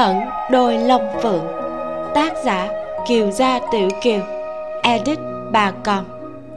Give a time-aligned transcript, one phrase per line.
[0.00, 1.46] ẩn đôi lông phượng.
[2.14, 2.68] Tác giả
[3.08, 4.20] kiều gia tiểu kiều.
[4.82, 5.18] Edit
[5.52, 6.04] bà còn.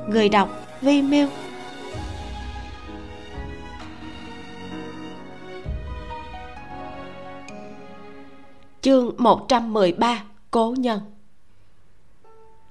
[0.08, 0.50] Người đọc
[0.82, 1.28] vi miêu.
[8.82, 11.00] Chương 113 cố nhân.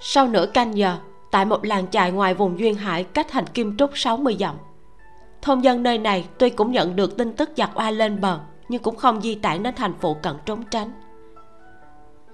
[0.01, 0.97] Sau nửa canh giờ,
[1.31, 4.57] tại một làng chài ngoài vùng duyên hải cách thành kim trúc 60 dặm.
[5.43, 8.41] Thôn dân nơi này tuy cũng nhận được tin tức giặc oa lên bờ
[8.73, 10.91] nhưng cũng không di tản đến thành phụ cận trốn tránh.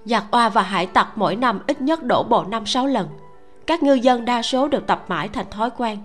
[0.05, 3.07] Giặc oa và hải tặc mỗi năm ít nhất đổ bộ năm sáu lần.
[3.67, 5.99] Các ngư dân đa số đều tập mãi thành thói quen.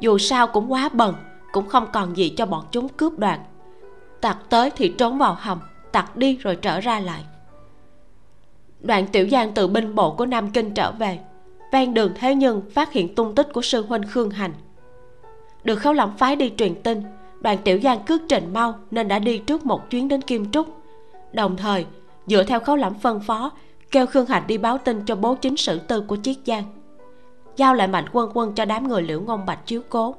[0.00, 1.14] Dù sao cũng quá bần,
[1.52, 3.40] cũng không còn gì cho bọn chúng cướp đoạt.
[4.20, 5.58] Tặc tới thì trốn vào hầm,
[5.92, 7.24] tặc đi rồi trở ra lại.
[8.80, 11.18] Đoạn tiểu giang từ binh bộ của nam kinh trở về,
[11.72, 14.52] ven đường thế nhưng phát hiện tung tích của sư huynh khương hành.
[15.64, 17.02] Được khấu lỏng phái đi truyền tin
[17.44, 20.66] đoàn tiểu giang cước trình mau nên đã đi trước một chuyến đến kim trúc.
[21.32, 21.86] Đồng thời
[22.26, 23.50] dựa theo khấu lỏng phân phó
[23.90, 26.64] kêu khương hành đi báo tin cho bố chính sử tư của chiết giang.
[27.56, 30.14] Giao lại mạnh quân quân cho đám người liễu ngôn bạch chiếu cố.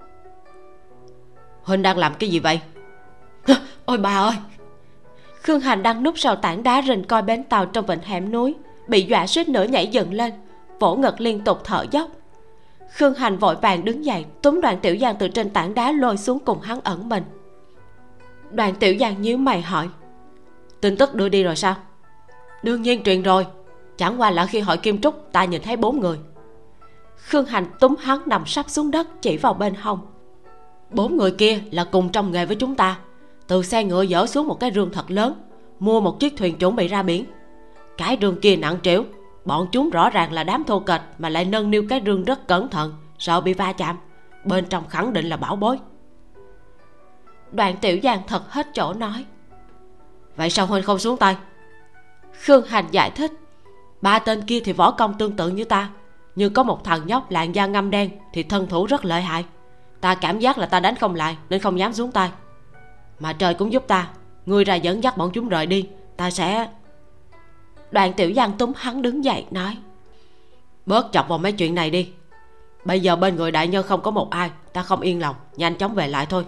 [1.63, 2.59] Huynh đang làm cái gì vậy?
[3.85, 4.35] Ôi bà ơi!
[5.41, 8.55] Khương hành đang núp sau tảng đá rình coi bến tàu trong vịnh hẻm núi
[8.87, 10.33] bị dọa suýt nữa nhảy dựng lên
[10.79, 12.09] vỗ ngực liên tục thở dốc
[12.91, 16.17] khương hành vội vàng đứng dậy, túm đoàn tiểu giang từ trên tảng đá lôi
[16.17, 17.23] xuống cùng hắn ẩn mình.
[18.51, 19.89] Đoàn tiểu giang nhíu mày hỏi,
[20.81, 21.75] tin tức đưa đi rồi sao?
[22.63, 23.47] Đương nhiên truyền rồi.
[23.97, 26.19] Chẳng qua là khi hỏi kim trúc, ta nhìn thấy bốn người.
[27.15, 29.99] Khương hành túm hắn nằm sắp xuống đất, chỉ vào bên hông.
[30.89, 32.97] Bốn người kia là cùng trong nghề với chúng ta.
[33.47, 35.33] Từ xe ngựa dỡ xuống một cái rương thật lớn,
[35.79, 37.25] mua một chiếc thuyền chuẩn bị ra biển.
[37.97, 39.03] Cái rương kia nặng trĩu
[39.45, 42.47] bọn chúng rõ ràng là đám thô kệch mà lại nâng niu cái rương rất
[42.47, 42.93] cẩn thận.
[43.19, 43.97] Sợ bị va chạm?
[44.43, 45.79] Bên trong khẳng định là bảo bối.
[47.51, 49.25] Đoàn tiểu giang thật hết chỗ nói.
[50.35, 51.37] Vậy sao huynh không xuống tay?
[52.31, 53.31] Khương hành giải thích.
[54.01, 55.89] Ba tên kia thì võ công tương tự như ta,
[56.35, 59.45] nhưng có một thằng nhóc làn da ngâm đen thì thân thủ rất lợi hại.
[60.01, 62.31] Ta cảm giác là ta đánh không lại nên không dám xuống tay.
[63.19, 64.07] Mà trời cũng giúp ta,
[64.45, 66.67] ngươi ra dẫn dắt bọn chúng rời đi, ta sẽ
[67.95, 69.77] đoàn tiểu giang túm hắn đứng dậy, nói,
[70.85, 72.09] bớt chọc vào mấy chuyện này đi.
[72.85, 75.75] Bây giờ bên người đại nhân không có một ai, ta không yên lòng, nhanh
[75.75, 76.45] chóng về lại thôi.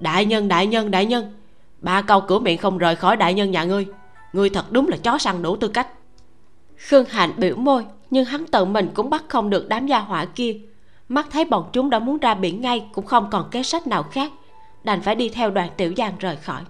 [0.00, 1.32] Đại nhân đại nhân đại nhân,
[1.80, 3.86] ba câu cửa miệng không rời khỏi đại nhân nhà ngươi.
[4.32, 5.88] Ngươi thật đúng là chó săn đủ tư cách.
[6.76, 10.24] Khương hạnh biểu môi, nhưng hắn tự mình cũng bắt không được đám gia hỏa
[10.24, 10.60] kia.
[11.08, 14.02] Mắt thấy bọn chúng đã muốn ra biển ngay, cũng không còn kế sách nào
[14.02, 14.32] khác,
[14.84, 16.62] đành phải đi theo đoàn tiểu giang rời khỏi.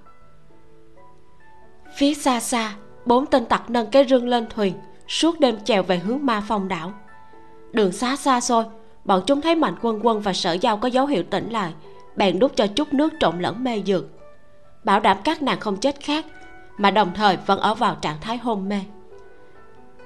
[1.97, 2.75] Phía xa xa
[3.09, 4.75] bốn tên tặc nâng cái rương lên thuyền,
[5.09, 6.93] suốt đêm chèo về hướng ma phong đảo.
[7.73, 8.65] Đường xá xa xôi,
[9.05, 11.73] bọn chúng thấy mạnh quân quân và sở giao có dấu hiệu tỉnh lại,
[12.17, 14.05] bèn đút cho chút nước trộn lẫn mê dược.
[14.85, 16.27] Bảo đảm các nàng không chết khác,
[16.79, 18.81] mà đồng thời vẫn ở vào trạng thái hôn mê.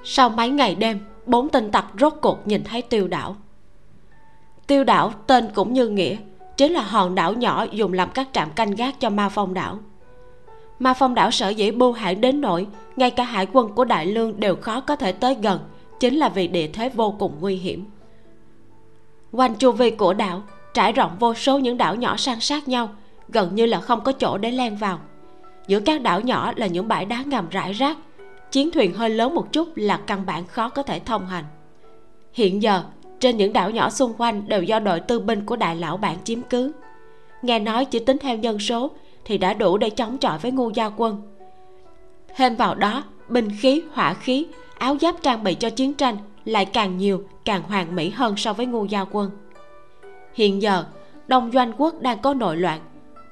[0.03, 3.35] Sau mấy ngày đêm, bốn tên tặc rốt cuộc nhìn thấy tiêu đảo.
[4.67, 6.17] Tiêu đảo tên cũng như nghĩa,
[6.57, 9.79] chính là hòn đảo nhỏ dùng làm các trạm canh gác cho ma phong đảo
[10.83, 14.05] mà phong đảo sở dĩ bưu hãn đến nỗi, ngay cả hải quân của đại
[14.05, 15.59] lương đều khó có thể tới gần,
[15.99, 17.85] chính là vì địa thế vô cùng nguy hiểm.
[19.31, 22.89] Quanh chu vi của đảo, trải rộng vô số những đảo nhỏ san sát nhau,
[23.29, 24.99] gần như là không có chỗ để len vào.
[25.67, 27.97] Giữa các đảo nhỏ là những bãi đá ngầm rải rác,
[28.51, 31.45] chiến thuyền hơi lớn một chút là căn bản khó có thể thông hành.
[32.33, 32.83] Hiện giờ,
[33.19, 36.17] trên những đảo nhỏ xung quanh đều do đội tư binh của đại lão bản
[36.23, 36.71] chiếm cứ.
[37.41, 38.91] Nghe nói chỉ tính theo nhân số
[39.25, 41.21] thì đã đủ để chống chọi với ngô gia quân.
[42.35, 44.47] Thêm vào đó, binh khí, hỏa khí,
[44.77, 48.53] áo giáp trang bị cho chiến tranh lại càng nhiều, càng hoàn mỹ hơn so
[48.53, 49.31] với ngô gia quân.
[50.33, 50.85] Hiện giờ,
[51.27, 52.79] đông doanh quốc đang có nội loạn.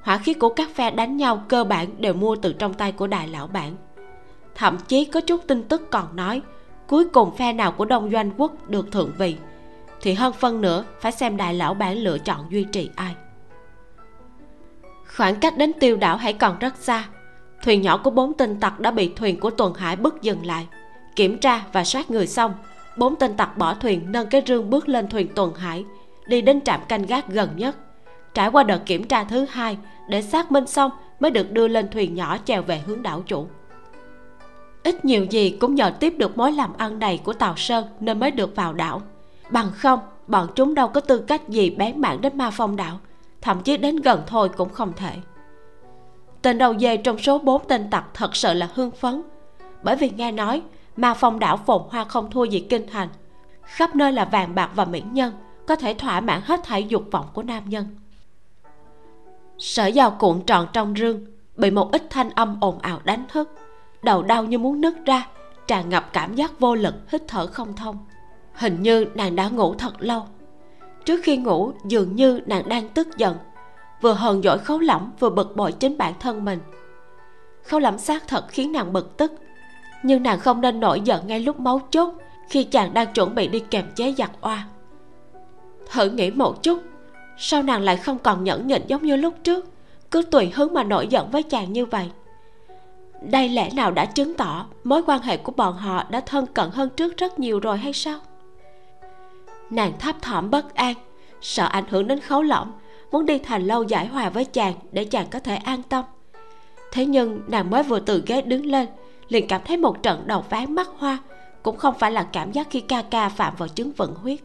[0.02, 3.06] Hỏa khí của các phe đánh nhau cơ bản đều mua từ trong tay của
[3.06, 3.76] đại lão bản.
[4.54, 6.40] Thậm chí có chút tin tức còn nói,
[6.86, 9.36] cuối cùng phe nào của đông doanh quốc được thượng vị,
[10.00, 13.14] thì hơn phân nữa phải xem đại lão bản lựa chọn duy trì ai
[15.16, 17.04] khoảng cách đến tiêu đảo hãy còn rất xa.
[17.62, 20.66] Thuyền nhỏ của bốn tên tặc đã bị thuyền của tuần hải bức dừng lại.
[21.16, 22.54] Kiểm tra và soát người xong,
[22.96, 25.84] bốn tên tặc bỏ thuyền nâng cái rương bước lên thuyền tuần hải,
[26.26, 27.76] đi đến trạm canh gác gần nhất.
[28.34, 29.78] Trải qua đợt kiểm tra thứ hai,
[30.08, 33.46] để xác minh xong mới được đưa lên thuyền nhỏ chèo về hướng đảo chủ.
[34.82, 38.20] Ít nhiều gì cũng nhờ tiếp được mối làm ăn này của tàu sơn nên
[38.20, 39.02] mới được vào đảo.
[39.50, 43.00] Bằng không, bọn chúng đâu có tư cách gì bén mảng đến ma phong đảo
[43.42, 45.16] thậm chí đến gần thôi cũng không thể.
[46.42, 49.22] Tên đầu dê trong số bốn tên tặc thật sự là hưng phấn,
[49.82, 50.62] bởi vì nghe nói
[50.96, 53.08] mà phong đảo phồn hoa không thua gì kinh thành
[53.62, 55.32] khắp nơi là vàng bạc và mỹ nhân,
[55.66, 57.86] có thể thỏa mãn hết thảy dục vọng của nam nhân.
[59.58, 61.24] Sở giao cuộn tròn trong rương,
[61.56, 63.50] bị một ít thanh âm ồn ào đánh thức,
[64.02, 65.26] đầu đau như muốn nứt ra,
[65.66, 67.98] tràn ngập cảm giác vô lực, hít thở không thông.
[68.54, 70.26] Hình như nàng đã ngủ thật lâu
[71.04, 73.36] trước khi ngủ, dường như nàng đang tức giận.
[74.00, 76.58] Vừa hờn dỗi khấu lỏng vừa bực bội chính bản thân mình.
[77.64, 79.32] Khấu lỏng xác thật khiến nàng bực tức.
[80.02, 82.14] Nhưng nàng không nên nổi giận ngay lúc máu chốt,
[82.48, 84.66] khi chàng đang chuẩn bị đi kèm chế giặc oa.
[85.90, 86.82] Thử nghĩ một chút,
[87.38, 89.66] sao nàng lại không còn nhẫn nhịn giống như lúc trước?
[90.10, 92.10] Cứ tùy hứng mà nổi giận với chàng như vậy.
[93.22, 96.70] Đây lẽ nào đã chứng tỏ mối quan hệ của bọn họ đã thân cận
[96.70, 98.18] hơn trước rất nhiều rồi hay sao?
[99.72, 100.94] Nàng thấp thỏm bất an,
[101.40, 102.72] sợ ảnh hưởng đến khấu lỏng
[103.12, 106.04] muốn đi thành lâu giải hòa với chàng để chàng có thể an tâm.
[106.92, 108.88] Thế nhưng nàng mới vừa từ ghế đứng lên,
[109.28, 111.18] liền cảm thấy một trận đầu ván mắt hoa,
[111.62, 114.40] cũng không phải là cảm giác khi ca ca phạm vào chứng vận huyết.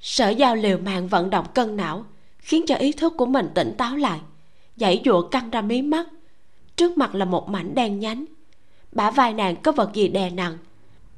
[0.00, 2.04] Sở giao liều mạng vận động cân não,
[2.38, 4.20] khiến cho ý thức của mình tỉnh táo lại,
[4.76, 6.06] dãy dụa căng ra mí mắt.
[6.76, 8.24] Trước mặt là một mảnh đen nhánh,
[8.92, 10.58] bả vai nàng có vật gì đè nặng.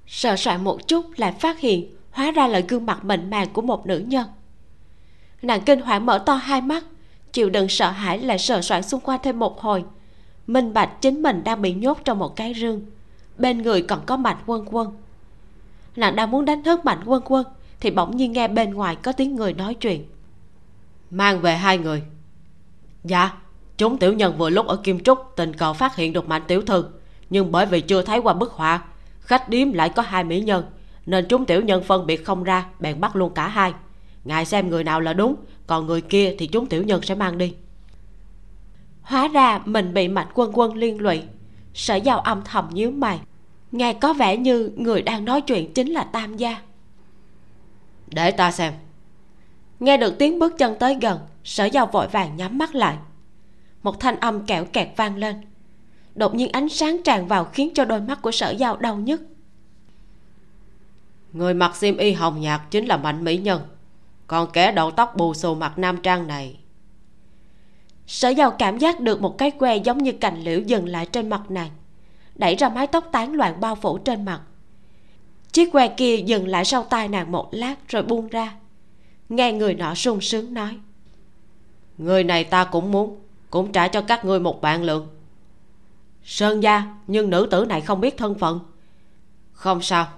[0.07, 3.63] Sợ soạn một chút lại phát hiện hóa ra là gương mặt mịn màng của
[3.63, 4.27] một nữ nhân.
[5.43, 6.85] Nàng kinh hoàng mở to hai mắt,
[7.33, 9.85] chịu đựng sợ hãi lại sờ soạn xung quanh thêm một hồi.
[10.47, 12.81] Minh bạch chính mình đang bị nhốt trong một cái rương,
[13.39, 14.97] bên người còn có mạnh quân quân.
[15.97, 17.47] Nàng đang muốn đánh thức mạnh quân quân
[17.81, 20.05] thì bỗng nhiên nghe bên ngoài có tiếng người nói chuyện.
[21.11, 22.03] Mang về hai người.
[23.05, 23.33] Dạ
[23.77, 26.63] chúng tiểu nhân vừa lúc ở kim trúc, tình cờ phát hiện được mạnh tiểu
[26.63, 26.85] thư,
[27.31, 28.83] nhưng bởi vì chưa thấy qua bức họa,
[29.21, 30.65] khách điếm lại có hai mỹ nhân
[31.07, 33.73] nên chúng tiểu nhân phân biệt không ra, bèn bắt luôn cả hai.
[34.25, 35.37] Ngài xem người nào là đúng,
[35.67, 37.55] còn người kia thì chúng tiểu nhân sẽ mang đi.
[39.03, 41.23] Hóa ra mình bị mạnh quân quân liên lụy,
[41.75, 43.21] sở giao âm thầm nhíu mày.
[43.73, 46.61] Nghe có vẻ như người đang nói chuyện chính là tam gia.
[48.07, 48.73] Để ta xem.
[49.81, 52.97] Nghe được tiếng bước chân tới gần, sở giao vội vàng nhắm mắt lại.
[53.83, 55.37] Một thanh âm kẹo kẹt vang lên.
[56.15, 59.23] Đột nhiên ánh sáng tràn vào khiến cho đôi mắt của sở giao đau nhức
[61.37, 63.63] người mặc xiêm y hồng nhạt chính là mạnh mỹ nhân.
[64.27, 66.59] Còn kẻ đầu tóc bù xù mặt nam trang này.
[68.07, 71.31] Sở giàu cảm giác được một cái que giống như cành liễu dừng lại trên
[71.31, 71.71] mặt nàng.
[72.35, 74.41] Đẩy ra mái tóc tán loạn bao phủ trên mặt.
[75.53, 78.55] Chiếc que kia dừng lại sau tai nàng một lát rồi buông ra.
[79.29, 80.79] Nghe người nọ sung sướng nói.
[81.99, 85.09] Người này ta cũng muốn, cũng trả cho các ngươi một bạn lượng.
[86.25, 88.61] Sơn gia, nhưng nữ tử này không biết thân phận.
[89.53, 90.09] Không sao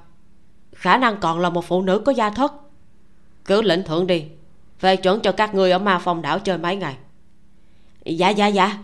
[0.79, 2.53] khả năng còn là một phụ nữ có gia thất.
[3.45, 4.25] Cứ lĩnh thưởng đi.
[4.81, 6.97] Về chuẩn cho các ngươi ở ma phong đảo chơi mấy ngày.
[8.05, 8.79] Dạ dạ dạ.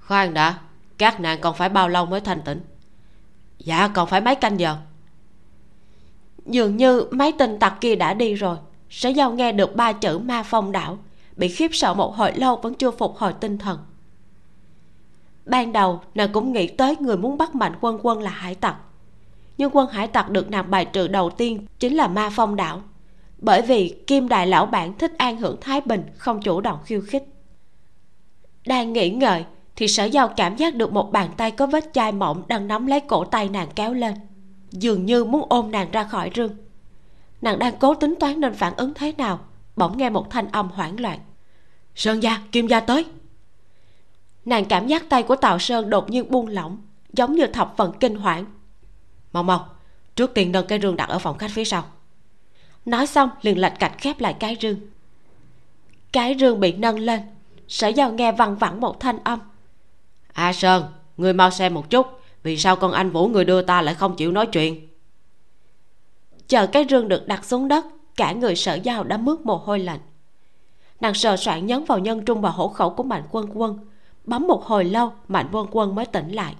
[0.00, 0.58] Khoan đã.
[0.98, 2.60] Các nàng còn phải bao lâu mới thanh tịnh?
[3.58, 4.76] Dạ còn phải mấy canh giờ?
[6.46, 8.56] Dường như mấy tên tặc kia đã đi rồi.
[8.90, 10.98] Sở giao nghe được ba chữ ma phong đảo.
[11.36, 13.78] Bị khiếp sợ một hồi lâu vẫn chưa phục hồi tinh thần.
[15.46, 18.76] Ban đầu, nàng cũng nghĩ tới người muốn bắt mạnh quân quân là hải tặc
[19.58, 22.82] nhưng quân hải tặc được nàng bài trừ đầu tiên chính là ma phong đảo.
[23.38, 27.00] Bởi vì kim đại lão bản thích an hưởng thái bình, không chủ động khiêu
[27.00, 27.24] khích.
[28.66, 29.44] Đang nghĩ ngợi,
[29.76, 32.86] thì sở giao cảm giác được một bàn tay có vết chai mỏng đang nắm
[32.86, 34.14] lấy cổ tay nàng kéo lên.
[34.70, 36.56] Dường như muốn ôm nàng ra khỏi rừng.
[37.42, 39.40] Nàng đang cố tính toán nên phản ứng thế nào,
[39.76, 41.18] bỗng nghe một thanh âm hoảng loạn.
[41.94, 43.04] Sơn gia, kim gia tới.
[44.44, 46.78] Nàng cảm giác tay của tào sơn đột nhiên buông lỏng,
[47.12, 48.44] giống như thập phần kinh hoảng
[49.34, 49.68] mau mau
[50.16, 51.84] trước tiên nâng cái rương đặt ở phòng khách phía sau.
[52.84, 54.76] Nói xong, liền lạch cạch khép lại cái rương.
[56.12, 57.20] Cái rương bị nâng lên,
[57.68, 59.38] sở giao nghe văng vẳng một thanh âm.
[60.32, 60.84] A sơn
[61.16, 62.06] người mau xem một chút,
[62.42, 64.88] vì sao con anh vũ người đưa ta lại không chịu nói chuyện?
[66.48, 67.84] Chờ cái rương được đặt xuống đất,
[68.16, 70.00] cả người sở giao đã mướt mồ hôi lạnh.
[71.00, 73.78] Nàng sờ soạn nhấn vào nhân trung và hổ khẩu của mạnh quân quân.
[74.24, 76.54] Bấm một hồi lâu, mạnh quân quân mới tỉnh lại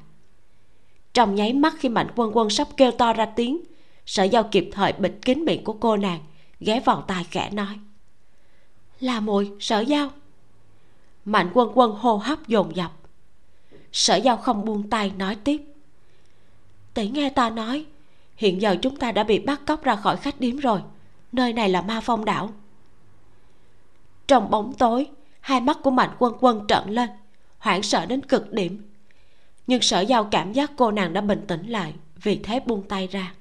[1.14, 3.60] trong nháy mắt khi mạnh quân quân sắp kêu to ra tiếng,
[4.06, 6.20] sở giao kịp thời bịt kín miệng của cô nàng,
[6.60, 7.78] ghé vào tai khẽ nói.
[9.00, 10.10] Là mùi sở giao.
[11.24, 12.92] Mạnh quân quân hô hấp dồn dập.
[13.92, 15.62] Sở giao không buông tay nói tiếp.
[16.94, 17.84] Tỷ nghe ta nói,
[18.36, 20.80] hiện giờ chúng ta đã bị bắt cóc ra khỏi khách điếm rồi,
[21.32, 22.50] nơi này là ma phong đảo.
[24.26, 25.06] Trong bóng tối,
[25.40, 27.10] hai mắt của mạnh quân quân trợn lên,
[27.58, 28.93] hoảng sợ đến cực điểm
[29.66, 33.06] nhưng sở giao cảm giác cô nàng đã bình tĩnh lại, vì thế buông tay
[33.06, 33.32] ra.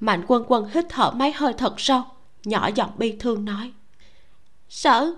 [0.00, 2.02] Mạnh quân quân hít thở mấy hơi thật sâu,
[2.44, 3.72] nhỏ giọng bi thương nói.
[4.68, 5.14] Sở,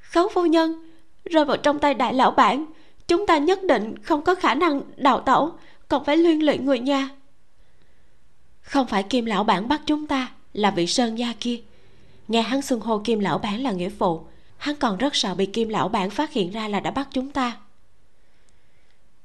[0.00, 0.90] khấu phu nhân,
[1.24, 2.66] rơi vào trong tay đại lão bản,
[3.08, 5.52] chúng ta nhất định không có khả năng đào tẩu,
[5.88, 7.08] còn phải liên lụy người nhà.
[8.60, 11.60] Không phải kim lão bản bắt chúng ta là vị sơn gia kia.
[12.28, 14.20] Nghe hắn xưng hô kim lão bản là nghĩa phụ,
[14.56, 17.30] hắn còn rất sợ bị kim lão bản phát hiện ra là đã bắt chúng
[17.30, 17.56] ta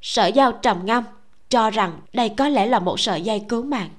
[0.06, 1.04] sở giao trầm ngâm,
[1.50, 3.90] cho rằng đây có lẽ là một sợi dây cứu mạng.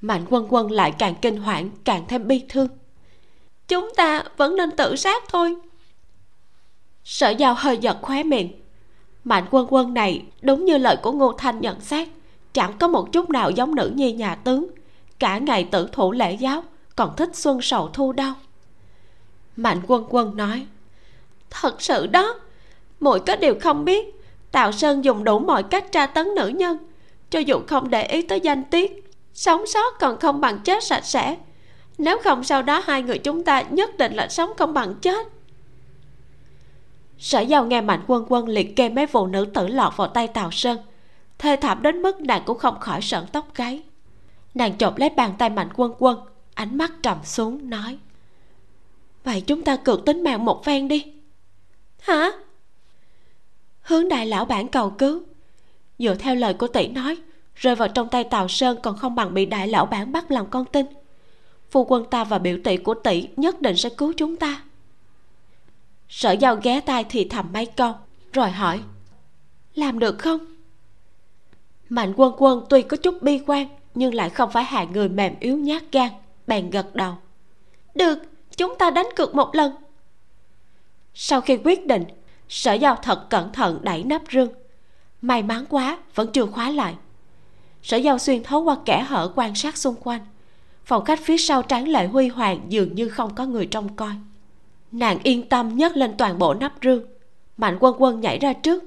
[0.00, 2.68] Mạnh quân quân lại càng kinh hoảng, càng thêm bi thương.
[3.68, 5.56] Chúng ta vẫn nên tự sát thôi.
[7.04, 8.52] Sở giao hơi giật khóe miệng.
[9.24, 12.08] Mạnh quân quân này đúng như lời của ngô thanh nhận xét,
[12.52, 14.66] chẳng có một chút nào giống nữ nhi nhà tướng.
[15.18, 16.62] Cả ngày tử thủ lễ giáo,
[16.96, 18.34] còn thích xuân sầu thu đau.
[19.56, 20.66] Mạnh quân quân nói,
[21.50, 22.40] thật sự đó
[23.00, 24.17] muội có điều không biết
[24.52, 26.78] tào sơn dùng đủ mọi cách tra tấn nữ nhân.
[27.30, 31.04] Cho dù không để ý tới danh tiết, sống sót còn không bằng chết sạch
[31.04, 31.36] sẽ.
[31.98, 35.26] Nếu không sau đó hai người chúng ta nhất định là sống không bằng chết.
[37.18, 40.28] Sở giàu nghe mạnh quân quân liệt kê mấy phụ nữ tử lọt vào tay
[40.28, 40.78] tào sơn.
[41.38, 43.82] Thê thảm đến mức nàng cũng không khỏi sợn tóc gáy.
[44.54, 46.18] Nàng chộp lấy bàn tay mạnh quân quân,
[46.54, 47.98] ánh mắt trầm xuống, nói,
[49.24, 51.12] vậy chúng ta cược tính mạng một phen đi.
[52.00, 52.30] Hả?
[53.88, 55.22] Hướng đại lão bản cầu cứu.
[55.98, 57.16] Dựa theo lời của tỷ nói,
[57.54, 60.46] rơi vào trong tay tào sơn còn không bằng bị đại lão bản bắt làm
[60.50, 60.86] con tin.
[61.70, 64.62] Phu quân ta và biểu tỷ của tỷ nhất định sẽ cứu chúng ta.
[66.08, 67.94] Sở giao ghé tai thì thầm mấy câu,
[68.32, 68.80] rồi hỏi,
[69.74, 70.38] làm được không?
[71.88, 75.34] Mạnh quân quân tuy có chút bi quan, nhưng lại không phải hạng người mềm
[75.40, 76.10] yếu nhát gan,
[76.46, 77.14] bèn gật đầu.
[77.94, 78.18] Được,
[78.56, 79.72] chúng ta đánh cược một lần.
[81.14, 82.04] Sau khi quyết định
[82.48, 84.48] sở giao thật cẩn thận đẩy nắp rương.
[85.22, 86.94] May mắn quá, vẫn chưa khóa lại.
[87.82, 90.20] Sở giao xuyên thấu qua kẽ hở quan sát xung quanh.
[90.84, 94.12] Phòng khách phía sau tráng lệ huy hoàng dường như không có người trông coi.
[94.92, 97.02] Nàng yên tâm nhấc lên toàn bộ nắp rương.
[97.56, 98.84] Mạnh quân quân nhảy ra trước.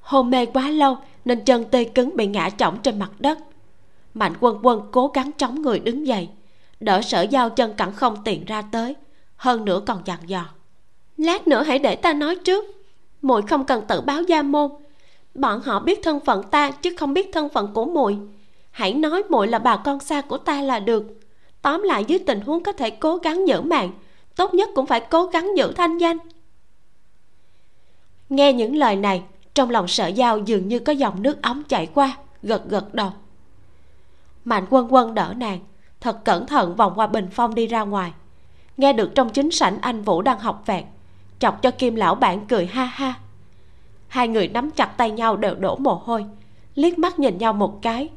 [0.00, 3.38] Hôn mê quá lâu nên chân tê cứng bị ngã chỏng trên mặt đất.
[4.14, 6.28] Mạnh quân quân cố gắng chống người đứng dậy.
[6.80, 8.96] Đỡ sở giao chân cẳng không tiện ra tới,
[9.36, 10.48] hơn nữa còn dặn dò
[11.16, 12.64] lát nữa hãy để ta nói trước.
[13.22, 14.70] Muội không cần tự báo gia môn.
[15.34, 18.18] Bọn họ biết thân phận ta, chứ không biết thân phận của muội.
[18.70, 21.04] Hãy nói muội là bà con xa của ta là được.
[21.62, 23.90] Tóm lại dưới tình huống có thể cố gắng giữ mạng
[24.36, 26.18] tốt nhất cũng phải cố gắng giữ thanh danh.
[28.28, 29.22] Nghe những lời này,
[29.54, 33.12] trong lòng sợ giao dường như có dòng nước ống chảy qua, gật gật đầu.
[34.44, 35.60] Mạnh quân quân đỡ nàng,
[36.00, 38.12] thật cẩn thận vòng qua bình phong đi ra ngoài.
[38.76, 40.84] Nghe được trong chính sảnh anh vũ đang học vẹn
[41.38, 43.14] chọc cho kim lão bản cười ha ha.
[44.08, 46.26] Hai người nắm chặt tay nhau đều đổ mồ hôi
[46.74, 48.08] liếc mắt nhìn nhau một cái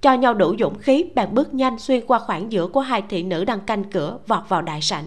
[0.00, 3.22] cho nhau đủ dũng khí bèn bước nhanh xuyên qua khoảng giữa của hai thị
[3.22, 5.06] nữ đang canh cửa vọt vào đại sảnh.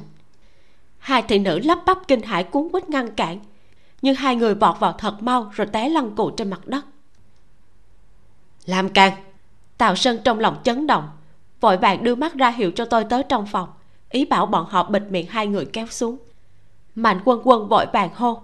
[0.97, 3.39] Hai thị nữ lắp bắp kinh hãi cuốn quýt ngăn cản
[4.01, 6.85] nhưng hai người vọt vào thật mau rồi té lăn cụ trên mặt đất.
[8.65, 9.13] Làm càng.
[9.77, 11.09] Tào sơn trong lòng chấn động
[11.61, 13.69] vội vàng đưa mắt ra hiệu cho tôi tới trong phòng
[14.09, 16.17] ý bảo bọn họ bịt miệng hai người kéo xuống
[16.95, 18.41] mạnh quân quân vội vàng hô.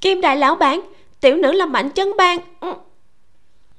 [0.00, 0.80] Kim đại lão bản
[1.20, 2.38] tiểu nữ là mạnh chấn bang.
[2.60, 2.74] Ừ.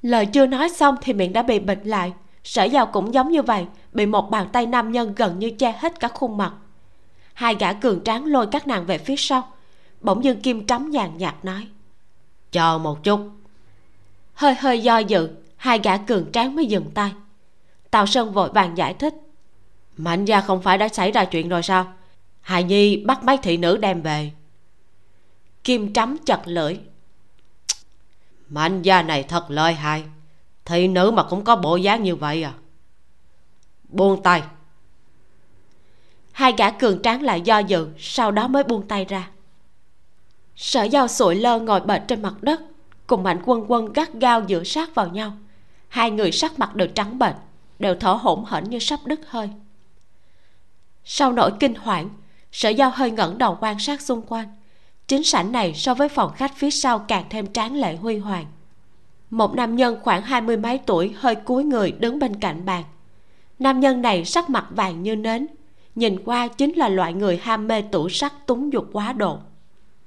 [0.02, 2.14] lời chưa nói xong thì miệng đã bị bịt lại.
[2.44, 5.76] Sở giao cũng giống như vậy bị một bàn tay nam nhân gần như che
[5.80, 6.54] hết cả khuôn mặt.
[7.34, 9.52] Hai gã cường tráng lôi các nàng về phía sau.
[10.02, 11.68] Bỗng dưng kim trắm nhàn nhạt nói.
[12.52, 13.20] Chờ một chút.
[14.34, 17.12] Hơi hơi do dự hai gã cường tráng mới dừng tay.
[17.92, 19.14] Tào sơn vội vàng giải thích.
[19.98, 21.94] Mạnh gia không phải đã xảy ra chuyện rồi sao
[22.42, 24.32] Hà nhi bắt mấy thị nữ đem về.
[25.64, 26.80] Kim trắm chặt lưỡi.
[28.50, 30.04] Mạnh gia này thật lợi hại.
[30.66, 32.54] Thị nữ mà cũng có bộ dáng như vậy à?
[33.90, 34.44] Buông tay.
[36.32, 39.30] Hai gã cường tráng lại do dự, sau đó mới buông tay ra.
[40.56, 42.62] Sở giao sụi lơ ngồi bệt trên mặt đất,
[43.08, 45.34] cùng mạnh quân quân gắt gao giữa sát vào nhau.
[45.88, 47.36] Hai người sắc mặt đều trắng bệch,
[47.80, 49.50] đều thở hổn hển như sắp đứt hơi.
[51.04, 52.10] Sau nỗi kinh hoảng
[52.52, 54.48] sở giao hơi ngẩng đầu quan sát xung quanh.
[55.08, 58.46] Chính sảnh này so với phòng khách phía sau càng thêm tráng lệ huy hoàng.
[59.30, 62.84] Một nam nhân khoảng hai mươi mấy tuổi hơi cúi người đứng bên cạnh bàn.
[63.60, 65.48] Nam nhân này sắc mặt vàng như nến,
[65.96, 69.38] nhìn qua chính là loại người ham mê tủ sắc túng dục quá độ.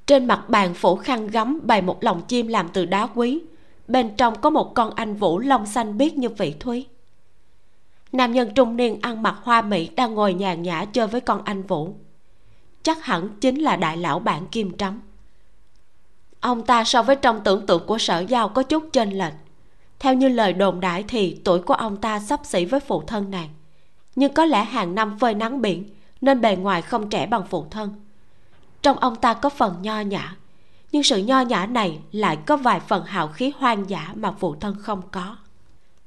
[0.07, 3.41] Trên mặt bàn phủ khăn gấm bày một lồng chim làm từ đá quý,
[3.89, 6.87] bên trong có một con anh vũ lông xanh biếc như vị thúy.
[8.13, 11.43] Nam nhân trung niên ăn mặc hoa mỹ đang ngồi nhàn nhã chơi với con
[11.45, 11.95] anh vũ
[12.85, 15.01] chắc hẳn chính là đại lão bản kim trắm
[16.45, 19.33] ông ta so với trong tưởng tượng của sở giao có chút chênh lệch.
[19.99, 23.31] Theo như lời đồn đại thì tuổi của ông ta sắp xỉ với phụ thân
[23.31, 23.49] nàng.
[24.17, 25.85] Nhưng có lẽ hàng năm phơi nắng biển,
[26.21, 27.95] nên bề ngoài không trẻ bằng phụ thân.
[28.83, 30.37] Trong ông ta có phần nho nhã,
[30.93, 34.55] nhưng sự nho nhã này lại có vài phần hào khí hoang dã mà phụ
[34.61, 35.37] thân không có.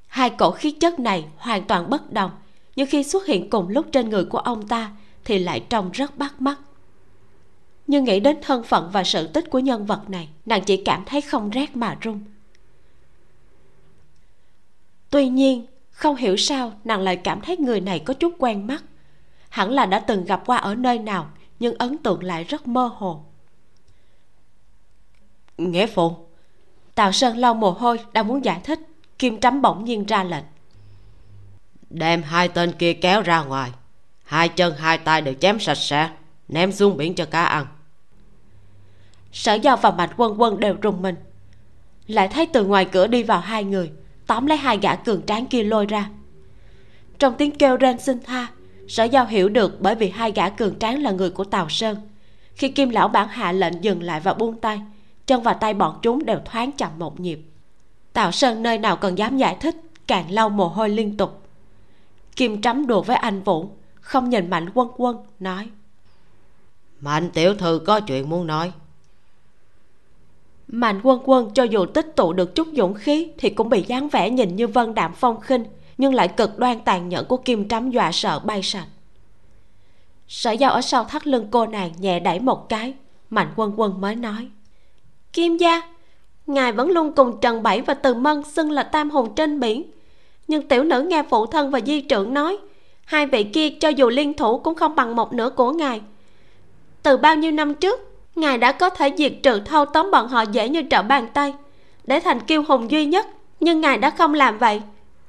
[0.08, 2.32] Hai cổ khí chất này hoàn toàn bất đồng,
[2.76, 4.92] nhưng khi xuất hiện cùng lúc trên người của ông ta
[5.26, 6.58] thì lại trông rất bắt mắt
[7.88, 11.04] nhưng nghĩ đến thân phận và sự tích của nhân vật này nàng chỉ cảm
[11.06, 12.20] thấy không rét mà run.
[15.10, 18.84] Tuy nhiên không hiểu sao nàng lại cảm thấy người này có chút quen mắt.
[19.50, 21.30] Hẳn là đã từng gặp qua ở nơi nào
[21.60, 23.24] nhưng ấn tượng lại rất mơ hồ.
[25.58, 26.16] Nghĩa phụ.
[26.96, 28.80] Tào sơn lau mồ hôi đang muốn giải thích.
[29.20, 30.44] Kim trắm bỗng nhiên ra lệnh.
[31.90, 33.72] Đem hai tên kia kéo ra ngoài.
[34.24, 36.10] Hai chân hai tay đều chém sạch sẽ
[36.48, 37.66] ném xuống biển cho cá ăn
[39.32, 41.16] sở giao và mạnh quân quân đều rùng mình.
[42.08, 43.92] Lại thấy từ ngoài cửa đi vào hai người,
[44.28, 46.10] tóm lấy hai gã cường tráng kia lôi ra.
[47.20, 48.48] Trong tiếng kêu rên xin tha,
[48.88, 51.98] sở giao hiểu được bởi vì hai gã cường tráng là người của tào sơn.
[52.56, 54.82] Khi kim lão bản hạ lệnh dừng lại và buông tay,
[55.26, 57.40] chân và tay bọn chúng đều thoáng chậm một nhịp.
[58.14, 59.76] Tào sơn nơi nào còn dám giải thích,
[60.08, 61.42] càng lau mồ hôi liên tục.
[62.36, 65.70] Kim trắm đùa với anh vũ, không nhìn mạnh quân quân, nói.
[67.00, 68.72] Mạnh tiểu thư có chuyện muốn nói
[70.68, 74.10] mạnh quân quân cho dù tích tụ được chút dũng khí thì cũng bị dáng
[74.10, 75.66] vẻ nhìn như vân đạm phong khinh,
[75.98, 78.88] nhưng lại cực đoan tàn nhẫn của kim trắm dọa sợ bay sạch.
[80.28, 82.94] Sở giao ở sau thắt lưng cô nàng nhẹ đẩy một cái,
[83.30, 84.48] mạnh quân quân mới nói,
[85.34, 85.82] kim gia,
[86.48, 89.92] ngài vẫn luôn cùng trần bảy và từ mân xưng là tam hùng trên biển.
[90.48, 92.58] Nhưng tiểu nữ nghe phụ thân và di trưởng nói,
[93.06, 96.02] hai vị kia cho dù liên thủ cũng không bằng một nửa của ngài.
[97.04, 98.07] Từ bao nhiêu năm trước
[98.38, 101.54] ngài đã có thể diệt trừ thâu tóm bọn họ dễ như trở bàn tay.
[102.04, 103.28] Để thành kiêu hùng duy nhất,
[103.60, 104.82] nhưng ngài đã không làm vậy.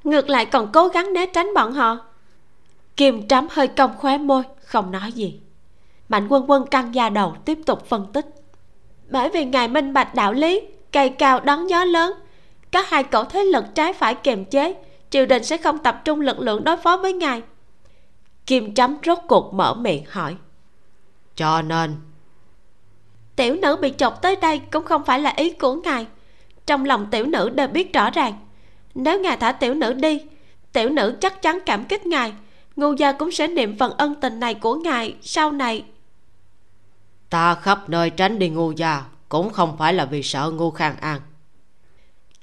[0.03, 1.97] Ngược lại còn cố gắng né tránh bọn họ.
[2.97, 5.39] Kim trắm hơi cong khóe môi, không nói gì.
[6.09, 8.25] Mạnh quân quân căng da đầu tiếp tục phân tích.
[9.09, 10.61] Bởi vì ngài minh bạch đạo lý,
[10.91, 12.13] cây cao đón gió lớn,
[12.71, 14.75] có hai cổ thế lực trái phải kiềm chế,
[15.09, 17.41] triều đình sẽ không tập trung lực lượng đối phó với ngài.
[18.45, 20.35] Kim trắm rốt cuộc mở miệng hỏi,
[21.35, 21.95] cho nên
[23.39, 26.07] tiểu nữ bị chọc tới đây cũng không phải là ý của ngài.
[26.65, 28.33] Trong lòng tiểu nữ đều biết rõ ràng.
[28.95, 30.21] Nếu ngài thả tiểu nữ đi
[30.73, 32.33] tiểu nữ chắc chắn cảm kích ngài.
[32.75, 35.85] Ngu gia cũng sẽ niệm phần ân tình này của ngài sau này.
[37.29, 40.95] Ta khắp nơi tránh đi ngu gia cũng không phải là vì sợ ngu khang
[40.97, 41.21] an.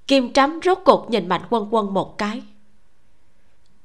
[0.07, 2.43] Kim trắm rốt cuộc nhìn mạnh quân quân một cái.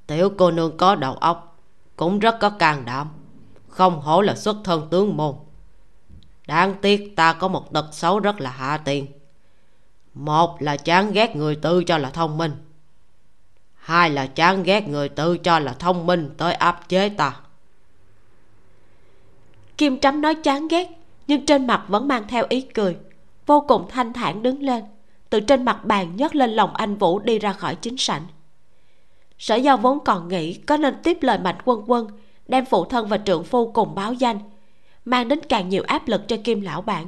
[0.07, 1.57] Tiểu cô nương có đầu óc
[1.95, 3.07] cũng rất có can đảm
[3.67, 5.35] không hổ là xuất thân tướng môn
[6.51, 9.07] đáng tiếc ta có một tật xấu rất là hạ tiền
[10.13, 12.51] một là chán ghét người tư cho là thông minh.
[13.75, 17.39] Hai là chán ghét người tư cho là thông minh tới áp chế ta.
[19.77, 20.87] Kim trắm nói chán ghét,
[21.27, 22.97] nhưng trên mặt vẫn mang theo ý cười.
[23.45, 24.83] Vô cùng thanh thản đứng lên,
[25.29, 28.23] từ trên mặt bàn nhấc lên lòng anh vũ đi ra khỏi chính sảnh.
[29.37, 32.07] Sở giao vốn còn nghĩ có nên tiếp lời mạnh quân quân,
[32.47, 34.39] đem phụ thân và trượng phu cùng báo danh
[35.05, 37.07] mang đến càng nhiều áp lực cho kim lão bản.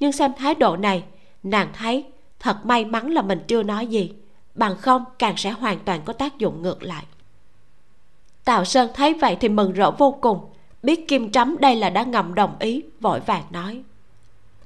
[0.00, 1.04] Nhưng xem thái độ này
[1.42, 2.04] nàng thấy
[2.40, 4.12] thật may mắn là mình chưa nói gì
[4.54, 7.04] bằng không càng sẽ hoàn toàn có tác dụng ngược lại.
[8.44, 10.50] Tào sơn thấy vậy thì mừng rỡ vô cùng
[10.82, 13.82] biết kim trắm đây là đã ngầm đồng ý vội vàng nói.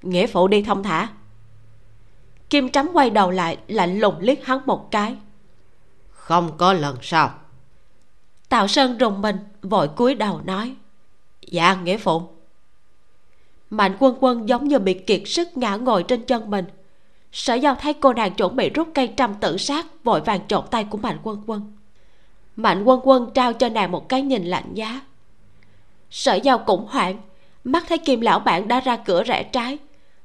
[0.02, 1.08] Nghĩa phụ đi thông thả.
[2.50, 5.16] Kim trắm quay đầu lại lạnh lùng liếc hắn một cái.
[6.10, 7.30] Không có lần sau.
[8.48, 10.74] Tào sơn rùng mình vội cúi đầu nói
[11.50, 12.22] dạ nghĩa phụ.
[13.70, 16.64] Mạnh quân quân giống như bị kiệt sức ngã ngồi trên chân mình.
[17.32, 20.64] Sở giao thấy cô nàng chuẩn bị rút cây trăm tự sát, vội vàng trộn
[20.70, 21.72] tay của mạnh quân quân.
[22.56, 25.00] Mạnh quân quân trao cho nàng một cái nhìn lạnh giá.
[26.10, 27.16] Sở giao cũng hoảng,
[27.64, 29.78] mắt thấy kim lão bạn đã ra cửa rẽ trái.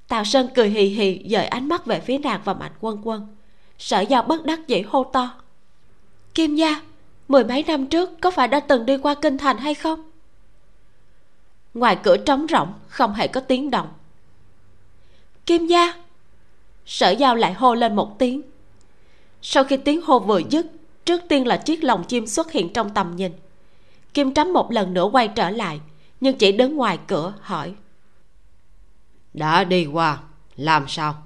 [0.08, 3.36] Tào sơn cười hì hì, dời ánh mắt về phía nàng và mạnh quân quân.
[3.80, 5.30] Sở giao bất đắc dĩ hô to.
[6.36, 6.82] Kim gia,
[7.28, 10.12] mười mấy năm trước có phải đã từng đi qua kinh thành hay không?
[11.74, 13.88] Ngoài cửa trống rỗng không hề có tiếng động.
[15.46, 15.94] Kim gia!
[16.86, 18.42] Sở giao lại hô lên một tiếng.
[19.42, 20.66] Sau khi tiếng hô vừa dứt
[21.06, 23.32] trước tiên là chiếc lồng chim xuất hiện trong tầm nhìn.
[24.14, 25.80] Kim trắm một lần nữa quay trở lại
[26.22, 27.74] nhưng chỉ đứng ngoài cửa hỏi.
[29.34, 30.20] Đã đi qua
[30.56, 31.24] làm sao?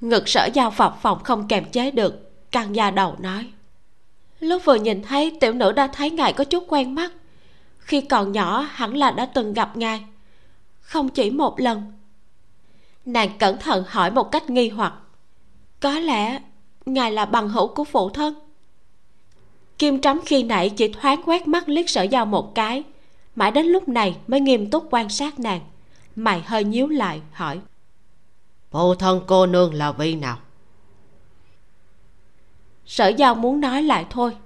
[0.00, 3.52] Ngực sở giao phập phòng không kềm chế được căng da đầu nói.
[4.40, 7.12] Lúc vừa nhìn thấy tiểu nữ đã thấy ngài có chút quen mắt
[7.86, 10.04] khi còn nhỏ hẳn là đã từng gặp ngài
[10.80, 11.92] không chỉ một lần.
[13.04, 14.94] Nàng cẩn thận hỏi một cách nghi hoặc.
[15.80, 16.38] Có lẽ
[16.86, 18.34] ngài là bằng hữu của phụ thân.
[19.78, 22.82] Kim trắm khi nãy chỉ thoáng quét mắt liếc sở giao một cái.
[23.36, 25.60] Mãi đến lúc này mới nghiêm túc quan sát nàng.
[26.16, 27.60] Mày hơi nhíu lại hỏi.
[28.70, 30.38] Phụ thân cô nương là vị nào?
[32.86, 34.36] Sở giao muốn nói lại thôi.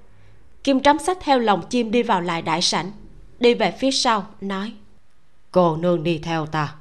[0.64, 2.92] Kim trắm sách theo lòng chim đi vào lại đại sảnh
[3.40, 4.72] đi về phía sau nói
[5.52, 6.74] cô nương đi theo ta.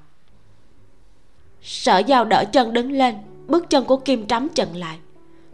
[1.61, 3.15] Sở giao đỡ chân đứng lên
[3.47, 4.97] bước chân của kim trắm chậm lại.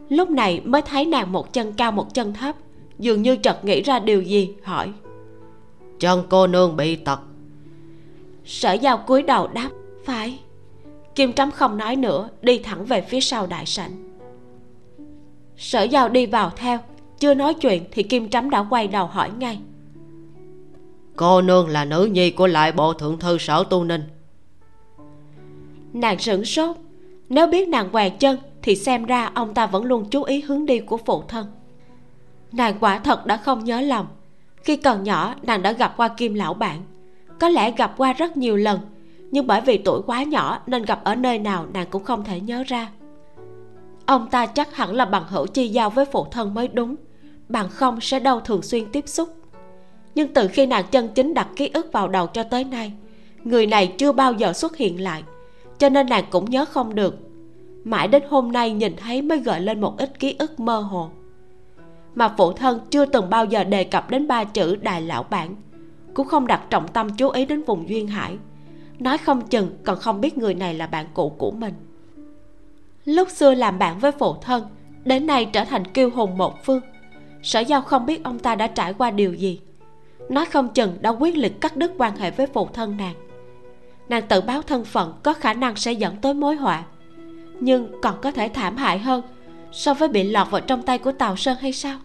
[0.09, 2.55] Lúc này mới thấy nàng một chân cao một chân thấp
[2.99, 4.91] dường như chợt nghĩ ra điều gì hỏi
[5.99, 7.19] chân cô nương bị tật.
[8.45, 9.69] Sở giao cúi đầu đáp
[10.05, 10.39] phải.
[11.15, 13.91] Kim trắm không nói nữa đi thẳng về phía sau đại sảnh.
[15.57, 16.79] Sở giao đi vào theo
[17.19, 19.59] chưa nói chuyện thì kim trắm đã quay đầu hỏi ngay
[21.15, 24.03] cô nương là nữ nhi của lại bộ thượng thư sở tu ninh.
[25.93, 26.77] Nàng sửng sốt.
[27.29, 30.65] Nếu biết nàng què chân, thì xem ra ông ta vẫn luôn chú ý hướng
[30.65, 31.47] đi của phụ thân.
[32.51, 34.07] Nàng quả thật đã không nhớ lầm.
[34.63, 36.81] Khi còn nhỏ, nàng đã gặp qua kim lão bạn
[37.39, 38.79] có lẽ gặp qua rất nhiều lần,
[39.31, 42.39] nhưng bởi vì tuổi quá nhỏ nên gặp ở nơi nào nàng cũng không thể
[42.39, 42.89] nhớ ra.
[44.05, 46.95] Ông ta chắc hẳn là bằng hữu chi giao với phụ thân mới đúng.
[47.49, 49.29] Bằng không sẽ đâu thường xuyên tiếp xúc
[50.15, 52.93] nhưng từ khi nàng chân chính đặt ký ức vào đầu cho tới nay,
[53.43, 55.23] người này chưa bao giờ xuất hiện lại.
[55.77, 57.17] Cho nên nàng cũng nhớ không được.
[57.83, 61.09] Mãi đến hôm nay nhìn thấy mới gợi lên một ít ký ức mơ hồ.
[62.15, 65.55] Mà phụ thân chưa từng bao giờ đề cập đến ba chữ đại lão bản,
[66.13, 68.37] cũng không đặt trọng tâm chú ý đến vùng duyên hải.
[68.99, 71.73] Nói không chừng còn không biết người này là bạn cũ của mình.
[73.05, 74.63] Lúc xưa làm bạn với phụ thân,
[75.03, 76.81] đến nay trở thành kiêu hùng một phương.
[77.43, 79.59] Sở giao không biết ông ta đã trải qua điều gì
[80.29, 83.13] nói không chừng đã quyết liệt cắt đứt quan hệ với phụ thân nàng.
[84.09, 86.83] Nàng tự báo thân phận có khả năng sẽ dẫn tới mối họa,
[87.59, 89.21] nhưng còn có thể thảm hại hơn
[89.71, 91.99] so với bị lọt vào trong tay của tào sơn hay sao?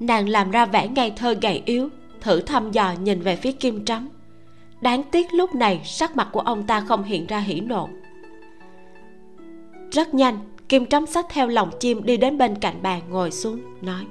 [0.00, 1.88] Nàng làm ra vẻ ngây thơ gầy yếu,
[2.20, 4.08] thử thăm dò nhìn về phía kim trắm
[4.80, 7.88] đáng tiếc lúc này sắc mặt của ông ta không hiện ra hỉ nộ.
[9.92, 13.60] Rất nhanh, kim trắm xách theo lòng chim đi đến bên cạnh bàn ngồi xuống,
[13.82, 14.04] nói,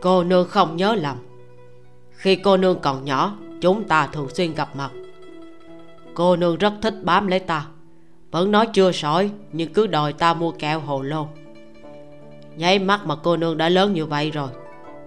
[0.00, 1.16] cô nương không nhớ lầm
[2.16, 4.90] khi cô nương còn nhỏ, chúng ta thường xuyên gặp mặt.
[6.14, 7.66] Cô nương rất thích bám lấy ta.
[8.30, 11.26] Vẫn nói chưa sỏi, nhưng cứ đòi ta mua kẹo hồ lô.
[12.56, 14.48] Nháy mắt mà cô nương đã lớn như vậy rồi,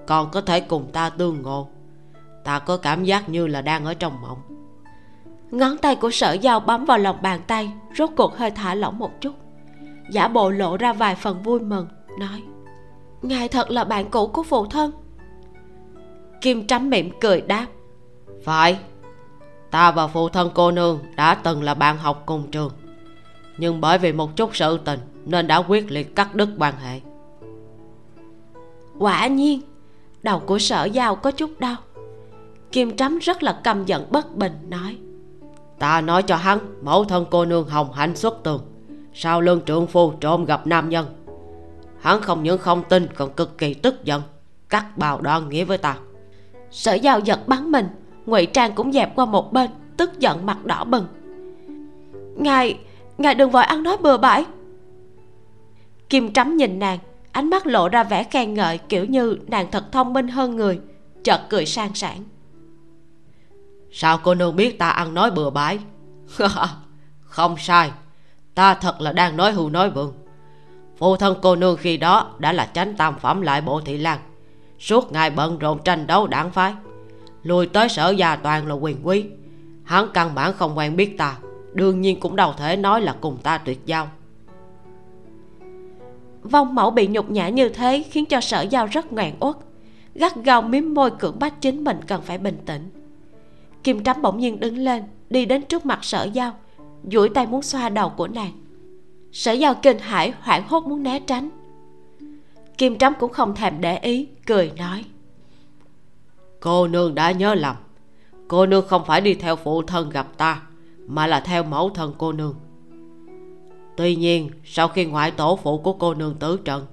[0.07, 1.67] còn có thể cùng ta tương ngộ.
[2.43, 4.41] Ta có cảm giác như là đang ở trong mộng.
[5.51, 8.99] Ngón tay của sở giao bấm vào lòng bàn tay, rốt cuộc hơi thả lỏng
[8.99, 9.33] một chút.
[10.11, 11.87] Giả bộ lộ ra vài phần vui mừng,
[12.19, 12.43] nói,
[13.21, 14.91] ngài thật là bạn cũ của phụ thân
[16.41, 17.67] kim trắm mỉm cười đáp.
[18.43, 18.80] Phải
[19.71, 22.71] ta và phụ thân cô nương đã từng là bạn học cùng trường.
[23.58, 27.02] Nhưng bởi vì một chút sự tình nên đã quyết liệt cắt đứt quan hệ.
[28.99, 29.62] Quả nhiên
[30.21, 31.75] đầu của sở giao có chút đau.
[32.71, 34.97] Kim trắm rất là căm giận bất bình nói.
[35.80, 38.62] Ta nói cho hắn mẫu thân cô nương hồng hạnh xuất tường.
[39.13, 41.06] Sau lưng trượng phu trộm gặp nam nhân.
[41.99, 44.21] Hắn không những không tin còn cực kỳ tức giận
[44.69, 45.97] cắt bào đoan nghĩa với ta
[46.71, 47.88] sở giao giật bắn mình,
[48.25, 51.08] ngụy trang cũng dẹp qua một bên, tức giận mặt đỏ bừng.
[52.36, 52.79] Ngài
[53.17, 54.45] ngài đừng vội ăn nói bừa bãi.
[56.10, 56.99] Kim trắm nhìn nàng,
[57.32, 60.79] ánh mắt lộ ra vẻ khen ngợi, kiểu như nàng thật thông minh hơn người,
[61.23, 62.23] chợt cười sang sảng.
[63.91, 65.79] Sao cô nương biết ta ăn nói bừa bãi?
[67.23, 67.91] Không sai,
[68.55, 70.13] ta thật là đang nói hù nói vượng
[70.99, 74.19] phụ thân cô nương khi đó đã là chánh tam phẩm lại bộ thị lan
[74.79, 76.73] suốt ngày bận rộn tranh đấu đảng phái.
[77.43, 79.25] Lùi tới sở gia toàn là quyền quý.
[79.83, 81.37] Hắn căn bản không quen biết ta,
[81.73, 84.09] đương nhiên cũng đâu thể nói là cùng ta tuyệt giao.
[86.43, 89.55] Vong mẫu bị nhục nhã như thế khiến cho sở giao rất ngoạn uất,
[90.15, 92.89] gắt gao miếm môi cưỡng bách chính mình cần phải bình tĩnh.
[93.83, 96.53] Kim trắm bỗng nhiên đứng lên, đi đến trước mặt sở giao,
[97.11, 98.51] duỗi tay muốn xoa đầu của nàng.
[99.31, 101.49] Sở giao kinh hãi, hoảng hốt muốn né tránh
[102.79, 105.05] kim trắm cũng không thèm để ý, cười nói.
[106.59, 107.75] Cô nương đã nhớ lầm.
[108.47, 110.61] Cô nương không phải đi theo phụ thân gặp ta,
[111.07, 112.55] mà là theo mẫu thân cô nương.
[113.97, 116.85] Tuy nhiên, sau khi ngoại tổ phụ của cô nương tứ trận,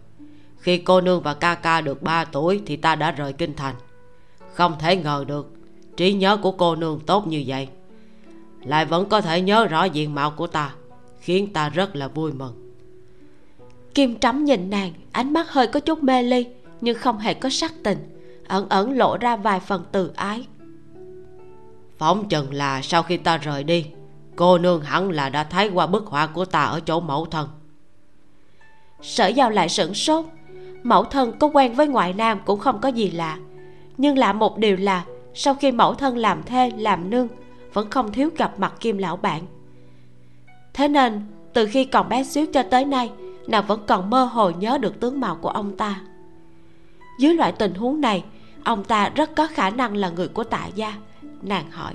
[0.59, 3.75] khi cô nương và ca ca được 3 tuổi thì ta đã rời kinh thành.
[4.53, 5.53] Không thể ngờ được,
[5.97, 7.69] trí nhớ của cô nương tốt như vậy.
[8.65, 10.75] Lại vẫn có thể nhớ rõ diện mạo của ta,
[11.21, 12.66] khiến ta rất là vui mừng
[13.97, 16.47] kim trắm nhìn nàng ánh mắt hơi có chút mê ly
[16.81, 17.99] nhưng không hề có sắc tình
[18.49, 20.47] ẩn ẩn lộ ra vài phần từ ái.
[21.99, 23.87] Phóng chừng là sau khi ta rời đi
[24.37, 27.49] cô nương hẳn là đã thấy qua bức họa của ta ở chỗ mẫu thân.
[29.03, 30.25] Sở giao lại sửng sốt.
[30.83, 33.39] Mẫu thân có quen với ngoại nam cũng không có gì lạ
[33.97, 35.05] nhưng lạ một điều là
[35.35, 37.29] sau khi mẫu thân làm thê làm nương
[37.73, 39.43] vẫn không thiếu gặp mặt kim lão bạn
[40.75, 43.11] thế nên từ khi còn bé xíu cho tới nay
[43.47, 46.01] nàng vẫn còn mơ hồ nhớ được tướng mạo của ông ta.
[47.19, 48.25] Dưới loại tình huống này,
[48.65, 50.95] ông ta rất có khả năng là người của tạ gia,
[51.43, 51.95] nàng hỏi.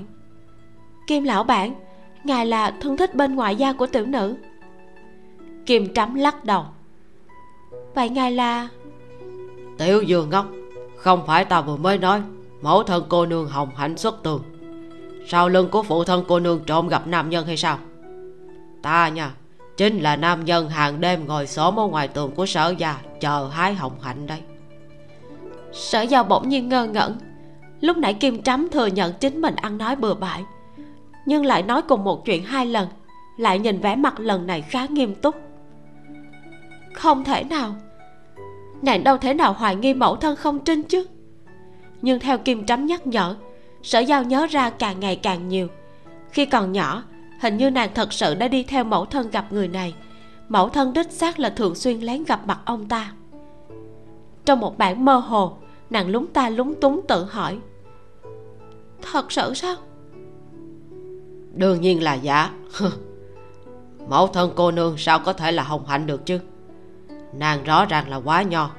[1.08, 1.74] Kim lão bản,
[2.24, 4.36] ngài là thân thích bên ngoại gia của tiểu nữ?
[5.66, 6.66] Kim trắm lắc đầu.
[7.96, 8.68] Vậy ngài là?
[9.78, 10.46] Tiểu dương ngốc,
[10.98, 12.22] không phải ta vừa mới nói,
[12.62, 14.44] mẫu thân cô nương hồng hạnh xuất tường.
[15.28, 17.78] Sau lưng của phụ thân cô nương trộm gặp nam nhân hay sao?
[18.82, 19.32] Ta nha
[19.78, 23.48] chính là nam nhân hàng đêm ngồi xổm ở ngoài tường của sở già chờ
[23.48, 24.40] hái hồng hạnh đây.
[25.74, 27.18] Sở giao bỗng nhiên ngơ ngẩn.
[27.82, 30.44] Lúc nãy kim trắm thừa nhận chính mình ăn nói bừa bãi,
[31.26, 32.88] nhưng lại nói cùng một chuyện hai lần,
[33.38, 35.36] lại nhìn vẻ mặt lần này khá nghiêm túc.
[36.94, 37.76] Không thể nào.
[38.82, 41.08] Nàng đâu thể nào hoài nghi mẫu thân không trinh chứ?
[42.02, 43.36] Nhưng theo kim trắm nhắc nhở,
[43.84, 45.68] sở giao nhớ ra càng ngày càng nhiều.
[46.32, 47.04] Khi còn nhỏ
[47.42, 49.94] hình như nàng thật sự đã đi theo mẫu thân gặp người này.
[50.50, 53.14] Mẫu thân đích xác là thường xuyên lén gặp mặt ông ta.
[54.46, 55.58] Trong một bản mơ hồ
[55.90, 57.58] nàng lúng ta lúng túng tự hỏi
[59.12, 59.76] thật sự sao?
[61.54, 62.50] Đương nhiên là giả.
[64.10, 66.40] Mẫu thân cô nương sao có thể là hồng hạnh được chứ?
[67.34, 68.72] Nàng rõ ràng là quá nho.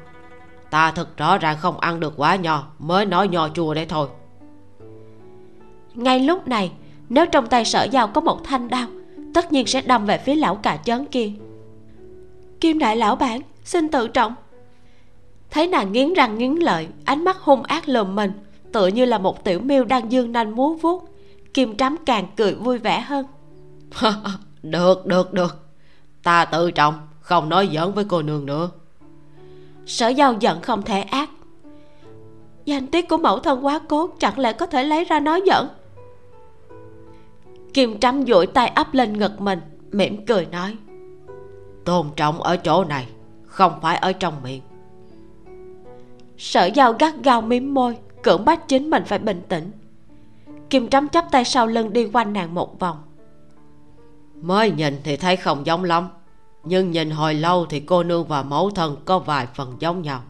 [0.70, 4.08] Ta thật rõ ràng không ăn được quá nho mới nói nho chua đấy thôi.
[5.94, 6.72] Ngay lúc này
[7.12, 8.86] nếu trong tay sở giao có một thanh đao
[9.34, 11.30] tất nhiên sẽ đâm về phía lão cà chớn kia.
[12.60, 14.34] Kim đại lão bản xin tự trọng.
[15.50, 18.32] Thấy nàng nghiến răng nghiến lợi ánh mắt hung ác lườm mình
[18.72, 21.08] tựa như là một tiểu miêu đang dương nanh múa vuốt.
[21.54, 23.26] Kim trắm càng cười vui vẻ hơn.
[24.62, 25.66] Được được được.
[26.22, 28.70] Ta tự trọng không nói giỡn với cô nương nữa.
[29.86, 31.30] Sở giao giận không thể ác.
[32.64, 35.68] Danh tiết của mẫu thân quá cố chẳng lẽ có thể lấy ra nói giỡn
[37.74, 39.60] kim trắm duỗi tay ấp lên ngực mình
[39.92, 40.76] mỉm cười nói
[41.84, 43.08] tôn trọng ở chỗ này
[43.46, 44.62] không phải ở trong miệng.
[46.38, 49.70] Sở giao gắt gao miếm môi cưỡng bách chính mình phải bình tĩnh.
[50.70, 52.96] Kim trắm chắp tay sau lưng đi quanh nàng một vòng.
[54.42, 56.08] Mới nhìn thì thấy không giống lắm
[56.64, 60.22] nhưng nhìn hồi lâu thì cô nương và mẫu thân có vài phần giống nhau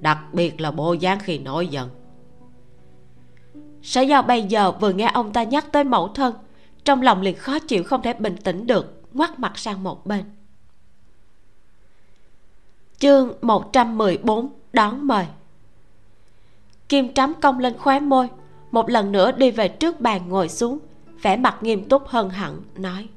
[0.00, 1.88] đặc biệt là bộ dáng khi nổi giận.
[3.82, 6.34] Sở giao bây giờ vừa nghe ông ta nhắc tới mẫu thân
[6.88, 10.24] trong lòng liền khó chịu không thể bình tĩnh được, ngoắt mặt sang một bên.
[12.98, 15.26] Chương 114 đón mời.
[16.88, 18.28] Kim trắm cong lên khóe môi,
[18.70, 20.78] một lần nữa đi về trước bàn ngồi xuống,
[21.22, 23.08] vẻ mặt nghiêm túc hơn hẳn, nói.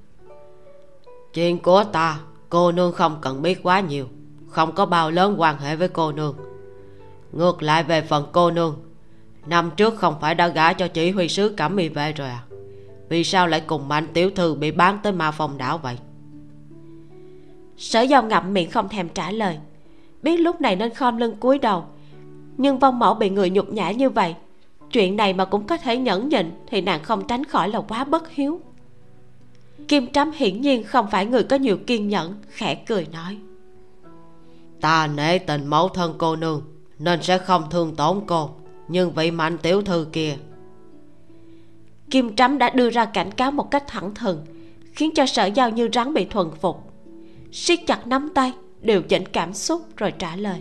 [1.34, 4.08] Chuyện của ta, cô nương không cần biết quá nhiều,
[4.48, 6.36] không có bao lớn quan hệ với cô nương.
[7.32, 8.76] Ngược lại về phần cô nương,
[9.46, 12.44] năm trước không phải đã gả cho chỉ huy sứ cẩm y vệ rồi à?
[13.12, 15.97] Vì sao lại cùng mạnh tiểu thư bị bán tới ma phòng đảo vậy?
[17.78, 19.58] Sở giao ngậm miệng không thèm trả lời.
[20.24, 21.86] Biết lúc này nên khom lưng cúi đầu,
[22.58, 24.36] nhưng vong mẫu bị người nhục nhã như vậy,
[24.91, 28.04] chuyện này mà cũng có thể nhẫn nhịn thì nàng không tránh khỏi là quá
[28.04, 28.62] bất hiếu.
[29.88, 33.38] Kim trắm hiển nhiên không phải người có nhiều kiên nhẫn, khẽ cười nói.
[34.82, 36.62] Ta nể tình mẫu thân cô nương,
[37.00, 38.50] nên sẽ không thương tổn cô,
[38.88, 40.36] nhưng vị mạnh tiểu thư kia
[42.12, 44.45] kim trắm đã đưa ra cảnh cáo một cách thẳng thừng,
[44.93, 46.91] khiến cho sở giao như rắn bị thuần phục.
[47.52, 50.60] Siết chặt nắm tay, điều chỉnh cảm xúc rồi trả lời.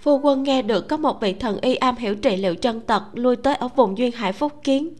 [0.00, 3.02] Phu quân nghe được có một vị thần y am hiểu trị liệu chân tật
[3.12, 4.94] lui tới ở vùng duyên hải phúc kiến,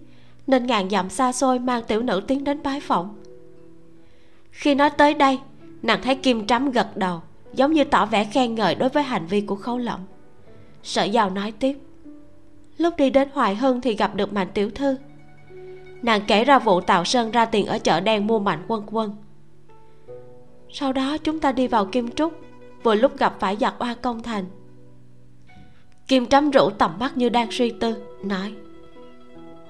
[0.46, 3.16] nên ngàn dặm xa xôi mang tiểu nữ tiến đến bái phỏng.
[4.50, 5.38] Khi nói tới đây,
[5.82, 7.20] nàng thấy kim trắm gật đầu,
[7.54, 10.06] giống như tỏ vẻ khen ngợi đối với hành vi của khấu lộng
[10.84, 11.78] sở giàu nói tiếp,
[12.78, 14.96] lúc đi đến hoài hưng thì gặp được mạnh tiểu thư
[16.04, 19.16] nàng kể ra vụ tào sơn ra tiền ở chợ đen mua mạnh quân quân.
[20.70, 22.32] Sau đó chúng ta đi vào kim trúc
[22.82, 24.44] vừa lúc gặp phải giặc oa công thành.
[26.08, 28.54] Kim trắm rũ tầm mắt như đang suy tư nói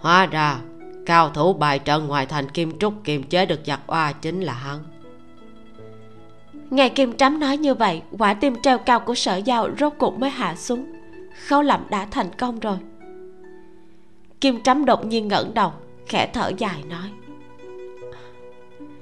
[0.00, 0.58] hóa ra
[1.06, 4.52] cao thủ bài trận ngoài thành kim trúc kiềm chế được giặc oa chính là
[4.52, 4.78] hắn.
[6.70, 10.18] Nghe kim trắm nói như vậy quả tim treo cao của sở giao rốt cuộc
[10.18, 10.92] mới hạ xuống.
[11.46, 12.76] Khâu lẩm đã thành công rồi.
[14.40, 15.72] Kim trắm đột nhiên ngẩng đầu
[16.06, 17.10] khẽ thở dài nói.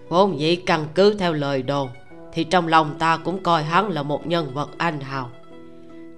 [0.08, 1.88] Vốn dĩ căn cứ theo lời đồn
[2.32, 5.30] thì trong lòng ta cũng coi hắn là một nhân vật anh hào.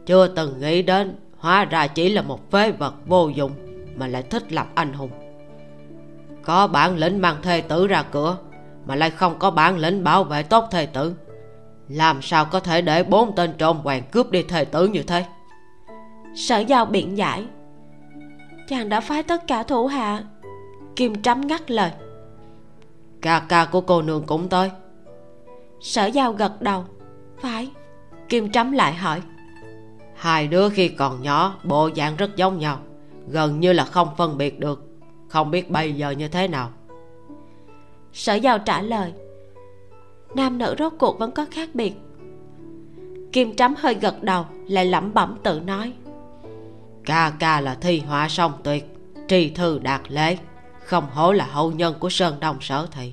[0.06, 3.52] Chưa từng nghĩ đến hóa ra chỉ là một phế vật vô dụng
[3.96, 5.10] mà lại thích lập anh hùng.
[6.42, 8.36] Có bản lĩnh mang thê tử ra cửa
[8.86, 11.14] mà lại không có bản lĩnh bảo vệ tốt thê tử.
[11.88, 15.24] Làm sao có thể để bốn tên trộm hoàng cướp đi thê tử như thế?
[16.36, 17.44] Sở giao biện giải.
[18.68, 20.22] Chàng đã phái tất cả thủ hạ
[20.96, 21.90] kim trắm ngắt lời.
[23.22, 24.70] Ca ca của cô nương cũng tới.
[25.80, 26.84] Sở giao gật đầu.
[27.40, 27.70] Phải.
[28.28, 29.22] Kim trắm lại hỏi.
[30.14, 32.78] Hai đứa khi còn nhỏ, bộ dạng rất giống nhau.
[33.28, 34.88] Gần như là không phân biệt được.
[35.28, 36.70] Không biết bây giờ như thế nào.
[38.12, 39.12] Sở giao trả lời.
[40.34, 41.92] Nam nữ rốt cuộc vẫn có khác biệt.
[43.32, 45.92] Kim trắm hơi gật đầu, lại lẩm bẩm tự nói.
[47.04, 48.86] Ca ca là thi họa song tuyệt,
[49.28, 50.36] tri thư đạt lễ
[50.84, 53.12] không hổ là hậu nhân của sơn đông sở thị.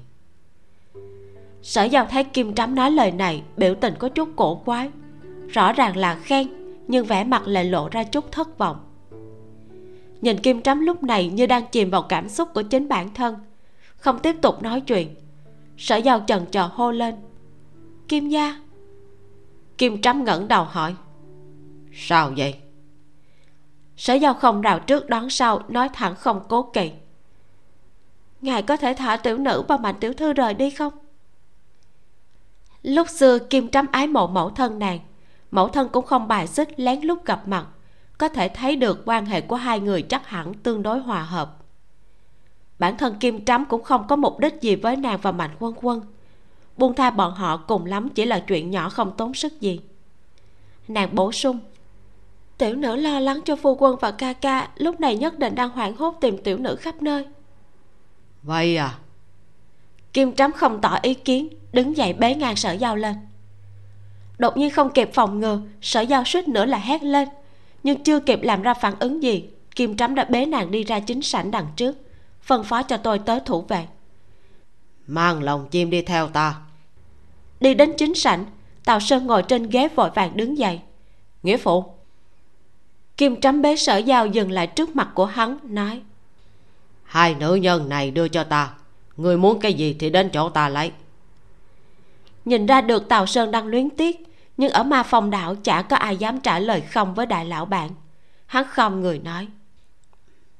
[1.61, 4.89] Sở giao thấy kim trắm nói lời này, biểu tình có chút cổ quái.
[5.47, 6.47] Rõ ràng là khen,
[6.87, 8.77] nhưng vẻ mặt lại lộ ra chút thất vọng.
[10.21, 13.35] Nhìn kim trắm lúc này như đang chìm vào cảm xúc của chính bản thân.
[13.95, 15.15] Không tiếp tục nói chuyện.
[15.77, 17.15] Sở giao chần chờ hô lên.
[18.07, 18.59] Kim gia.
[19.77, 20.95] Kim trắm ngẩng đầu hỏi.
[21.93, 22.55] Sao vậy?
[23.97, 26.91] Sở giao không rào trước đón sau, nói thẳng không cố kỵ
[28.41, 30.93] ngài có thể thả tiểu nữ và mạnh tiểu thư rời đi không?
[32.83, 34.99] Lúc xưa, kim trâm ái mộ mẫu thân nàng,
[35.51, 37.65] mẫu thân cũng không bài xích, lén lút gặp mặt.
[38.17, 41.57] Có thể thấy được quan hệ của hai người chắc hẳn tương đối hòa hợp.
[42.79, 45.73] Bản thân kim trâm cũng không có mục đích gì với nàng và mạnh quân
[45.81, 46.01] quân.
[46.77, 49.79] Buông tha bọn họ cùng lắm chỉ là chuyện nhỏ không tốn sức gì.
[50.87, 51.59] Nàng bổ sung,
[52.57, 55.69] tiểu nữ lo lắng cho phu quân và ca ca, lúc này nhất định đang
[55.69, 57.27] hoảng hốt tìm tiểu nữ khắp nơi
[58.43, 58.97] vậy à?
[60.13, 63.15] Kim trắm không tỏ ý kiến đứng dậy bế ngang sở giao lên.
[64.37, 67.27] Đột nhiên không kịp phòng ngừa sở giao suýt nữa là hét lên.
[67.83, 70.99] Nhưng chưa kịp làm ra phản ứng gì kim trắm đã bế nàng đi ra
[70.99, 71.95] chính sảnh đằng trước
[72.41, 73.87] phân phó cho tôi tới thủ vệ.
[75.07, 76.55] Mang lòng chim đi theo ta.
[77.59, 78.45] Đi đến chính sảnh
[78.85, 80.79] tào sơn ngồi trên ghế vội vàng đứng dậy.
[81.43, 81.85] Nghĩa phụ.
[83.17, 86.01] Kim trắm bế sở giao dừng lại trước mặt của hắn nói
[87.11, 88.73] hai nữ nhân này đưa cho ta.
[89.17, 90.91] Người muốn cái gì thì đến chỗ ta lấy.
[92.45, 94.19] Nhìn ra được tào sơn đang luyến tiếc
[94.57, 97.65] nhưng ở ma phong đảo chả có ai dám trả lời không với đại lão
[97.65, 97.89] bạn.
[98.45, 99.47] Hắn không người nói.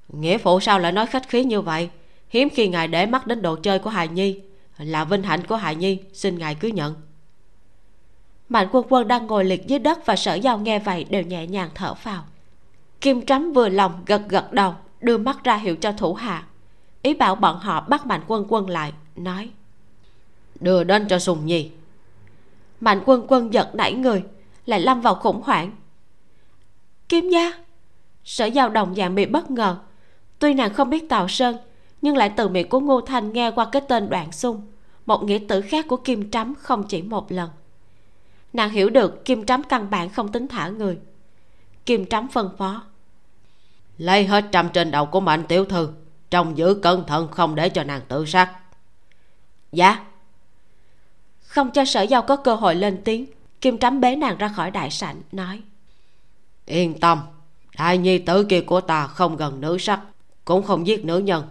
[0.08, 1.90] Nghĩa phụ sao lại nói khách khí như vậy?
[2.30, 4.40] Hiếm khi ngài để mắt đến đồ chơi của hài nhi.
[4.78, 6.96] Là vinh hạnh của hài nhi xin ngài cứ nhận.
[8.50, 11.48] Mạnh quân quân đang ngồi liệt dưới đất và sở giao nghe vậy đều nhẹ
[11.48, 12.24] nhàng thở phào.
[13.02, 16.48] Kim trắm vừa lòng gật gật đầu đưa mắt ra hiệu cho thủ hạ.
[17.02, 19.50] Ý bảo bọn họ bắt mạnh quân quân lại, nói,
[20.60, 21.72] đưa đến cho sùng nhi.
[22.80, 24.24] Mạnh quân quân giật nảy người,
[24.66, 25.72] lại lâm vào khủng hoảng.
[27.10, 27.52] Kim gia
[28.24, 29.78] sở giao đồng dạng bị bất ngờ.
[30.40, 31.58] Tuy nàng không biết tào sơn,
[32.02, 34.62] nhưng lại từ miệng của ngô thanh nghe qua cái tên đoạn xung,
[35.06, 37.50] một nghĩa tử khác của kim trắm không chỉ một lần.
[38.54, 40.98] Nàng hiểu được kim trắm căn bản không tính thả người.
[41.86, 42.84] Kim trắm phân phó
[44.02, 45.90] lấy hết trăm trên đầu của mạnh tiểu thư
[46.30, 48.52] trông giữ cẩn thận không để cho nàng tự sát.
[49.72, 50.06] Dạ.
[51.42, 53.26] Không cho sở giao có cơ hội lên tiếng
[53.62, 55.62] kim trắm bế nàng ra khỏi đại sảnh nói.
[56.66, 57.20] Yên tâm
[57.78, 60.00] đại nhi tử kia của ta không gần nữ sắc
[60.46, 61.44] cũng không giết nữ nhân.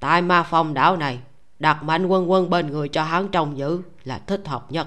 [0.00, 1.18] Tại ma phong đảo này
[1.58, 4.86] đặt mạnh quân quân bên người cho hắn trông giữ là thích hợp nhất.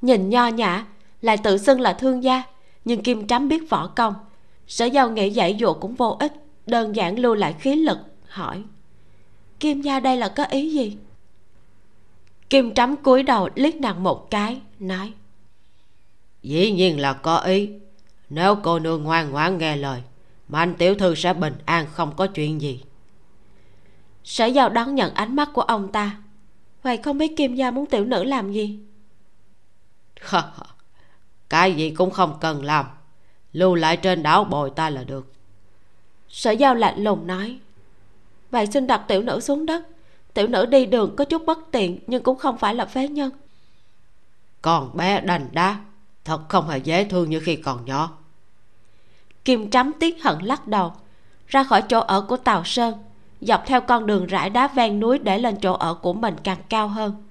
[0.00, 0.86] Nhìn nho nhã
[1.22, 2.42] lại tự xưng là thương gia
[2.84, 4.14] nhưng kim trắm biết võ công
[4.66, 6.32] sở giao nghĩ dãy dụ cũng vô ích
[6.66, 7.98] đơn giản lưu lại khí lực
[8.28, 8.62] hỏi.
[9.60, 10.96] Kim gia đây là có ý gì?
[12.50, 15.12] Kim trắm cúi đầu liếc nàng một cái nói.
[16.42, 17.70] Dĩ nhiên là có ý.
[18.30, 20.02] Nếu cô nương ngoan ngoãn nghe lời
[20.48, 22.80] mạnh tiểu thư sẽ bình an không có chuyện gì.
[24.24, 26.16] Sở giao đón nhận ánh mắt của ông ta.
[26.82, 28.78] Vậy không biết kim gia muốn tiểu nữ làm gì?
[31.48, 32.86] Cái gì cũng không cần làm
[33.54, 35.32] lưu lại trên đảo bồi ta là được.
[36.28, 37.58] Sở giao lạnh lùng nói.
[38.50, 39.86] Vậy xin đặt tiểu nữ xuống đất.
[40.34, 43.30] Tiểu nữ đi đường có chút bất tiện nhưng cũng không phải là phế nhân.
[44.62, 45.78] Còn bé đành đá
[46.24, 48.10] thật không hề dễ thương như khi còn nhỏ.
[49.44, 50.92] Kim trắm tiếc hận lắc đầu.
[51.46, 52.94] Ra khỏi chỗ ở của tào sơn
[53.40, 56.58] dọc theo con đường rải đá ven núi để lên chỗ ở của mình càng
[56.68, 57.24] cao hơn.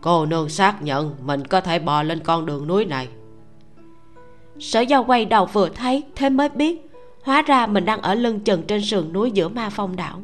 [0.00, 3.08] Cô nương xác nhận mình có thể bò lên con đường núi này
[4.58, 6.90] sở giao quay đầu vừa thấy, thế mới biết.
[7.22, 10.20] Hóa ra mình đang ở lưng chừng trên sườn núi giữa ma phong đảo.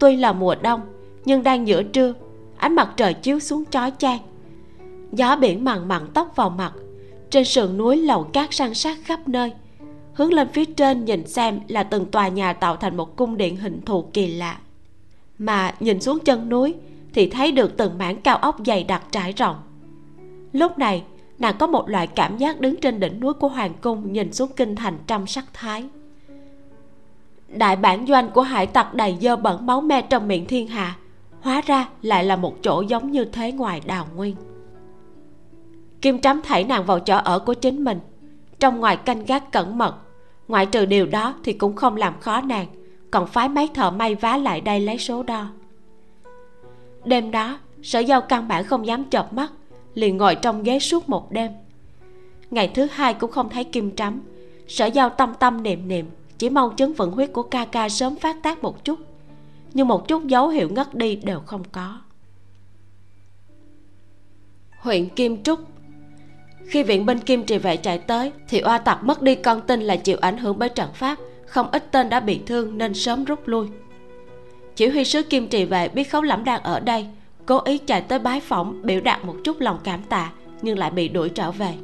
[0.00, 0.80] Tuy là mùa đông,
[1.24, 2.14] nhưng đang giữa trưa,
[2.56, 4.18] ánh mặt trời chiếu xuống chói chang.
[5.12, 6.72] Gió biển mặn mặn tóc vào mặt,
[7.30, 9.52] trên sườn núi lầu cát san sát khắp nơi.
[10.14, 13.56] Hướng lên phía trên nhìn xem là từng tòa nhà tạo thành một cung điện
[13.56, 14.58] hình thù kỳ lạ.
[15.38, 16.74] Mà nhìn xuống chân núi
[17.14, 19.56] thì thấy được từng mảng cao ốc dày đặc trải rộng.
[20.52, 21.02] Lúc này
[21.38, 24.50] nàng có một loại cảm giác đứng trên đỉnh núi của hoàng cung nhìn xuống
[24.56, 25.84] kinh thành trăm sắc thái.
[27.48, 30.96] Đại bản doanh của hải tặc đầy dơ bẩn máu me trong miệng thiên hạ,
[31.40, 34.36] hóa ra lại là một chỗ giống như thế ngoài đào nguyên.
[36.00, 37.98] Kim trắm thảy nàng vào chỗ ở của chính mình,
[38.60, 39.94] trong ngoài canh gác cẩn mật,
[40.48, 42.66] ngoại trừ điều đó thì cũng không làm khó nàng,
[43.10, 45.46] còn phái mấy thợ may vá lại đây lấy số đo.
[47.04, 49.52] Đêm đó, sở giao căn bản không dám chợp mắt
[49.94, 51.52] liền ngồi trong ghế suốt một đêm.
[52.50, 54.22] Ngày thứ hai cũng không thấy kim trắm.
[54.68, 56.06] Sở giao tâm tâm niệm niệm,
[56.38, 58.98] chỉ mong chứng vận huyết của ca ca sớm phát tác một chút.
[59.74, 62.00] Nhưng một chút dấu hiệu ngất đi đều không có.
[64.78, 65.60] Huyện kim trúc.
[66.66, 69.80] Khi viện binh kim trì vệ chạy tới, thì oa tặc mất đi con tin
[69.80, 71.18] là chịu ảnh hưởng bởi trận pháp.
[71.46, 73.68] Không ít tên đã bị thương nên sớm rút lui.
[74.76, 77.06] Chỉ huy sứ kim trì vệ biết khấu lẫm đang ở đây
[77.46, 80.30] cố ý chạy tới bái phỏng, biểu đạt một chút lòng cảm tạ,
[80.62, 81.74] nhưng lại bị đuổi trở về.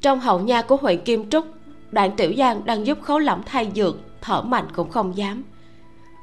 [0.00, 1.46] Trong hậu nha của huyện kim trúc,
[1.90, 5.42] đoạn tiểu giang đang giúp khấu lỏng thay dược, thở mạnh cũng không dám.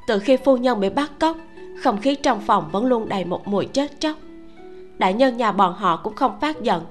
[0.06, 1.36] Từ khi phu nhân bị bắt cóc,
[1.82, 4.16] không khí trong phòng vẫn luôn đầy một mùi chết chóc.
[4.98, 6.82] Đại nhân nhà bọn họ cũng không phát giận.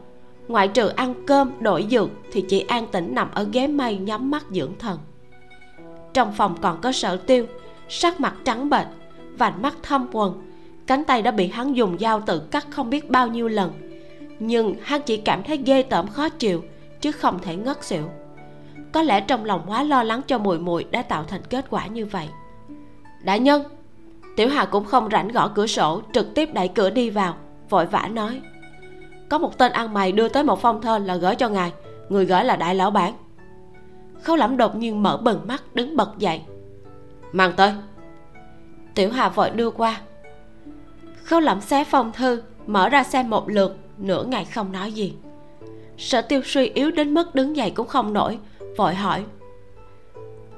[0.47, 4.31] Ngoại trừ ăn cơm, đổi dược thì chỉ an tĩnh nằm ở ghế mây nhắm
[4.31, 4.99] mắt dưỡng thần.
[6.13, 7.45] Trong phòng còn có sở tiêu,
[7.89, 8.87] sắc mặt trắng bệch,
[9.37, 10.48] vành mắt thâm quần
[10.89, 13.71] cánh tay đã bị hắn dùng dao tự cắt không biết bao nhiêu lần.
[14.39, 16.63] Nhưng hắn chỉ cảm thấy ghê tởm khó chịu,
[17.01, 18.09] chứ không thể ngất xỉu.
[18.91, 21.87] Có lẽ trong lòng quá lo lắng cho mùi mùi đã tạo thành kết quả
[21.87, 22.27] như vậy.
[23.23, 23.63] Đại nhân,
[24.35, 27.35] tiểu hà cũng không rảnh gõ cửa sổ, trực tiếp đẩy cửa đi vào,
[27.69, 28.41] vội vã nói.
[29.29, 31.73] Có một tên ăn mày đưa tới một phong thơ là gửi cho ngài,
[32.09, 33.13] người gửi là đại lão bản.
[34.23, 36.41] Khâu lẩm đột nhiên mở bừng mắt, đứng bật dậy.
[37.31, 37.73] Mang tới.
[38.95, 40.01] Tiểu hà vội đưa qua
[41.29, 45.13] khấu lẩm xé phong thư, mở ra xem một lượt, nửa ngày không nói gì.
[45.97, 48.37] Sở tiêu suy yếu đến mức đứng dậy cũng không nổi,
[48.77, 49.23] vội hỏi.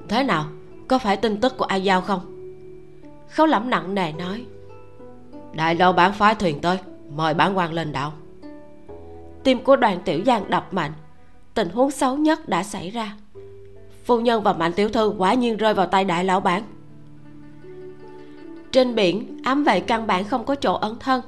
[0.08, 0.46] Thế nào,
[0.88, 2.22] có phải tin tức của ai giao không?
[3.30, 4.46] Khấu lẩm nặng nề nói.
[5.54, 6.78] Đại lão bán phái thuyền tới,
[7.16, 8.14] mời bản quan lên đạo
[9.44, 10.92] tim của đoàn tiểu giang đập mạnh,
[11.54, 13.16] tình huống xấu nhất đã xảy ra.
[14.06, 16.64] Phu nhân và mạnh tiểu thư quả nhiên rơi vào tay đại lão bản
[18.72, 21.22] trên biển, ám vệ căn bản không có chỗ ẩn thân.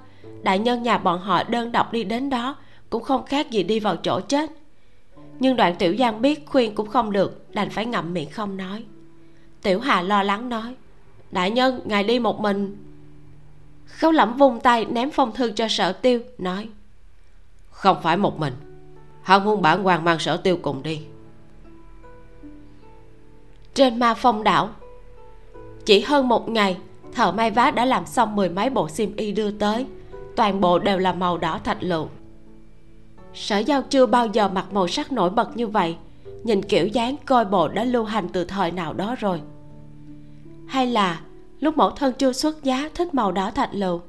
[0.43, 2.55] Đại nhân nhà bọn họ đơn độc đi đến đó,
[2.89, 4.51] cũng không khác gì đi vào chỗ chết.
[5.39, 8.83] Nhưng đoạn tiểu giang biết khuyên cũng không được, đành phải ngậm miệng không nói.
[9.61, 10.75] Tiểu hà lo lắng nói,
[11.31, 12.77] đại nhân, ngài đi một mình.
[13.85, 16.69] Khấu lẩm vung tay ném phong thư cho sở tiêu, nói,
[17.71, 18.53] không phải một mình.
[19.23, 21.01] Hắn muốn bản quan mang sở tiêu cùng đi.
[23.73, 24.69] Trên ma phong đảo,
[25.85, 26.77] chỉ hơn một ngày
[27.15, 29.85] thợ may vá đã làm xong mười mấy bộ xiêm y đưa tới.
[30.35, 32.07] Toàn bộ đều là màu đỏ thạch lựu
[33.33, 35.95] sở giao chưa bao giờ mặc màu sắc nổi bật như vậy.
[36.43, 39.41] Nhìn kiểu dáng coi bộ đã lưu hành từ thời nào đó rồi.
[40.67, 41.21] Hay là
[41.59, 44.01] lúc mẫu thân chưa xuất giá thích màu đỏ thạch lựu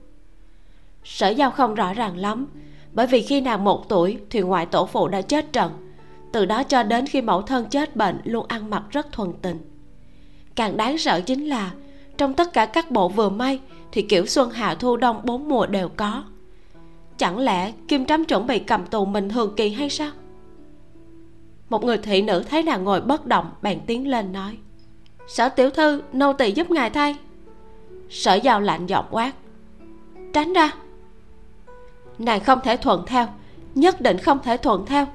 [1.05, 2.47] sở giao không rõ ràng lắm,
[2.93, 5.73] bởi vì khi nàng một tuổi thì ngoại tổ phụ đã chết trận.
[6.33, 9.59] Từ đó cho đến khi mẫu thân chết bệnh luôn ăn mặc rất thuần tình.
[10.55, 11.73] Càng đáng sợ chính là
[12.17, 13.61] trong tất cả các bộ vừa may,
[13.93, 16.25] thì kiểu xuân hạ thu đông bốn mùa đều có.
[17.19, 20.11] Chẳng lẽ kim trắm chuẩn bị cầm tù mình thường kỳ hay sao?
[21.69, 24.59] Một người thị nữ thấy nàng ngồi bất động, bèn tiến lên nói,
[25.27, 27.17] sở tiểu thư, nô tỳ giúp ngài thay.
[28.11, 29.33] Sở giao lạnh giọng quát,
[30.33, 30.71] tránh ra.
[32.19, 33.27] Nàng không thể thuận theo,
[33.75, 35.07] nhất định không thể thuận theo.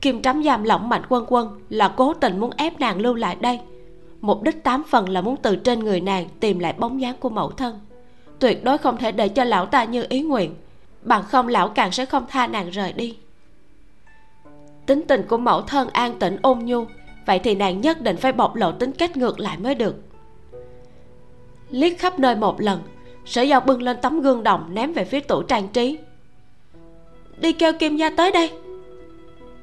[0.00, 3.36] Kim trắm giam lỏng mạnh quân quân là cố tình muốn ép nàng lưu lại
[3.40, 3.60] đây
[4.26, 7.28] mục đích tám phần là muốn từ trên người nàng tìm lại bóng dáng của
[7.28, 7.80] mẫu thân.
[8.38, 10.54] Tuyệt đối không thể để cho lão ta như ý nguyện.
[11.02, 13.16] Bằng không, lão càng sẽ không tha nàng rời đi.
[14.86, 16.84] Tính tình của mẫu thân an tĩnh ôn nhu,
[17.26, 19.96] vậy thì nàng nhất định phải bộc lộ tính cách ngược lại mới được.
[21.70, 22.80] Liếc khắp nơi một lần,
[23.24, 25.98] sở giao bưng lên tấm gương đồng ném về phía tủ trang trí.
[27.38, 28.50] Đi kêu kim gia tới đây.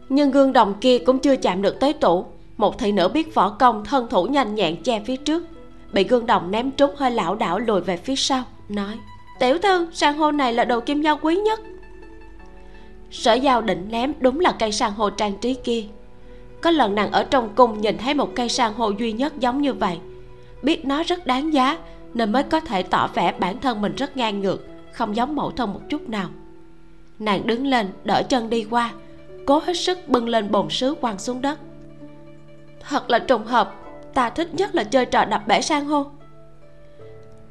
[0.09, 2.25] Nhưng gương đồng kia cũng chưa chạm được tới tủ
[2.63, 5.43] một thị nữ biết võ công, thân thủ nhanh nhẹn che phía trước.
[5.91, 8.99] Bị gương đồng ném trúng, hơi lảo đảo lùi về phía sau, nói,
[9.39, 11.59] tiểu thư, san hô này là đồ kim giao quý nhất.
[13.11, 15.83] Sở giao định ném đúng là cây san hô trang trí kia.
[16.61, 19.61] Có lần nàng ở trong cung nhìn thấy một cây san hô duy nhất giống
[19.61, 19.99] như vậy.
[20.61, 21.77] Biết nó rất đáng giá,
[22.13, 25.51] nên mới có thể tỏ vẻ bản thân mình rất ngang ngược, không giống mẫu
[25.51, 26.29] thân một chút nào.
[27.19, 28.91] Nàng đứng lên, đỡ chân đi qua,
[29.45, 31.59] cố hết sức bưng lên bồn sứ quăng xuống đất
[32.89, 33.75] thật là trùng hợp,
[34.13, 36.05] ta thích nhất là chơi trò đập bể san hô.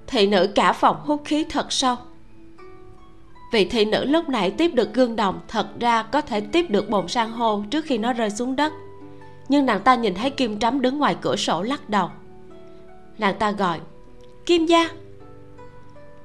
[0.07, 1.97] Thị nữ cả phòng hút khí thật sâu.
[3.53, 6.91] Vị thị nữ lúc nãy tiếp được gương đồng, thật ra có thể tiếp được
[6.91, 8.73] bồn san hô trước khi nó rơi xuống đất.
[9.49, 12.11] Nhưng nàng ta nhìn thấy kim trắm đứng ngoài cửa sổ lắc đầu.
[13.19, 13.81] Nàng ta gọi,
[14.47, 14.89] kim gia.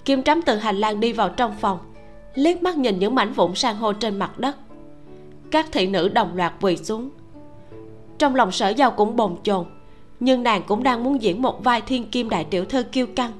[0.05, 1.79] Kim trắm từ hành lang đi vào trong phòng,
[2.33, 4.55] liếc mắt nhìn những mảnh vụn san hô trên mặt đất.
[5.51, 7.09] Các thị nữ đồng loạt quỳ xuống
[8.19, 9.65] trong lòng sở giao cũng bồn chồn
[10.19, 13.31] nhưng nàng cũng đang muốn diễn một vai thiên kim đại tiểu thư kiêu căng.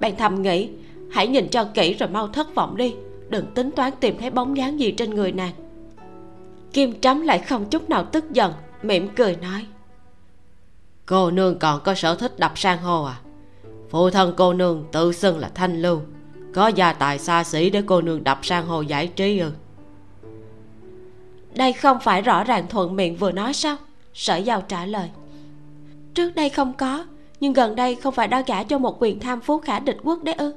[0.00, 0.68] Bạn thầm nghĩ
[1.10, 2.94] hãy nhìn cho kỹ rồi mau thất vọng đi
[3.28, 5.52] đừng tính toán tìm thấy bóng dáng gì trên người nàng.
[6.72, 8.52] Kim trắm lại không chút nào tức giận
[8.82, 9.66] mỉm cười nói
[11.10, 13.20] cô nương còn có sở thích đập san hô à?
[13.90, 16.00] Phụ thân cô nương tự xưng là thanh lưu
[16.54, 19.50] có gia tài xa xỉ để cô nương đập san hô giải trí ư?
[21.54, 23.76] Đây không phải rõ ràng thuận miệng vừa nói sao
[24.14, 25.10] sở giao trả lời
[26.14, 27.06] trước đây không có
[27.40, 30.22] nhưng gần đây không phải đã gả cho một quyền tham phú khả địch quốc
[30.22, 30.54] đấy ư?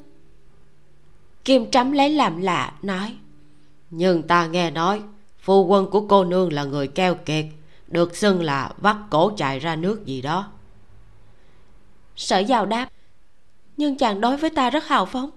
[1.46, 3.16] Kim trắm lấy làm lạ nói
[3.90, 5.02] nhưng ta nghe nói
[5.40, 7.46] phu quân của cô nương là người keo kiệt
[7.88, 10.52] được xưng là vắt cổ chạy ra nước gì đó.
[12.16, 12.90] Sở giàu đáp
[13.78, 15.30] nhưng chàng đối với ta rất hào phóng.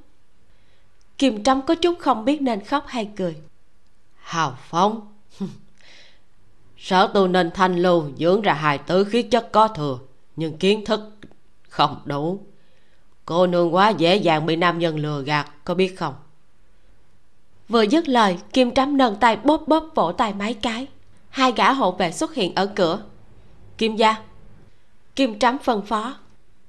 [1.19, 3.37] Kim trâm có chút không biết nên khóc hay cười.
[4.17, 5.16] Hào phóng
[6.87, 9.99] sở tu nên thanh lưu, dưỡng ra hài tứ khí chất có thừa,
[10.37, 11.01] nhưng kiến thức
[11.69, 12.41] không đủ.
[13.25, 16.15] Cô nương quá dễ dàng bị nam nhân lừa gạt, có biết không?
[17.69, 20.87] Vừa dứt lời, kim trắm nâng tay bóp bóp vỗ tay mấy cái.
[21.29, 23.03] Hai gã hộ vệ xuất hiện ở cửa.
[23.79, 24.17] Kim gia.
[25.17, 26.17] Kim trắm phân phó.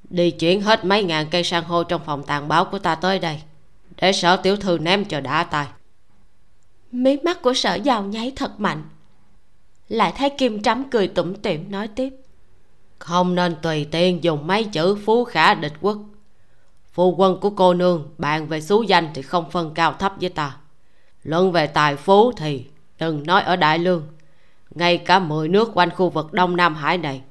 [0.09, 3.19] Đi chuyển hết mấy ngàn cây san hô trong phòng tàn báo của ta tới
[3.19, 3.41] đây,
[4.01, 5.67] để sở tiểu thư ném cho đã tay
[6.91, 8.83] mí mắt của sở giàu nháy thật mạnh
[9.89, 12.13] lại thấy kim trắm cười tủm tỉm nói tiếp.
[12.99, 15.97] Không nên tùy tiện dùng mấy chữ phú khả địch quốc.
[16.93, 20.29] Phu quân của cô nương bạn về xú danh thì không phân cao thấp với
[20.29, 20.57] ta.
[21.23, 22.65] Luận về tài phú thì
[22.99, 24.07] đừng nói ở đại lương.
[24.69, 27.21] Ngay cả mười nước quanh khu vực đông nam hải này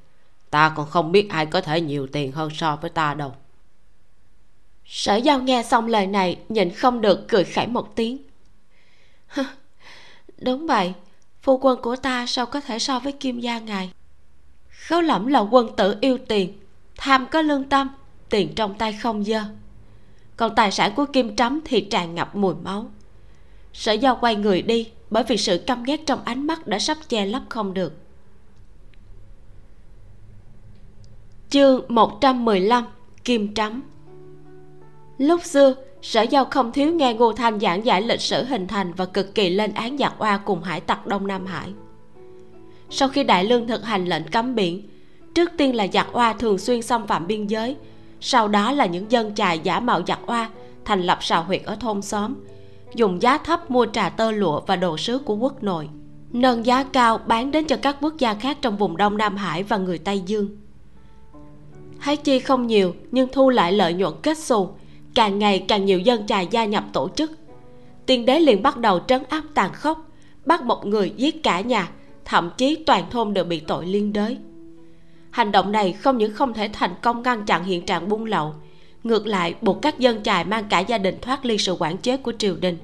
[0.51, 3.35] ta còn không biết ai có thể nhiều tiền hơn so với ta đâu.
[4.85, 8.19] Sở giao nghe xong lời này nhìn không được cười khẩy một tiếng.
[10.39, 10.95] Đúng vậy
[11.47, 13.93] phu quân của ta sao có thể so với kim gia ngài?
[14.89, 16.59] Khấu lẫm là quân tử yêu tiền,
[16.97, 17.91] tham có lương tâm,
[18.31, 19.41] tiền trong tay không dơ.
[20.37, 22.91] Còn tài sản của kim trắm thì tràn ngập mùi máu.
[23.73, 26.99] Sở do quay người đi, bởi vì sự căm ghét trong ánh mắt đã sắp
[27.09, 27.93] che lấp không được.
[31.51, 32.85] Chương 115
[33.25, 33.83] kim trắm.
[35.19, 38.93] Lúc xưa sở giao không thiếu nghe ngô thanh giảng giải lịch sử hình thành
[38.93, 41.73] và cực kỳ lên án giặc oa cùng hải tặc đông nam hải.
[42.91, 44.89] Sau khi đại lương thực hành lệnh cấm biển,
[45.35, 47.77] trước tiên là giặc oa thường xuyên xâm phạm biên giới,
[48.21, 50.51] sau đó là những dân chài giả mạo giặc oa
[50.85, 52.35] thành lập sào huyệt ở thôn xóm,
[52.95, 55.89] dùng giá thấp mua trà tơ lụa và đồ sứ của quốc nội,
[56.33, 59.63] nâng giá cao bán đến cho các quốc gia khác trong vùng đông nam hải
[59.63, 60.49] và người tây dương.
[61.99, 64.69] Hái chi không nhiều, nhưng thu lại lợi nhuận kết xù
[65.17, 67.31] càng ngày càng nhiều dân chài gia nhập tổ chức.
[68.07, 70.11] Tiên đế liền bắt đầu trấn áp tàn khốc,
[70.45, 71.89] bắt một người giết cả nhà,
[72.25, 74.37] thậm chí toàn thôn đều bị tội liên đới.
[75.31, 78.55] Hành động này không những không thể thành công ngăn chặn hiện trạng buôn lậu,
[79.05, 82.17] ngược lại buộc các dân chài mang cả gia đình thoát ly sự quản chế
[82.17, 82.79] của triều đình.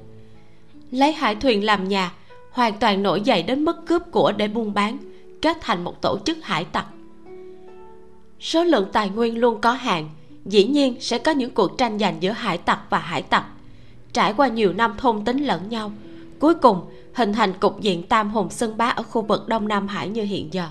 [0.90, 2.12] Lấy hải thuyền làm nhà,
[2.50, 4.98] hoàn toàn nổi dậy đến mức cướp của để buôn bán,
[5.42, 6.86] kết thành một tổ chức hải tặc.
[8.40, 10.08] Số lượng tài nguyên luôn có hạn
[10.44, 13.44] dĩ nhiên sẽ có những cuộc tranh giành giữa hải tặc và hải tặc.
[14.12, 15.92] Trải qua nhiều năm thôn tính lẫn nhau,
[16.38, 16.80] cuối cùng
[17.14, 20.22] hình thành cục diện tam hùng xưng bá ở khu vực đông nam hải như
[20.22, 20.68] hiện giờ.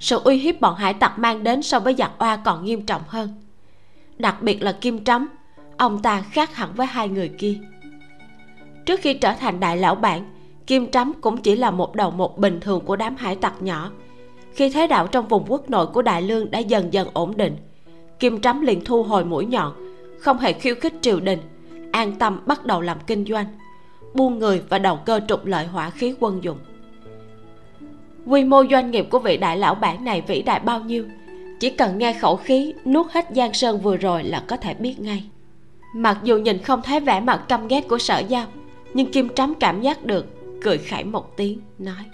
[0.00, 3.02] Sự uy hiếp bọn hải tặc mang đến so với giặc oa còn nghiêm trọng
[3.08, 3.34] hơn.
[4.18, 5.28] Đặc biệt là kim trắm
[5.76, 7.58] ông ta khác hẳn với hai người kia.
[8.86, 10.34] Trước khi trở thành đại lão bản,
[10.66, 13.90] kim trắm cũng chỉ là một đầu một bình thường của đám hải tặc nhỏ.
[14.54, 17.56] Khi thế đạo trong vùng quốc nội của đại lương đã dần dần ổn định
[18.18, 19.72] kim trắm liền thu hồi mũi nhọn,
[20.18, 21.38] không hề khiêu khích triều đình,
[21.92, 23.46] an tâm bắt đầu làm kinh doanh
[24.16, 26.58] buôn người và đầu cơ trục lợi hỏa khí quân dụng.
[28.26, 31.04] Quy mô doanh nghiệp của vị đại lão bản này vĩ đại bao nhiêu,
[31.60, 35.00] chỉ cần nghe khẩu khí nuốt hết giang sơn vừa rồi là có thể biết
[35.00, 35.24] ngay.
[35.94, 38.46] Mặc dù nhìn không thấy vẻ mặt căm ghét của sở giao,
[38.94, 40.26] nhưng kim trắm cảm giác được,
[40.62, 42.04] cười khẩy một tiếng, nói.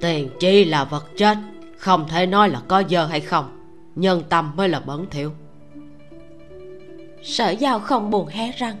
[0.00, 1.36] Tiền chi là vật chết,
[1.76, 3.61] không thể nói là có dơ hay không
[3.94, 5.30] nhân tâm mới là bẩn thỉu.
[7.22, 8.76] Sở giao không buồn hé răng.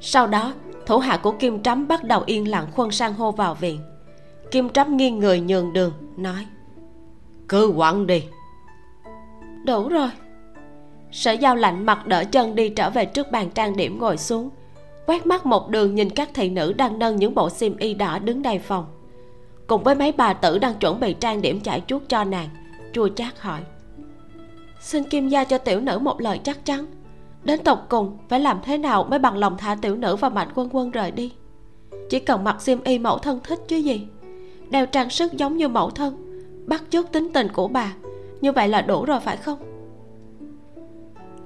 [0.00, 0.54] Sau đó,
[0.86, 3.80] thủ hạ của kim trắm bắt đầu yên lặng khuân sang hô vào viện.
[4.50, 6.46] Kim trắm nghiêng người nhường đường, nói,
[7.48, 8.24] cứ quẳng đi.
[9.64, 10.10] Đủ rồi.
[11.12, 14.50] Sở giao lạnh mặt đỡ chân đi trở về trước bàn trang điểm ngồi xuống,
[15.06, 18.18] quét mắt một đường nhìn các thị nữ đang nâng những bộ xiêm y đỏ
[18.18, 18.86] đứng đầy phòng.
[19.66, 22.48] Cùng với mấy bà tử đang chuẩn bị trang điểm chải chuốt cho nàng,
[22.92, 23.60] chua chát hỏi
[24.86, 26.86] xin kim gia cho tiểu nữ một lời chắc chắn.
[27.42, 30.48] Đến tột cùng, phải làm thế nào mới bằng lòng thả tiểu nữ và mạnh
[30.54, 31.32] quân quân rời đi?
[32.10, 34.06] Chỉ cần mặc xiêm y mẫu thân thích chứ gì?
[34.70, 37.92] Đeo trang sức giống như mẫu thân, bắt chước tính tình của bà,
[38.40, 39.58] như vậy là đủ rồi phải không?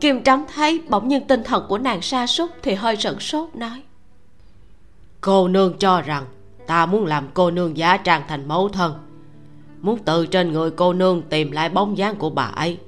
[0.00, 3.54] Kim trắm thấy bỗng nhiên tinh thần của nàng sa sút thì hơi sửng sốt,
[3.54, 3.82] nói.
[5.20, 6.24] Cô nương cho rằng
[6.66, 8.94] ta muốn làm cô nương giả trang thành mẫu thân.
[9.80, 12.78] Muốn từ trên người cô nương tìm lại bóng dáng của bà ấy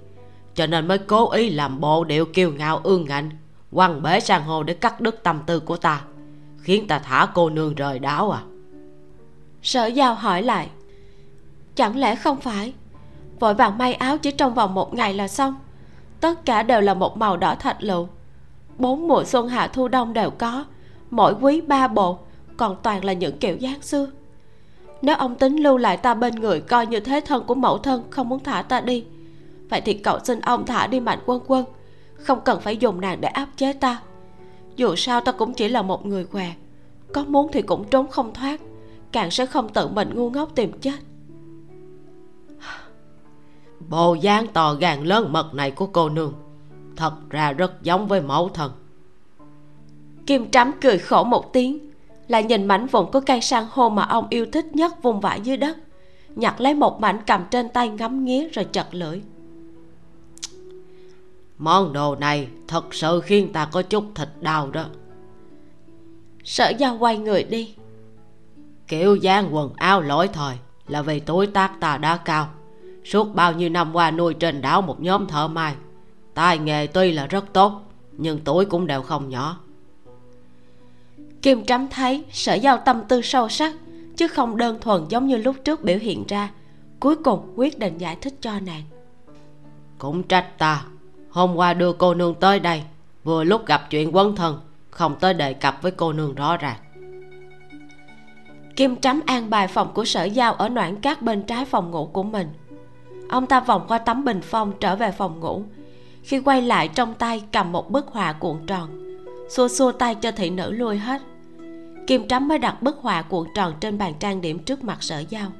[0.54, 3.30] cho nên mới cố ý làm bộ điệu kiêu ngạo ương ngạnh,
[3.70, 6.02] quăng bể sang hồ để cắt đứt tâm tư của ta,
[6.62, 8.42] khiến ta thả cô nương rời đảo à.
[9.62, 10.68] Sở giao hỏi lại,
[11.74, 12.72] chẳng lẽ không phải?
[13.40, 15.54] Vội vàng may áo chỉ trong vòng một ngày là xong.
[16.20, 18.08] Tất cả đều là một màu đỏ thạch lựu.
[18.78, 20.64] Bốn mùa xuân hạ thu đông đều có,
[21.10, 22.18] mỗi quý ba bộ,
[22.56, 24.10] còn toàn là những kiểu dáng xưa.
[25.02, 28.02] Nếu ông tính lưu lại ta bên người, coi như thế thân của mẫu thân
[28.10, 29.04] không muốn thả ta đi
[29.72, 31.64] vậy thì cậu xin ông thả đi mạnh quân quân.
[32.14, 34.02] Không cần phải dùng nàng để áp chế ta.
[34.76, 36.54] Dù sao ta cũng chỉ là một người què.
[37.14, 38.60] Có muốn thì cũng trốn không thoát.
[39.12, 40.94] Càng sẽ không tự mình ngu ngốc tìm chết.
[43.88, 46.34] Bộ dáng to gan lớn mật này của cô nương.
[46.96, 48.72] Thật ra rất giống với mẫu thân
[50.26, 51.78] kim trắm cười khổ một tiếng
[52.28, 55.40] lại nhìn mảnh vụn của cây san hô mà ông yêu thích nhất vùng vãi
[55.40, 55.76] dưới đất.
[56.36, 59.22] Nhặt lấy một mảnh cầm trên tay ngắm nghía rồi chật lưỡi
[61.62, 64.84] món đồ này thật sự khiến ta có chút thịt đau đó.
[66.44, 67.74] Sở giao quay người đi.
[68.88, 70.56] Kiểu dáng quần áo lỗi thời
[70.88, 72.48] là vì tuổi tác ta đã cao.
[73.04, 75.74] Suốt bao nhiêu năm qua nuôi trên đảo một nhóm thợ mai
[76.34, 77.82] tài nghề tuy là rất tốt
[78.12, 79.58] nhưng tuổi cũng đều không nhỏ.
[81.42, 83.74] Kim trắm thấy sở giao tâm tư sâu sắc
[84.16, 86.50] chứ không đơn thuần giống như lúc trước biểu hiện ra
[87.00, 88.82] cuối cùng quyết định giải thích cho nàng.
[89.98, 90.84] Cũng trách ta
[91.32, 92.82] hôm qua đưa cô nương tới đây,
[93.24, 94.60] vừa lúc gặp chuyện quân thần,
[94.90, 96.76] không tới đề cập với cô nương rõ ràng
[98.76, 102.06] kim trắm an bài phòng của sở giao ở noãn cát bên trái phòng ngủ
[102.12, 102.48] của mình.
[103.28, 105.62] Ông ta vòng qua tấm bình phong trở về phòng ngủ.
[106.22, 108.88] Khi quay lại trong tay cầm một bức họa cuộn tròn.
[109.48, 111.22] Xua xua tay cho thị nữ lui hết.
[112.06, 115.18] Kim trắm mới đặt bức họa cuộn tròn trên bàn trang điểm trước mặt sở
[115.18, 115.52] giao.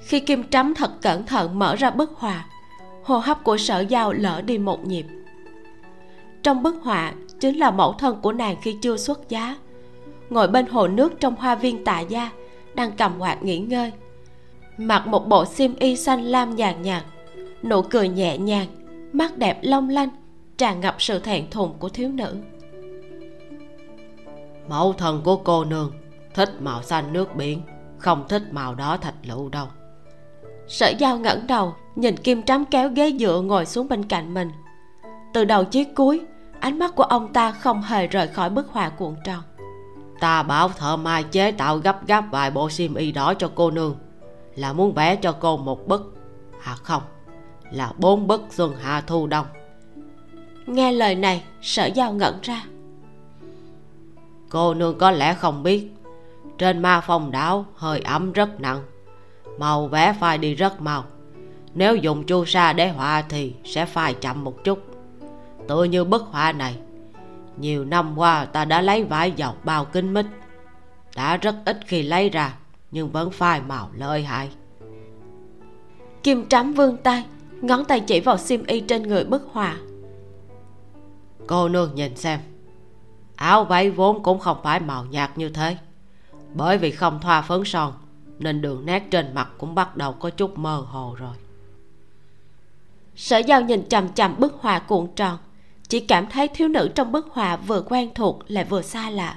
[0.00, 2.46] Khi kim trắm thật cẩn thận mở ra bức họa
[3.04, 5.06] hô hấp của sở giao lỡ đi một nhịp.
[6.42, 9.56] Trong bức họa chính là mẫu thân của nàng khi chưa xuất giá.
[10.30, 12.30] Ngồi bên hồ nước trong hoa viên tạ gia
[12.74, 13.92] đang cầm quạt nghỉ ngơi.
[14.76, 17.04] Mặc một bộ xiêm y xanh lam nhàn nhạt
[17.62, 18.66] nụ cười nhẹ nhàng
[19.12, 20.08] mắt đẹp long lanh
[20.58, 22.36] tràn ngập sự thẹn thùng của thiếu nữ.
[24.68, 25.92] Mẫu thân của cô nương
[26.34, 27.62] thích màu xanh nước biển
[27.98, 29.66] không thích màu đó thạch lựu đâu.
[30.68, 34.50] Sở giao ngẩng đầu nhìn kim trắm kéo ghế dựa ngồi xuống bên cạnh mình.
[35.34, 36.20] Từ đầu chí cuối
[36.60, 39.42] ánh mắt của ông ta không hề rời khỏi bức họa cuộn tròn.
[40.20, 43.70] Ta bảo thợ mai chế tạo gấp gáp vài bộ xiêm y đỏ cho cô
[43.70, 43.96] nương
[44.54, 46.14] là muốn vẽ cho cô một bức.
[46.62, 47.02] À không
[47.70, 49.46] là bốn bức xuân hạ thu đông.
[50.66, 52.64] Nghe lời này sở giao ngẩn ra.
[54.50, 55.88] Cô nương có lẽ không biết
[56.58, 58.82] trên ma phong đảo hơi ẩm rất nặng
[59.58, 61.04] màu vẽ phai đi rất mau
[61.74, 64.78] nếu dùng chu sa để họa thì sẽ phai chậm một chút.
[65.68, 66.76] Tựa như bức họa này
[67.56, 70.26] nhiều năm qua ta đã lấy vải dọc bao kính mít.
[71.16, 72.54] Đã rất ít khi lấy ra
[72.90, 74.50] nhưng vẫn phai màu lợi hại.
[76.22, 77.24] Kim trắm vươn tay
[77.60, 79.76] ngón tay chỉ vào xiêm y trên người bức họa.
[81.46, 82.40] Cô nương nhìn xem.
[83.36, 85.76] Áo váy vốn cũng không phải màu nhạt như thế.
[86.54, 87.92] Bởi vì không thoa phấn son
[88.38, 91.34] nên đường nét trên mặt cũng bắt đầu có chút mơ hồ rồi
[93.16, 95.38] sở giao nhìn chằm chằm bức họa cuộn tròn.
[95.88, 99.36] Chỉ cảm thấy thiếu nữ trong bức họa vừa quen thuộc lại vừa xa lạ.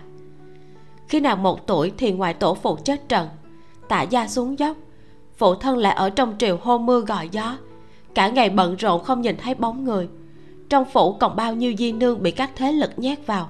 [1.07, 3.27] Khi nàng một tuổi thì ngoại tổ phụ chết trận
[3.89, 4.77] tạ gia xuống dốc.
[5.37, 7.57] Phụ thân lại ở trong triều hô mưa gọi gió.
[8.15, 10.07] Cả ngày bận rộn không nhìn thấy bóng người.
[10.69, 13.49] Trong phủ còn bao nhiêu di nương bị các thế lực nhét vào.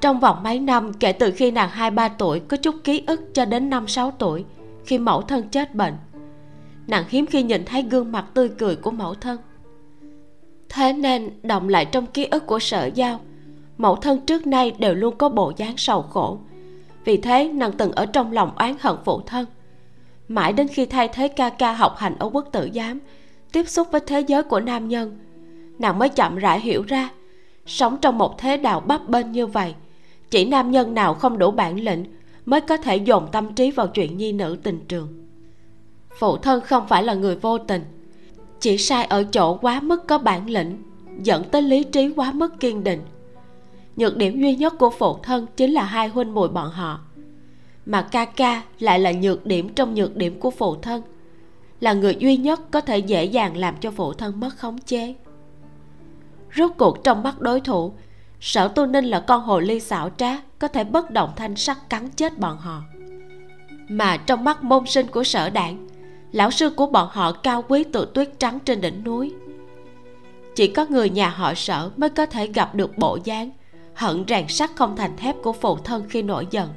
[0.00, 3.20] Trong vòng mấy năm, kể từ khi nàng hai ba tuổi có chút ký ức
[3.34, 4.44] cho đến năm sáu tuổi,
[4.84, 5.94] khi mẫu thân chết bệnh
[6.88, 9.38] nàng hiếm khi nhìn thấy gương mặt tươi cười của mẫu thân.
[10.68, 13.20] Thế nên, động lại trong ký ức của sở giao,
[13.78, 16.38] mẫu thân trước nay đều luôn có bộ dáng sầu khổ.
[17.04, 19.46] Vì thế, nàng từng ở trong lòng oán hận phụ thân.
[20.28, 22.98] Mãi đến khi thay thế ca ca học hành ở quốc tử giám,
[23.52, 25.18] tiếp xúc với thế giới của nam nhân,
[25.78, 27.10] nàng mới chậm rãi hiểu ra,
[27.66, 29.74] sống trong một thế đạo bấp bênh như vậy,
[30.30, 32.04] chỉ nam nhân nào không đủ bản lĩnh
[32.46, 35.27] mới có thể dồn tâm trí vào chuyện nhi nữ tình trường
[36.18, 37.84] phụ thân không phải là người vô tình.
[38.60, 40.82] Chỉ sai ở chỗ quá mức có bản lĩnh,
[41.22, 43.00] dẫn tới lý trí quá mức kiên định.
[43.96, 47.00] Nhược điểm duy nhất của phụ thân chính là hai huynh muội bọn họ.
[47.86, 51.02] Mà ca ca lại là nhược điểm trong nhược điểm của phụ thân,
[51.80, 55.14] là người duy nhất có thể dễ dàng làm cho phụ thân mất khống chế.
[56.56, 57.92] Rốt cuộc trong mắt đối thủ,
[58.40, 61.90] sở tu ninh là con hồ ly xảo trá, có thể bất động thanh sắc
[61.90, 62.82] cắn chết bọn họ.
[63.88, 65.88] Mà trong mắt môn sinh của sở đảng
[66.32, 69.34] lão sư của bọn họ cao quý tự tuyết trắng trên đỉnh núi.
[70.54, 73.50] Chỉ có người nhà họ sở mới có thể gặp được bộ dáng,
[73.94, 76.68] hận rèn sắt không thành thép của phụ thân khi nổi giận.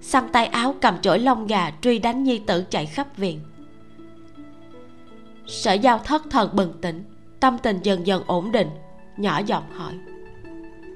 [0.00, 3.40] Xăm tay áo cầm chổi lông gà truy đánh nhi tử chạy khắp viện.
[5.46, 7.04] Sở giao thất thần bừng tỉnh,
[7.40, 8.68] tâm tình dần dần ổn định,
[9.16, 9.92] nhỏ giọng hỏi.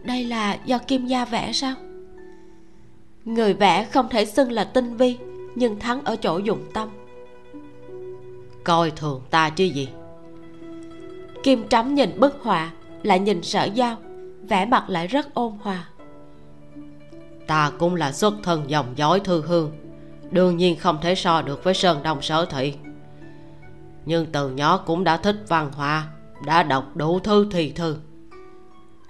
[0.04, 1.74] Đây là do kim gia vẽ sao?
[3.24, 5.18] Người vẽ không thể xưng là tinh vi,
[5.54, 6.88] nhưng thắng ở chỗ dụng tâm
[8.68, 9.88] coi thường ta chứ gì.
[11.42, 12.70] Kim trắm nhìn bức họa
[13.02, 13.96] lại nhìn sở giao
[14.48, 15.84] vẻ mặt lại rất ôn hòa.
[17.46, 19.72] Ta cũng là xuất thân dòng dõi thư hương
[20.30, 22.74] đương nhiên không thể so được với sơn đông sở thị.
[24.04, 26.06] Nhưng từ nhỏ cũng đã thích văn hóa
[26.46, 27.96] đã đọc đủ thư thì thư.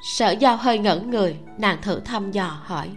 [0.03, 2.91] Sở giao hơi ngẩn người nàng thử thăm dò hỏi.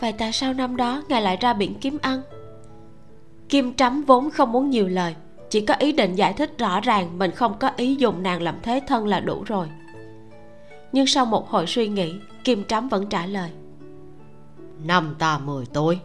[0.00, 2.22] Vậy tại sao năm đó ngài lại ra biển kiếm ăn
[3.48, 5.14] kim trắm vốn không muốn nhiều lời,
[5.50, 8.54] chỉ có ý định giải thích rõ ràng mình không có ý dùng nàng làm
[8.62, 9.68] thế thân là đủ rồi.
[10.92, 13.50] Nhưng sau một hồi suy nghĩ, kim trắm vẫn trả lời.
[14.84, 15.98] Năm ta mười tuổi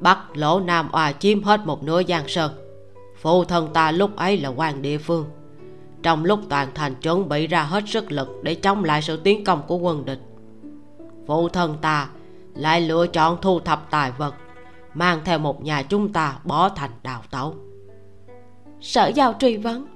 [0.00, 2.52] bắc lỗ nam oà chiếm hết một nửa giang sơn.
[3.20, 5.26] Phụ thân ta lúc ấy là quan địa phương.
[6.02, 9.44] Trong lúc toàn thành chuẩn bị ra hết sức lực để chống lại sự tiến
[9.44, 10.20] công của quân địch.
[11.26, 12.08] Phụ thân ta
[12.54, 14.34] lại lựa chọn thu thập tài vật
[14.94, 17.54] mang theo một nhà chúng ta bỏ thành đào tẩu.
[18.80, 19.86] Sở giao truy vấn,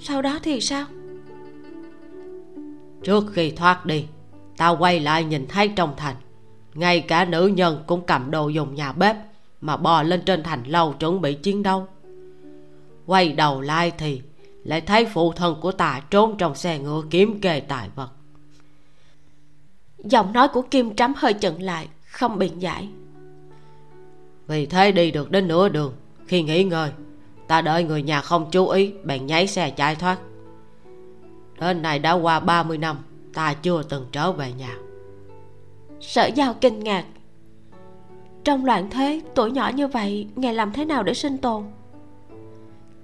[0.00, 0.86] sau đó thì sao?
[3.02, 4.06] Trước khi thoát đi,
[4.56, 6.16] ta quay lại nhìn thấy trong thành,
[6.74, 9.16] ngay cả nữ nhân cũng cầm đồ dùng nhà bếp
[9.60, 11.86] mà bò lên trên thành lâu chuẩn bị chiến đấu.
[13.06, 14.22] Quay đầu lại thì
[14.64, 18.10] lại thấy phụ thân của ta trốn trong xe ngựa kiếm kê tài vật.
[19.98, 22.88] Giọng nói của kim trắm hơi chận lại, không biện giải
[24.48, 25.92] vì thế đi được đến nửa đường.
[26.26, 26.90] Khi nghỉ ngơi
[27.48, 30.18] ta đợi người nhà không chú ý bèn nháy xe chạy thoát.
[31.60, 32.96] Đến nay đã qua 30 năm
[33.34, 34.76] ta chưa từng trở về nhà.
[36.00, 37.04] Sở giao kinh ngạc.
[38.44, 41.64] Trong loạn thế tuổi nhỏ như vậy ngài làm thế nào để sinh tồn?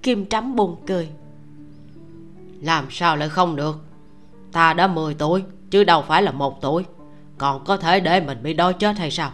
[0.03, 1.09] Kim trắm buồn cười.
[2.61, 3.77] Làm sao lại không được?
[4.53, 6.85] Ta đã 10 tuổi chứ đâu phải là một tuổi.
[7.39, 9.31] Còn có thể để mình bị đói chết hay sao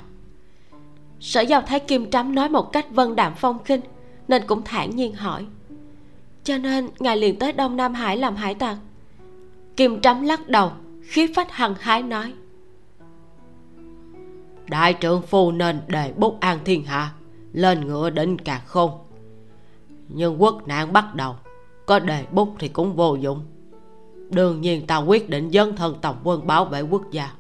[1.21, 3.81] sở giao thấy kim trắm nói một cách vân đạm phong khinh
[4.29, 5.47] nên cũng thản nhiên hỏi.
[6.45, 8.77] Cho nên ngài liền tới đông nam hải làm hải tặc.
[9.77, 12.33] Kim trắm lắc đầu khí phách hăng hái nói.
[14.69, 17.13] Đại trưởng phu nên đề bút an thiên hạ
[17.53, 18.91] lên ngựa đỉnh càng khôn.
[20.09, 21.37] Nhưng quốc nạn bắt đầu
[21.87, 23.41] có đề bút thì cũng vô dụng.
[24.31, 27.33] Đương nhiên ta quyết định dấn thân tổng quân bảo vệ quốc gia.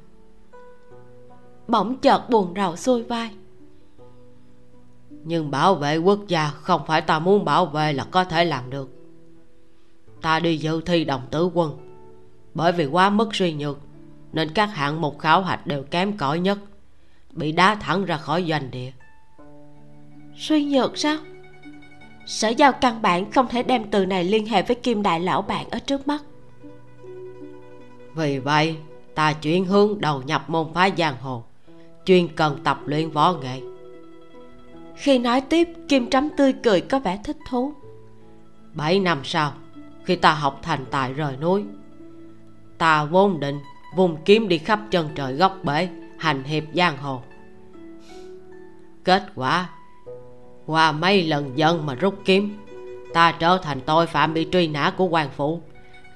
[1.68, 3.30] Bỗng chợt buồn rầu xuôi vai
[5.24, 8.70] nhưng bảo vệ quốc gia không phải ta muốn bảo vệ là có thể làm
[8.70, 8.90] được.
[10.22, 11.76] Ta đi dự thi đồng tử quân.
[12.54, 13.78] Bởi vì quá mức suy nhược
[14.32, 16.58] nên các hạng mục khảo hạch đều kém cỏi nhất
[17.32, 18.92] bị đá thẳng ra khỏi doanh địa.
[20.36, 21.16] Suy nhược sao?
[22.26, 25.42] Sở giao căn bản không thể đem từ này liên hệ với kim đại lão
[25.42, 26.22] bạn ở trước mắt.
[28.14, 28.76] Vì vậy
[29.14, 31.42] ta chuyển hướng đầu nhập môn phái giang hồ
[32.04, 33.60] chuyên cần tập luyện võ nghệ
[35.00, 37.74] khi nói tiếp, kim trắm tươi cười có vẻ thích thú.
[38.72, 39.52] Bảy năm sau,
[40.04, 41.64] khi ta học thành tài rời núi,
[42.78, 43.60] ta vốn định
[43.96, 45.88] vùng kiếm đi khắp chân trời góc bể,
[46.18, 47.22] hành hiệp giang hồ.
[49.04, 49.68] Kết quả,
[50.66, 52.58] qua mấy lần dân mà rút kiếm,
[53.14, 55.60] ta trở thành tội phạm bị truy nã của quan phủ.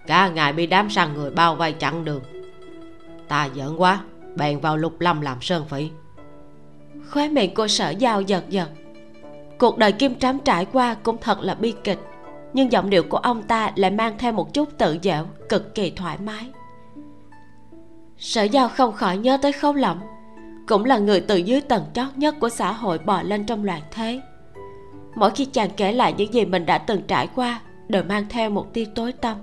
[0.07, 2.22] Cả ngày bị đám săn người bao vây chặn đường.
[3.28, 4.01] Ta giỡn quá,
[4.37, 5.91] bèn vào lục lâm làm sơn phỉ
[7.15, 8.69] khóe miệng cô sở giao giật giật.
[9.59, 11.99] Cuộc đời kim trám trải qua cũng thật là bi kịch,
[12.53, 15.91] nhưng giọng điệu của ông ta lại mang theo một chút tự dẻo, cực kỳ
[15.91, 16.51] thoải mái.
[18.19, 20.01] Sở giao không khỏi nhớ tới khâu lỏng
[20.69, 23.83] cũng là người từ dưới tầng chót nhất của xã hội bò lên trong loạn
[23.91, 24.21] thế.
[25.15, 28.51] Mỗi khi chàng kể lại những gì mình đã từng trải qua, đều mang theo
[28.51, 29.37] một tia tối tâm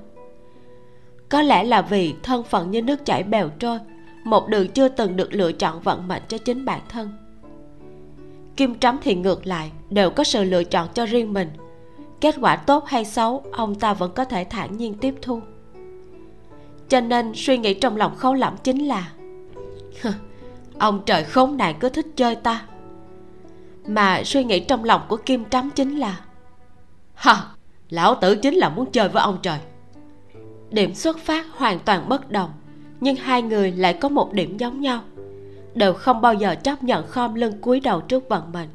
[1.31, 3.79] có lẽ là vì thân phận như nước chảy bèo trôi,
[4.23, 7.30] một đường chưa từng được lựa chọn vận mệnh cho chính bản thân
[8.57, 11.49] kim trắm thì ngược lại đều có sự lựa chọn cho riêng mình.
[12.21, 15.41] Kết quả tốt hay xấu ông ta vẫn có thể thản nhiên tiếp thu.
[16.89, 19.11] Cho nên suy nghĩ trong lòng khấu lẫm chính là
[20.79, 22.65] ông trời khốn nạn cứ thích chơi ta.
[23.87, 26.19] Mà suy nghĩ trong lòng của kim trắm chính là
[27.13, 27.43] ha,
[27.89, 29.59] lão tử chính là muốn chơi với ông trời.
[30.69, 32.51] Điểm xuất phát hoàn toàn bất đồng
[32.99, 35.01] nhưng hai người lại có một điểm giống nhau
[35.75, 38.69] đều không bao giờ chấp nhận khom lưng cúi đầu trước vận mệnh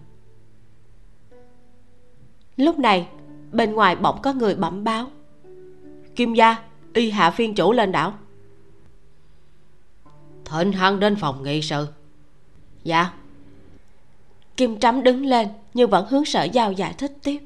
[2.56, 3.08] lúc này
[3.52, 5.10] bên ngoài bỗng có người bẩm báo.
[6.16, 6.56] Kim gia
[6.94, 8.14] y hạ phiên chủ lên đảo.
[10.44, 11.86] Thịnh hắn đến phòng nghị sự.
[12.84, 13.10] Dạ.
[14.56, 17.38] Kim trắm đứng lên nhưng vẫn hướng sở giao giải thích tiếp.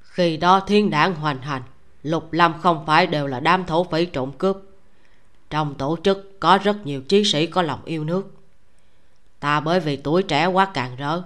[0.00, 1.62] Khi đó thiên đảng hoành hành
[2.02, 4.56] lục lâm không phải đều là đám thổ phỉ trộm cướp
[5.50, 8.34] trong tổ chức có rất nhiều chiến sĩ có lòng yêu nước.
[9.40, 11.22] Ta bởi vì tuổi trẻ quá càng rỡ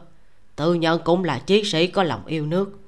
[0.57, 2.79] tự nhận cũng là chiến sĩ có lòng yêu nước.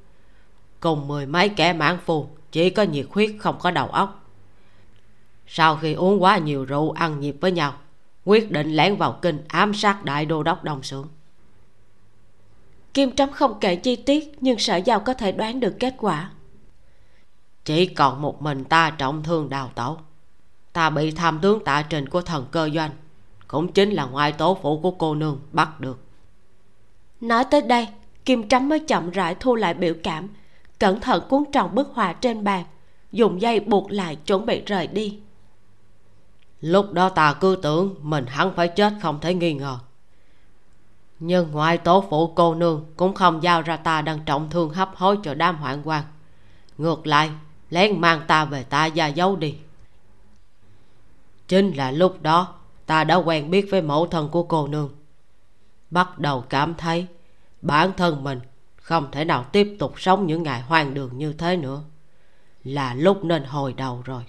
[0.80, 4.24] Cùng mười mấy kẻ mãn phù chỉ có nhiệt huyết không có đầu óc.
[5.46, 7.74] Sau khi uống quá nhiều rượu ăn nhịp với nhau
[8.24, 11.08] quyết định lẻn vào kinh ám sát đại đô đốc đông sưởng.
[12.94, 16.30] Kim trắm không kể chi tiết nhưng sở giao có thể đoán được kết quả.
[17.64, 19.98] Chỉ còn một mình ta trọng thương đào tẩu
[20.80, 22.90] ta bị tham tướng tạ trình của thần cơ doanh.
[23.48, 25.98] Cũng chính là ngoại tố phụ của cô nương bắt được.
[27.20, 27.88] Nói tới đây
[28.24, 30.28] kim trắm mới chậm rãi thu lại biểu cảm
[30.78, 32.64] cẩn thận cuốn tròn bức họa trên bàn
[33.12, 35.18] dùng dây buộc lại chuẩn bị rời đi.
[36.60, 39.78] Lúc đó ta cứ tưởng mình hắn phải chết không thể nghi ngờ.
[41.18, 44.96] Nhưng ngoại tố phụ cô nương cũng không giao ra ta đang trọng thương hấp
[44.96, 46.04] hối cho đám hoạn quan.
[46.78, 47.30] Ngược lại
[47.70, 49.54] lén mang ta về ta gia giấu đi
[51.50, 52.54] chính là lúc đó
[52.86, 54.90] ta đã quen biết với mẫu thân của cô nương.
[55.90, 57.06] Bắt đầu cảm thấy
[57.62, 58.40] bản thân mình
[58.76, 61.82] không thể nào tiếp tục sống những ngày hoang đường như thế nữa.
[62.64, 64.22] Là lúc nên hồi đầu rồi.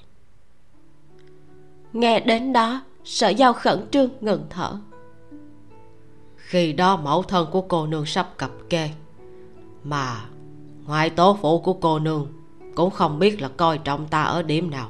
[1.94, 4.78] Nghe đến đó sở giao khẩn trương ngừng thở.
[6.36, 8.90] Khi đó mẫu thân của cô nương sắp cập kê
[9.84, 10.26] mà
[10.86, 12.28] ngoại tố phụ của cô nương
[12.76, 14.90] cũng không biết là coi trọng ta ở điểm nào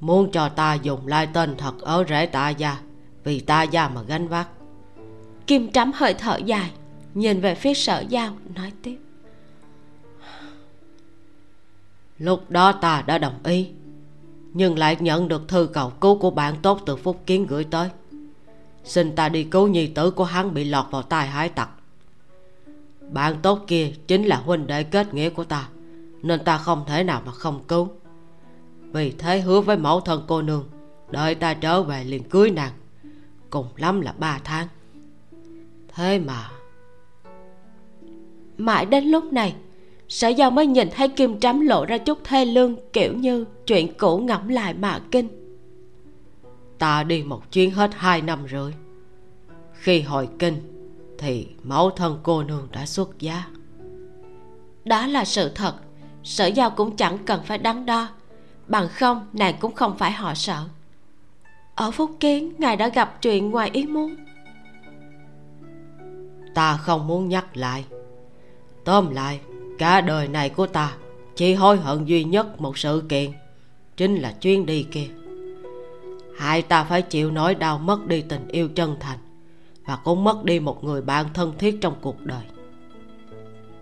[0.00, 2.80] muốn cho ta dùng lai tên thật ở rễ tạ gia
[3.24, 4.48] vì ta gia mà gánh vác.
[5.46, 6.70] Kim trắm hơi thở dài
[7.14, 8.98] nhìn về phía sở giao nói tiếp.
[12.18, 13.68] Lúc đó ta đã đồng ý
[14.52, 17.88] nhưng lại nhận được thư cầu cứu của bạn tốt từ phúc kiến gửi tới.
[18.84, 21.70] Xin ta đi cứu nhi tử của hắn bị lọt vào tay hải tặc.
[23.10, 25.68] Bạn tốt kia chính là huynh đệ kết nghĩa của ta
[26.22, 27.88] nên ta không thể nào mà không cứu
[28.94, 30.64] vì thế hứa với mẫu thân cô nương
[31.10, 32.72] đợi ta trở về liền cưới nàng.
[33.50, 34.68] Cùng lắm là ba tháng.
[35.94, 36.50] Thế mà
[38.58, 39.54] mãi đến lúc này
[40.08, 43.94] sở giao mới nhìn thấy kim trắm lộ ra chút thê lương kiểu như chuyện
[43.98, 45.28] cũ ngẫm lại mà kinh.
[46.78, 48.72] Ta đi một chuyến hết hai năm rưỡi
[49.72, 50.54] khi hồi kinh
[51.18, 53.46] thì mẫu thân cô nương đã xuất giá.
[54.84, 55.74] Đó là sự thật.
[56.22, 58.08] Sở giao cũng chẳng cần phải đắn đo
[58.68, 60.64] bằng không nàng cũng không phải họ sợ.
[61.74, 64.14] Ở phúc kiến ngài đã gặp chuyện ngoài ý muốn.
[66.54, 67.84] Ta không muốn nhắc lại.
[68.84, 69.40] Tóm lại
[69.78, 70.92] cả đời này của ta
[71.36, 73.30] chỉ hối hận duy nhất một sự kiện
[73.96, 75.08] chính là chuyến đi kia.
[76.38, 79.18] Hai ta phải chịu nỗi đau mất đi tình yêu chân thành
[79.86, 82.42] và cũng mất đi một người bạn thân thiết trong cuộc đời.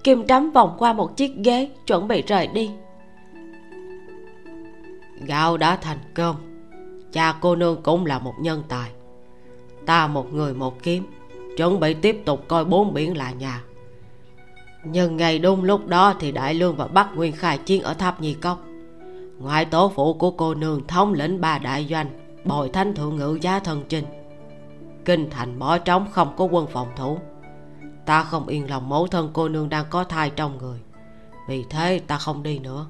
[0.04, 2.70] Kim trắm vòng qua một chiếc ghế chuẩn bị rời đi
[5.26, 6.36] gạo đã thành cơm
[7.12, 8.90] cha cô nương cũng là một nhân tài.
[9.86, 11.06] Ta một người một kiếm,
[11.56, 13.62] chuẩn bị tiếp tục coi bốn biển là nhà.
[14.84, 18.20] Nhưng ngày đúng lúc đó thì đại lương và bắc nguyên khai chiến ở tháp
[18.20, 18.62] nhi cốc.
[19.38, 22.06] Ngoại tổ phụ của cô nương thống lĩnh ba đại doanh,
[22.44, 24.04] bồi thanh thượng ngự giá thân chinh
[25.04, 27.18] kinh thành bỏ trống không có quân phòng thủ.
[28.06, 30.80] Ta không yên lòng mẫu thân cô nương đang có thai trong người.
[31.48, 32.86] Vì thế ta không đi nữa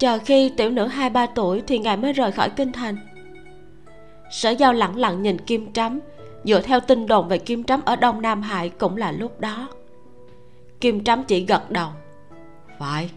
[0.00, 2.96] chờ khi tiểu nữ hai ba tuổi thì ngài mới rời khỏi kinh thành.
[4.30, 6.00] Sở giao lặng lặng nhìn kim trắm
[6.44, 9.68] dựa theo tin đồn về kim trắm ở đông nam hải cũng là lúc đó.
[10.80, 11.88] Kim trắm chỉ gật đầu.
[12.78, 13.10] Phải.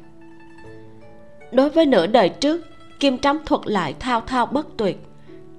[1.52, 2.66] Đối với nửa đời trước
[3.00, 4.98] kim trắm thuật lại thao thao bất tuyệt.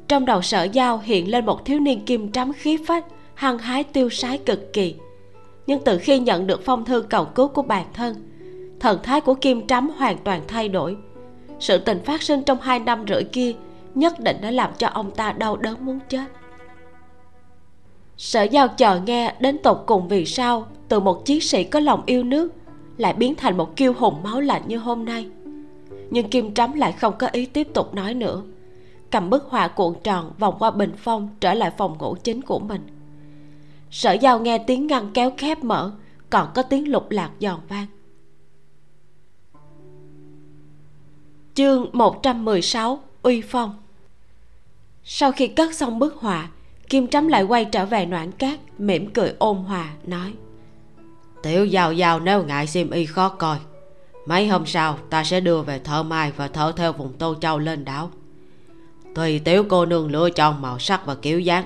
[0.09, 3.05] Trong đầu sở giao hiện lên một thiếu niên kim trắm khí phách
[3.35, 4.95] hăng hái tiêu sái cực kỳ.
[5.67, 8.15] Nhưng từ khi nhận được phong thư cầu cứu của bản thân
[8.81, 10.97] thần thái của kim trắm hoàn toàn thay đổi
[11.61, 13.53] sự tình phát sinh trong hai năm rưỡi kia
[13.95, 16.25] nhất định đã làm cho ông ta đau đớn muốn chết.
[18.17, 22.03] Sở giao chờ nghe đến tột cùng vì sao từ một chiến sĩ có lòng
[22.07, 22.53] yêu nước
[22.97, 25.29] lại biến thành một kiêu hùng máu lạnh như hôm nay.
[26.11, 28.43] Nhưng kim trắm lại không có ý tiếp tục nói nữa.
[29.11, 32.59] Cầm bức họa cuộn tròn vòng qua bình phong trở lại phòng ngủ chính của
[32.59, 32.81] mình.
[33.91, 35.93] Sở giao nghe tiếng ngăn kéo khép mở,
[36.31, 37.87] còn có tiếng lục lạc giòn vang.
[41.55, 43.75] Chương 116 uy phong.
[45.05, 46.49] Sau khi cất xong bức họa,
[46.89, 50.33] kim trắm lại quay trở về noãn cát, mỉm cười ôn hòa, nói,
[51.43, 53.59] tiểu giao giao nếu ngại xiêm y khó coi,
[54.27, 57.59] mấy hôm sau ta sẽ đưa về thợ mai và thợ theo vùng tô châu
[57.59, 58.11] lên đảo.
[59.15, 61.65] Tùy tiểu cô nương lựa chọn màu sắc và kiểu dáng,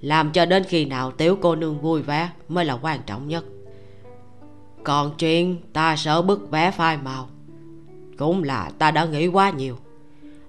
[0.00, 3.44] làm cho đến khi nào tiểu cô nương vui vẻ mới là quan trọng nhất.
[4.84, 7.28] Còn chuyện ta sợ bức vẽ phai màu
[8.18, 9.76] cũng là ta đã nghĩ quá nhiều.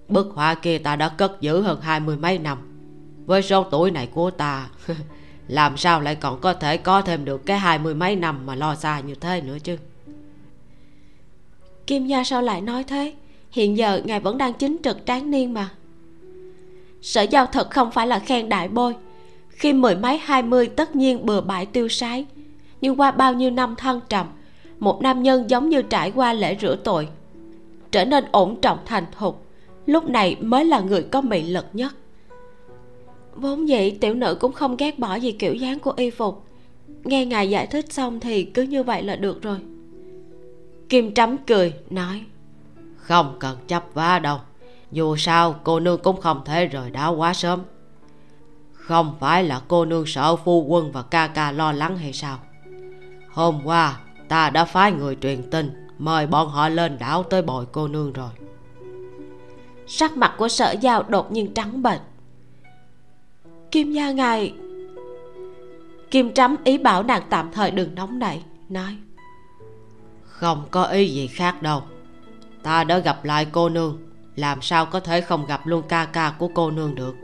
[0.07, 2.57] Bức họa kia ta đã cất giữ hơn hai mươi mấy năm.
[3.25, 4.69] Với số tuổi này của ta,
[5.47, 8.55] làm sao lại còn có thể có thêm được cái hai mươi mấy năm mà
[8.55, 9.77] lo xa như thế nữa chứ?
[11.87, 13.13] Kim gia sao lại nói thế?
[13.51, 15.69] Hiện giờ ngài vẫn đang chính trực tráng niên mà.
[17.01, 18.95] Sở giao thật không phải là khen đại bôi.
[19.49, 22.25] Khi mười mấy, hai mươi tất nhiên bừa bãi tiêu sái.
[22.81, 24.27] Nhưng qua bao nhiêu năm thăng trầm,
[24.79, 27.07] một nam nhân giống như trải qua lễ rửa tội
[27.95, 29.45] trở nên ổn trọng thành thục.
[29.85, 31.95] Lúc này mới là người có mị lực nhất.
[33.35, 36.43] Vốn dĩ tiểu nữ cũng không ghét bỏ gì kiểu dáng của y phục.
[37.03, 39.57] Nghe ngài giải thích xong thì cứ như vậy là được rồi.
[40.89, 42.21] Kim trắm cười, nói,
[42.95, 44.39] không cần chấp vá đâu.
[44.91, 47.61] Dù sao, cô nương cũng không thể rời đá quá sớm.
[48.73, 52.39] Không phải là cô nương sợ phu quân và ca ca lo lắng hay sao?
[53.31, 57.65] Hôm qua, ta đã phái người truyền tin mời bọn họ lên đảo tới bồi
[57.71, 58.29] cô nương rồi.
[59.87, 62.01] Sắc mặt của sở giao đột nhiên trắng bệch.
[63.71, 64.53] Kim gia ngài
[66.11, 68.97] kim trắm ý bảo nàng tạm thời đừng nóng nảy nói.
[70.23, 71.83] Không có ý gì khác đâu.
[72.63, 73.97] Ta đã gặp lại cô nương
[74.35, 77.15] làm sao có thể không gặp luôn ca ca của cô nương được?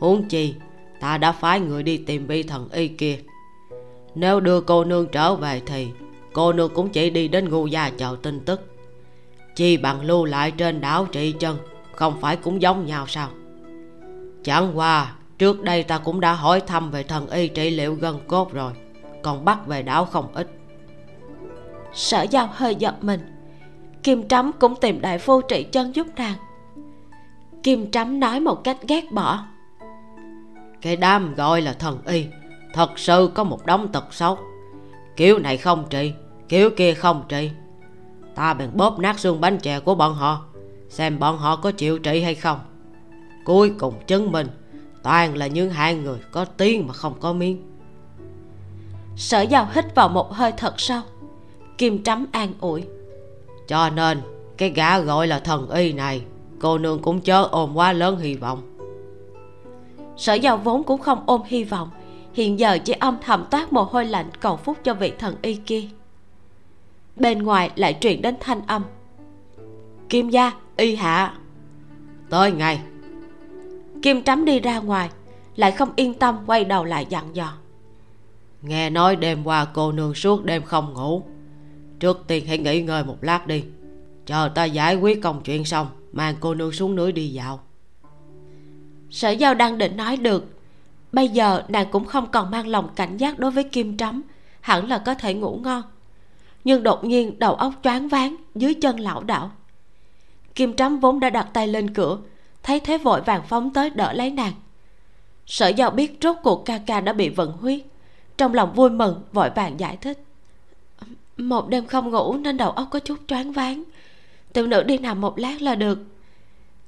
[0.00, 0.54] Huống chi
[1.00, 3.18] ta đã phái người đi tìm vị thần y kia.
[4.14, 5.88] Nếu đưa cô nương trở về thì
[6.32, 8.60] cô nương cũng chỉ đi đến ngu gia chờ tin tức.
[9.56, 11.56] Chi bằng lưu lại trên đảo trị chân
[11.92, 13.28] không phải cũng giống nhau sao?
[14.44, 18.14] Chẳng qua trước đây ta cũng đã hỏi thăm về thần y trị liệu gân
[18.28, 18.72] cốt rồi
[19.22, 20.50] còn bắt về đảo không ít.
[21.92, 23.20] Sở giao hơi giật mình.
[24.02, 26.36] Kim trắm cũng tìm đại phu trị chân giúp nàng.
[27.62, 29.44] Kim trắm nói một cách ghét bỏ.
[30.82, 32.26] Cái đám gọi là thần y
[32.72, 34.38] thật sự có một đống tật xấu.
[35.16, 36.12] Kiểu này không trị
[36.52, 37.50] kiểu kia không trị.
[38.34, 40.44] Ta bèn bóp nát xương bánh chè của bọn họ
[40.88, 42.58] xem bọn họ có chịu trị hay không.
[43.44, 44.46] Cuối cùng chứng minh
[45.02, 47.62] toàn là những hai người có tiếng mà không có miếng.
[49.16, 51.00] Sở giao hít vào một hơi thật sâu
[51.78, 52.84] kim trắm an ủi.
[53.68, 54.20] Cho nên
[54.56, 56.22] cái gã gọi là thần y này
[56.60, 58.78] cô nương cũng chớ ôm quá lớn hy vọng.
[60.16, 61.90] Sở giao vốn cũng không ôm hy vọng
[62.32, 65.54] hiện giờ chỉ âm thầm toát mồ hôi lạnh cầu phúc cho vị thần y
[65.54, 65.82] kia
[67.16, 68.84] bên ngoài lại truyền đến thanh âm.
[70.08, 71.34] Kim gia, y hạ.
[72.30, 72.80] Tới ngay.
[74.02, 75.10] Kim trắm đi ra ngoài,
[75.56, 77.52] lại không yên tâm quay đầu lại dặn dò.
[78.62, 81.22] Nghe nói đêm qua cô nương suốt đêm không ngủ.
[82.00, 83.64] Trước tiên hãy nghỉ ngơi một lát đi.
[84.26, 87.60] Chờ ta giải quyết công chuyện xong, mang cô nương xuống núi đi dạo.
[89.10, 90.58] Sở giao đang định nói được.
[91.12, 94.22] Bây giờ nàng cũng không còn mang lòng cảnh giác đối với kim trắm,
[94.60, 95.82] hẳn là có thể ngủ ngon
[96.64, 99.50] nhưng đột nhiên đầu óc choáng váng dưới chân lão đảo.
[100.54, 102.18] Kim trắm vốn đã đặt tay lên cửa,
[102.62, 104.52] thấy thế vội vàng phóng tới đỡ lấy nàng.
[105.46, 107.80] Sở giao biết rốt cuộc ca ca đã bị vận huyết,
[108.36, 110.24] trong lòng vui mừng, vội vàng giải thích.
[111.36, 113.84] Một đêm không ngủ nên đầu óc có chút choáng váng.
[114.52, 115.98] Tiểu nữ đi nằm một lát là được.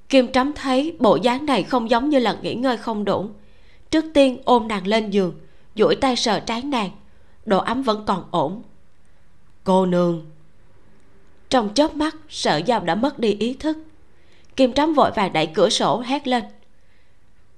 [0.08, 3.28] Kim trắm thấy bộ dáng này không giống như là nghỉ ngơi không đủ.
[3.90, 5.34] Trước tiên ôm nàng lên giường,
[5.74, 6.90] duỗi tay sờ trán nàng,
[7.46, 8.62] độ ấm vẫn còn ổn
[9.64, 10.26] cô nương.
[11.48, 13.78] Trong chớp mắt, sở giao đã mất đi ý thức.
[14.56, 16.44] Kim trắm vội vàng đẩy cửa sổ hét lên.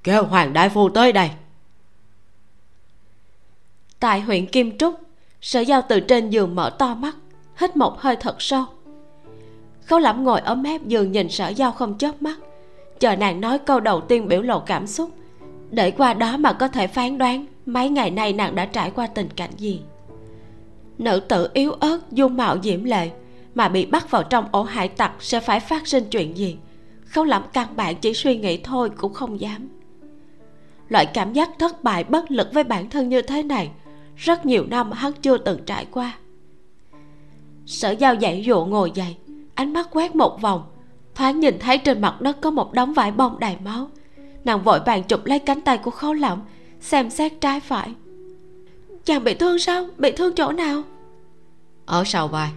[0.05, 1.31] Kêu hoàng đại phu tới đây.
[4.01, 5.01] Tại huyện kim trúc,
[5.41, 7.17] sở giao từ trên giường mở to mắt,
[7.57, 8.65] hít một hơi thật sâu.
[9.85, 12.39] Khấu lẩm ngồi ở mép giường nhìn sở giao không chớp mắt,
[12.99, 15.11] chờ nàng nói câu đầu tiên biểu lộ cảm xúc.
[15.71, 19.07] Để qua đó mà có thể phán đoán, mấy ngày nay nàng đã trải qua
[19.07, 19.81] tình cảnh gì
[20.99, 23.11] nữ tử yếu ớt, dung mạo diễm lệ,
[23.55, 26.57] mà bị bắt vào trong ổ hải tặc sẽ phải phát sinh chuyện gì?
[27.05, 29.69] Khấu lẩm căn bản, chỉ suy nghĩ thôi cũng không dám.
[30.89, 33.71] Loại cảm giác thất bại bất lực với bản thân như thế này,
[34.17, 36.19] rất nhiều năm hắn chưa từng trải qua.
[37.67, 39.17] Sở giao dãy dụ ngồi dậy,
[39.55, 40.63] ánh mắt quét một vòng,
[41.15, 43.89] thoáng nhìn thấy trên mặt đất có một đống vải bông đầy máu.
[44.45, 46.43] Nàng vội vàng chụp lấy cánh tay của khấu lẩm
[46.81, 47.91] xem xét trái phải
[49.07, 49.87] chàng bị thương sao?
[49.99, 50.83] Bị thương chỗ nào?
[51.87, 52.51] Ở sau vai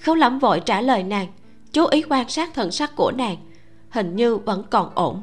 [0.00, 1.26] khấu lẩm vội trả lời nàng
[1.72, 3.36] chú ý quan sát thần sắc của nàng
[3.90, 5.22] hình như vẫn còn ổn.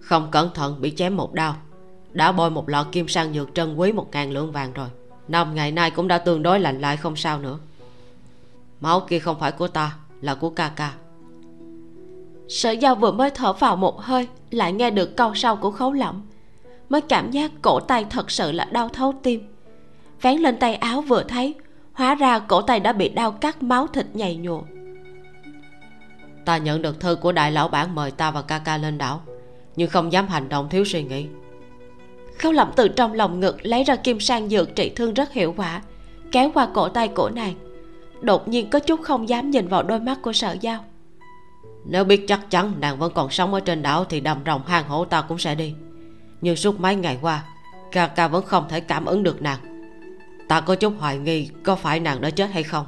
[0.00, 1.56] Không cẩn thận bị chém một đau
[2.12, 4.88] đã bôi một lọ kim sang dược trân quý một ngàn lượng vàng rồi.
[5.28, 7.58] Năm ngày nay cũng đã tương đối lành lại không sao nữa.
[8.80, 10.92] Máu kia không phải của ta là của ca ca.
[12.48, 15.92] Sở giao vừa mới thở vào một hơi lại nghe được câu sau của khấu
[15.92, 16.22] lẩm
[16.88, 19.42] mới cảm giác cổ tay thật sự là đau thấu tim.
[20.22, 21.54] Vén lên tay áo vừa thấy
[21.92, 24.62] hóa ra cổ tay đã bị đau cắt máu thịt nhầy nhụa.
[26.44, 29.20] Ta nhận được thư của đại lão bản mời ta và ca ca lên đảo
[29.76, 31.26] nhưng không dám hành động thiếu suy nghĩ.
[32.38, 35.54] Khâu lẩm từ trong lòng ngực lấy ra kim sang dược trị thương rất hiệu
[35.56, 35.82] quả
[36.32, 37.54] kéo qua cổ tay của nàng.
[38.20, 40.84] Đột nhiên có chút không dám nhìn vào đôi mắt của sợ giao.
[41.84, 44.88] Nếu biết chắc chắn nàng vẫn còn sống ở trên đảo thì đầm rồng hang
[44.88, 45.74] hổ ta cũng sẽ đi
[46.40, 47.42] nhưng suốt mấy ngày qua,
[47.92, 49.58] ca ca vẫn không thể cảm ứng được nàng.
[50.48, 52.86] Ta có chút hoài nghi có phải nàng đã chết hay không.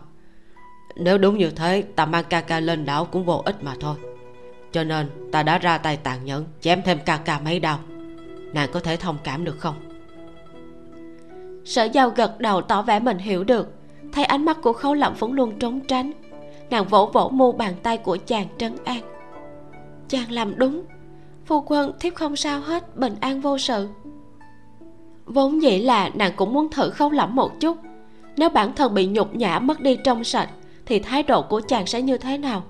[0.96, 3.96] Nếu đúng như thế, ta mang ca ca lên đảo cũng vô ích mà thôi.
[4.72, 7.78] Cho nên ta đã ra tay tàn nhẫn, chém thêm ca ca mấy đau.
[8.52, 9.74] Nàng có thể thông cảm được không?
[11.64, 13.74] Sở giao gật đầu tỏ vẻ mình hiểu được.
[14.12, 16.12] Thấy ánh mắt của khấu lẩm vẫn luôn trốn tránh.
[16.70, 19.00] Nàng vỗ vỗ mu bàn tay của chàng trấn an.
[20.08, 20.84] Chàng làm đúng
[21.48, 23.88] phu quân, thiếp không sao hết, bình an vô sự.
[25.26, 27.76] Vốn dĩ là nàng cũng muốn thử khấu lẩm một chút.
[28.36, 30.50] Nếu bản thân bị nhục nhã mất đi trong sạch,
[30.86, 32.62] thì thái độ của chàng sẽ như thế nào?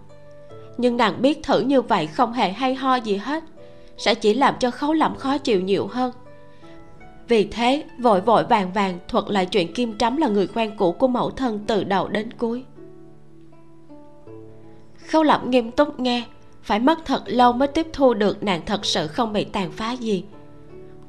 [0.77, 3.45] Nhưng nàng biết thử như vậy không hề hay ho gì hết,
[3.97, 6.13] sẽ chỉ làm cho khấu lẩm khó chịu nhiều hơn.
[7.29, 10.93] Vì thế, vội vội vàng vàng thuật lại chuyện kim trắm là người quen cũ
[10.93, 12.65] của mẫu thân từ đầu đến cuối.
[15.09, 16.25] Khâu lẩm nghiêm túc nghe
[16.69, 19.93] phải mất thật lâu mới tiếp thu được nàng thật sự không bị tàn phá
[19.93, 20.25] gì.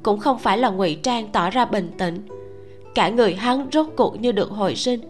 [0.02, 2.28] Cũng không phải là ngụy trang tỏ ra bình tĩnh.
[2.94, 5.00] Cả người hắn rốt cuộc như được hồi sinh,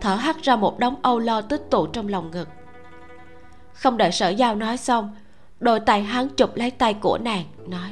[0.00, 2.48] thở hắt ra một đống âu lo tích tụ trong lòng ngực.
[3.72, 5.16] Không đợi sở giao nói xong,
[5.60, 7.90] đôi tay hắn chụp lấy tay của nàng, nói,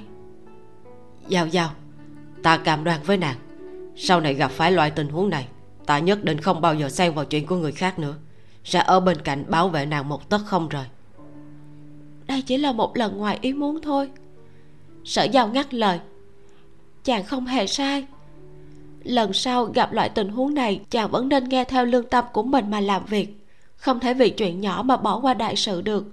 [1.29, 1.71] giao giao,
[2.43, 3.37] ta cam đoan với nàng.
[3.97, 5.49] Sau này gặp phải loại tình huống này,
[5.87, 8.15] ta nhất định không bao giờ xen vào chuyện của người khác nữa.
[8.65, 10.85] Sẽ ở bên cạnh bảo vệ nàng một tấc không rời
[12.29, 14.11] đây chỉ là một lần ngoài ý muốn thôi.
[15.05, 15.99] Sở giao ngắt lời.
[17.05, 18.07] Chàng không hề sai.
[19.05, 22.43] Lần sau gặp loại tình huống này, chàng vẫn nên nghe theo lương tâm của
[22.43, 23.47] mình mà làm việc.
[23.77, 26.05] Không thể vì chuyện nhỏ mà bỏ qua đại sự được.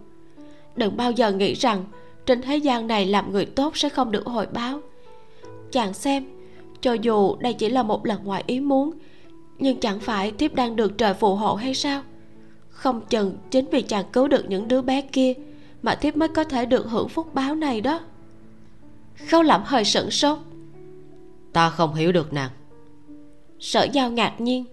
[0.76, 1.86] Đừng bao giờ nghĩ rằng
[2.26, 4.80] trên thế gian này làm người tốt sẽ không được hồi báo.
[5.72, 6.26] Chàng xem,
[6.82, 8.91] cho dù đây chỉ là một lần ngoài ý muốn,
[9.57, 12.01] nhưng chẳng phải tiếp đang được trời phù hộ hay sao?
[12.70, 15.34] Không chừng chính vì chàng cứu được những đứa bé kia
[15.86, 18.00] mà thiếp mới có thể được hưởng phúc báo này đó.
[19.30, 20.40] Khâu lẩm hơi sửng sốt.
[21.54, 22.52] Ta không hiểu được nàng.
[23.60, 24.66] Sở giao ngạc nhiên.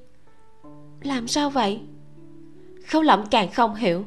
[1.03, 1.81] Làm sao vậy?
[2.87, 4.05] Khâu lẩm càng không hiểu.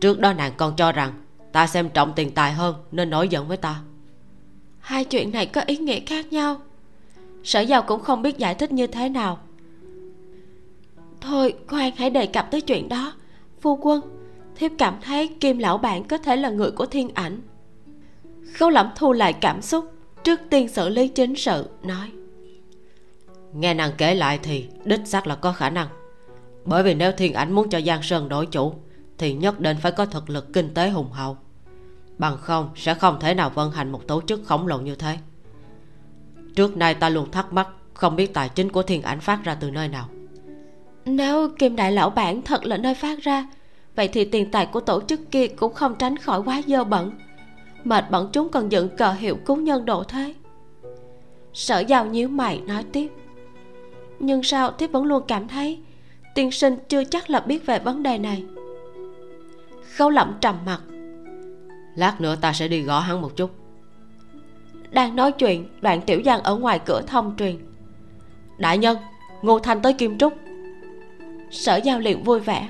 [0.00, 1.12] Trước đó nàng còn cho rằng
[1.52, 3.80] ta xem trọng tiền tài hơn nên nổi giận với ta.
[4.78, 6.56] Hai chuyện này có ý nghĩa khác nhau.
[7.44, 9.38] Sở giao cũng không biết giải thích như thế nào.
[11.20, 13.12] Thôi khoan hãy đề cập tới chuyện đó.
[13.60, 14.19] Phu quân
[14.60, 17.40] thiếp cảm thấy kim lão bản có thể là người của thiên ảnh.
[18.54, 19.92] Khấu lẩm thu lại cảm xúc
[20.24, 22.10] trước tiên xử lý chính sự nói.
[23.52, 25.88] Nghe nàng kể lại thì đích xác là có khả năng.
[26.64, 28.74] Bởi vì nếu thiên ảnh muốn cho giang sơn đổi chủ
[29.18, 31.36] thì nhất định phải có thực lực kinh tế hùng hậu.
[32.18, 35.18] Bằng không sẽ không thể nào vận hành một tổ chức khổng lồ như thế.
[36.56, 39.54] Trước nay ta luôn thắc mắc không biết tài chính của thiên ảnh phát ra
[39.54, 40.08] từ nơi nào.
[41.04, 43.46] Nếu kim đại lão bản thật là nơi phát ra
[43.96, 47.12] vậy thì tiền tài của tổ chức kia cũng không tránh khỏi quá dơ bẩn.
[47.84, 50.34] Mệt bọn chúng còn dựng cờ hiệu cứu nhân độ thế.
[51.52, 53.08] Sở giao nhíu mày nói tiếp.
[54.18, 55.78] Nhưng sao tiếp vẫn luôn cảm thấy
[56.34, 58.44] tiên sinh chưa chắc là biết về vấn đề này?
[59.96, 60.80] Khấu lẩm trầm mặt.
[61.94, 63.50] Lát nữa ta sẽ đi gõ hắn một chút.
[64.90, 67.56] Đang nói chuyện đoạn tiểu giang ở ngoài cửa thông truyền.
[68.58, 68.96] Đại nhân
[69.42, 70.32] ngô thanh tới kim trúc.
[71.50, 72.68] Sở giao liền vui vẻ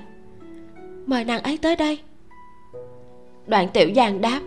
[1.07, 2.01] mời nàng ấy tới đây.
[3.47, 4.41] Đoạn tiểu giang đáp.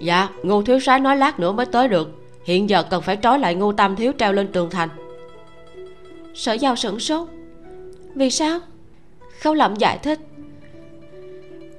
[0.00, 2.08] Dạ ngô thiếu soái nói lát nữa mới tới được.
[2.44, 4.88] Hiện giờ cần phải trói lại ngô tam thiếu treo lên tường thành.
[6.34, 7.28] Sở giao sửng sốt.
[8.14, 8.58] Vì sao?
[9.40, 10.18] Khâu lẩm giải thích.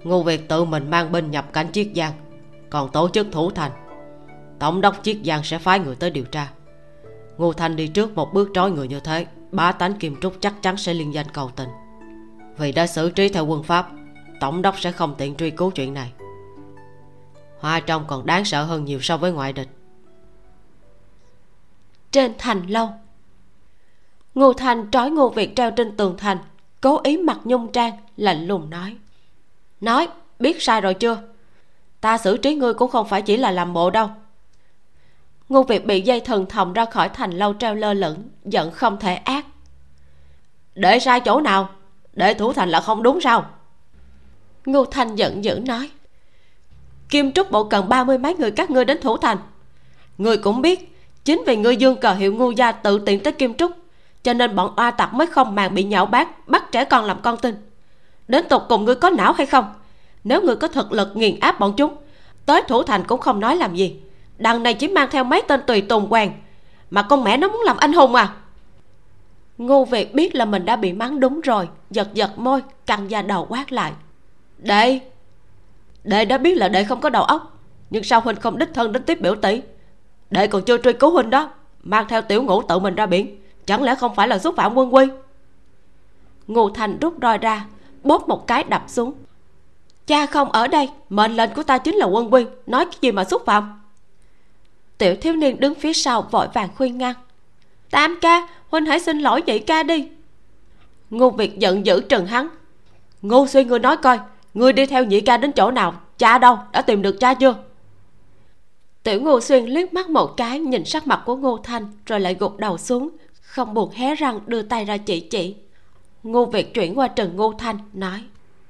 [0.03, 2.13] Ngô việt tự mình mang binh nhập cảnh chiết giang
[2.69, 3.71] còn tổ chức thủ thành.
[4.59, 6.51] Tổng đốc chiết giang sẽ phái người tới điều tra.
[7.37, 10.61] Ngô thanh đi trước một bước trói người như thế bá tánh kim trúc chắc
[10.61, 11.69] chắn sẽ liên danh cầu tình
[12.57, 13.89] vì đã xử trí theo quân pháp,
[14.39, 16.13] tổng đốc sẽ không tiện truy cứu chuyện này.
[17.59, 19.69] Hoa trong còn đáng sợ hơn nhiều so với ngoại địch.
[22.11, 22.89] Trên thành lâu,
[24.35, 26.37] ngô thành trói ngô việt treo trên tường thành,
[26.81, 28.97] cố ý mặc nhung trang lạnh lùng nói.
[29.81, 30.07] Nói,
[30.39, 31.21] biết sai rồi chưa?
[32.01, 34.09] Ta xử trí ngươi cũng không phải chỉ là làm bộ đâu.
[35.49, 38.99] Ngô việt bị dây thần thòng ra khỏi thành lâu treo lơ lửng, giận không
[38.99, 39.45] thể ác.
[40.75, 41.69] Để sai chỗ nào?
[42.13, 43.45] Để thủ thành là không đúng sao?
[44.65, 45.89] Ngô thanh giận dữ nói.
[47.09, 49.37] Kim trúc bộ cần ba mươi mấy người các ngươi đến thủ thành.
[50.17, 53.53] Ngươi cũng biết chính vì ngươi dương cờ hiệu ngu gia tự tiện tới kim
[53.53, 53.71] trúc
[54.23, 57.21] cho nên bọn oa tặc mới không màng bị nhạo báng bắt trẻ con làm
[57.21, 57.55] con tin.
[58.27, 59.73] Đến tục cùng ngươi có não hay không?
[60.23, 61.95] Nếu ngươi có thực lực nghiền áp bọn chúng
[62.45, 63.99] tới thủ thành cũng không nói làm gì.
[64.37, 66.31] Đằng này chỉ mang theo mấy tên tùy tùng quèn
[66.89, 68.35] mà con mẹ nó muốn làm anh hùng à
[69.65, 71.69] ngô việt biết là mình đã bị mắng đúng rồi.
[71.89, 73.93] Giật giật môi, căng da đầu quát lại.
[74.57, 74.99] Đệ
[76.03, 77.57] đệ đã biết là đệ không có đầu óc,
[77.89, 79.61] nhưng sao huynh không đích thân đến tiếp biểu tỷ?
[80.29, 81.49] Đệ còn chưa truy cứu huynh đó,
[81.83, 83.41] mang theo tiểu ngũ tự mình ra biển.
[83.65, 85.05] Chẳng lẽ không phải là xúc phạm quân quy?
[86.47, 87.65] Ngô thành rút roi ra,
[88.03, 89.13] bóp một cái đập xuống.
[90.07, 92.45] Cha không ở đây, mệnh lệnh của ta chính là quân quy.
[92.67, 93.81] Nói cái gì mà xúc phạm?
[94.97, 97.15] Tiểu thiếu niên đứng phía sau vội vàng khuyên ngăn
[97.91, 100.07] tam ca, huynh hãy xin lỗi nhị ca đi.
[101.09, 102.47] Ngô việt giận dữ trừng hắn.
[103.21, 104.19] Ngô suy, ngươi nói coi,
[104.53, 107.55] ngươi đi theo nhị ca đến chỗ nào, cha đâu, đã tìm được cha chưa?
[109.03, 112.35] Tiểu ngô xuyên liếc mắt một cái, nhìn sắc mặt của ngô thanh, rồi lại
[112.39, 113.09] gục đầu xuống,
[113.41, 115.55] không buồn hé răng đưa tay ra chỉ chỉ.
[116.23, 118.23] Ngô việt chuyển qua trần ngô thanh, nói,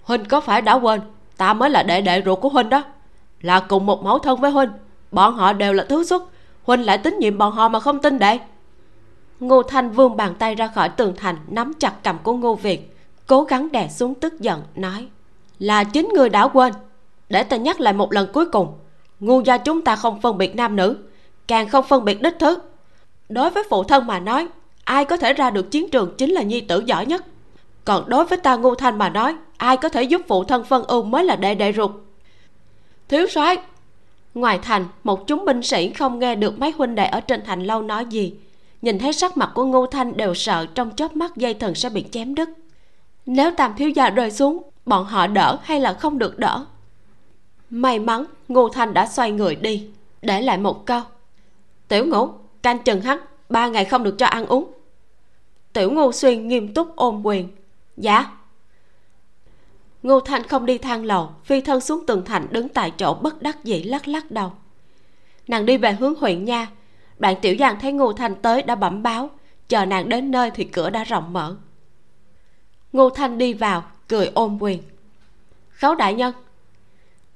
[0.03, 1.01] huynh có phải đã quên,
[1.37, 2.83] ta mới là đệ đệ ruột của huynh đó.
[3.41, 4.69] Là cùng một mẫu thân với huynh,
[5.11, 6.23] bọn họ đều là thứ xuất,
[6.63, 8.39] huynh lại tín nhiệm bọn họ mà không tin đệ
[9.41, 12.95] ngô thanh vươn bàn tay ra khỏi tường thành, nắm chặt cầm của ngô việt,
[13.27, 15.07] cố gắng đè xuống tức giận, nói,
[15.59, 16.73] là chính người đã quên.
[17.29, 18.73] Để ta nhắc lại một lần cuối cùng,
[19.19, 20.97] ngu gia chúng ta không phân biệt nam nữ,
[21.47, 22.57] càng không phân biệt đích thứ.
[23.29, 24.47] Đối với phụ thân mà nói,
[24.83, 27.25] ai có thể ra được chiến trường chính là nhi tử giỏi nhất.
[27.85, 30.83] Còn đối với ta ngu thanh mà nói, ai có thể giúp phụ thân phân
[30.83, 31.91] ưu mới là đệ đệ ruột.
[33.09, 33.57] Thiếu soái.
[34.33, 37.63] Ngoài thành, một chúng binh sĩ không nghe được mấy huynh đệ ở trên thành
[37.63, 38.33] lâu nói gì
[38.81, 41.89] nhìn thấy sắc mặt của ngô thanh đều sợ, trong chớp mắt dây thần sẽ
[41.89, 42.49] bị chém đứt.
[43.25, 46.65] Nếu tam thiếu gia rơi xuống, bọn họ đỡ hay là không được đỡ?
[47.69, 49.89] May mắn, ngô thanh đã xoay người đi.
[50.21, 51.01] Để lại một câu.
[51.87, 52.29] Tiểu ngũ
[52.63, 54.71] canh chừng hắn, ba ngày không được cho ăn uống.
[55.73, 57.47] Tiểu ngô xuyên nghiêm túc ôm quyền.
[57.97, 58.31] Dạ.
[60.03, 63.41] Ngô thanh không đi thang lầu, phi thân xuống tường thành đứng tại chỗ bất
[63.41, 64.51] đắc dĩ lắc lắc đầu.
[65.47, 66.67] Nàng đi về hướng huyện nha
[67.21, 69.29] đoạn tiểu giang thấy ngô thanh tới đã bẩm báo,
[69.67, 71.55] chờ nàng đến nơi thì cửa đã rộng mở.
[72.93, 74.83] Ngô thanh đi vào, cười ôm quyền.
[75.69, 76.33] Khấu đại nhân.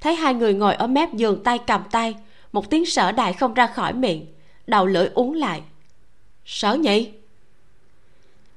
[0.02, 2.16] Thấy hai người ngồi ở mép giường tay cầm tay,
[2.52, 4.26] một tiếng sở đại không ra khỏi miệng,
[4.68, 5.62] đầu lưỡi uống lại.
[6.46, 7.12] Sở nhị.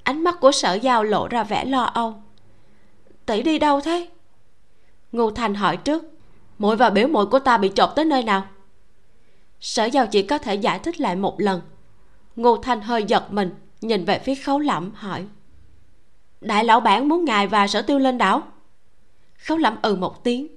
[0.03, 2.23] Ánh mắt của sở giao lộ ra vẻ lo âu.
[3.25, 4.09] Tỷ đi đâu thế?
[5.11, 6.03] Ngô thành hỏi trước.
[6.57, 8.47] Muội và biểu muội của ta bị chộp tới nơi nào?
[9.61, 11.61] Sở giao chỉ có thể giải thích lại một lần.
[12.35, 15.25] Ngô thanh hơi giật mình, nhìn về phía khấu lẩm hỏi.
[16.41, 18.41] Đại lão bản muốn ngài và sở tiêu lên đảo.
[19.37, 20.47] Khấu lẩm ừ một tiếng.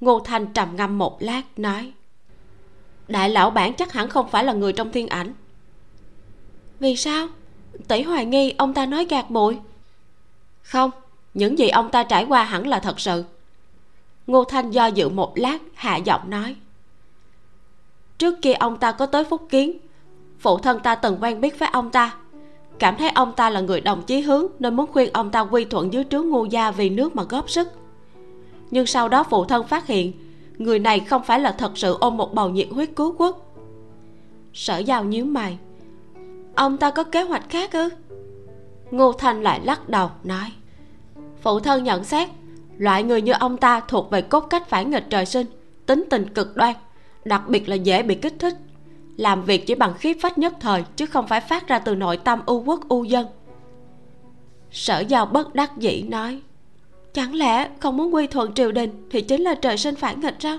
[0.00, 1.92] Ngô thanh trầm ngâm một lát, nói.
[3.08, 5.32] Đại lão bản chắc hẳn không phải là người trong thiên ảnh.
[6.80, 7.28] Vì sao?
[7.88, 9.58] Tỷ hoài nghi, ông ta nói gạt bụi
[10.70, 10.90] không,
[11.34, 13.24] những gì ông ta trải qua hẳn là thật sự.
[14.26, 16.56] Ngô thanh do dự một lát, hạ giọng nói
[18.20, 19.78] trước kia ông ta có tới phúc kiến.
[20.38, 22.14] Phụ thân ta từng quen biết với ông ta.
[22.78, 25.64] Cảm thấy ông ta là người đồng chí hướng, nên muốn khuyên ông ta quy
[25.64, 27.68] thuận dưới trướng ngu gia vì nước mà góp sức.
[28.70, 30.12] Nhưng sau đó phụ thân phát hiện,
[30.58, 33.54] người này không phải là thật sự ôm một bầu nhiệt huyết cứu quốc.
[34.54, 35.58] Sở giao nhíu mày.
[36.54, 37.88] Ông ta có kế hoạch khác ư?
[38.90, 40.52] Ngô thanh lại lắc đầu, nói.
[41.42, 42.28] Phụ thân nhận xét,
[42.78, 45.46] loại người như ông ta thuộc về cốt cách phản nghịch trời sinh,
[45.86, 46.74] tính tình cực đoan
[47.24, 48.54] đặc biệt là dễ bị kích thích.
[49.16, 52.16] Làm việc chỉ bằng khiếp phách nhất thời, chứ không phải phát ra từ nội
[52.16, 53.26] tâm ưu quốc ưu dân.
[54.70, 56.40] Sở giao bất đắc dĩ nói,
[57.12, 60.36] chẳng lẽ không muốn quy thuận triều đình thì chính là trời sinh phản nghịch
[60.38, 60.58] sao?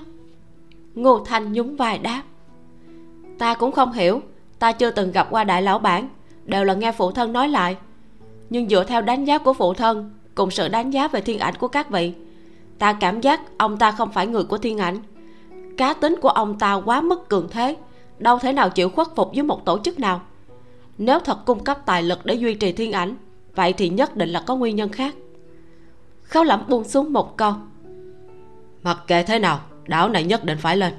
[0.94, 2.22] Ngô thanh nhún vai đáp,
[3.38, 4.20] ta cũng không hiểu,
[4.58, 6.08] ta chưa từng gặp qua đại lão bản,
[6.44, 7.76] đều là nghe phụ thân nói lại.
[8.50, 11.54] Nhưng dựa theo đánh giá của phụ thân, cùng sự đánh giá về thiên ảnh
[11.54, 12.12] của các vị,
[12.78, 14.98] ta cảm giác ông ta không phải người của thiên ảnh
[15.76, 17.76] cá tính của ông ta quá mức cường thế.
[18.18, 20.20] Đâu thể nào chịu khuất phục với một tổ chức nào.
[20.98, 23.16] Nếu thật cung cấp tài lực để duy trì thiên ảnh
[23.54, 25.14] vậy thì nhất định là có nguyên nhân khác.
[26.22, 27.54] Khấu lẩm buông xuống một câu.
[28.82, 30.92] Mặc kệ thế nào đảo này nhất định phải lên.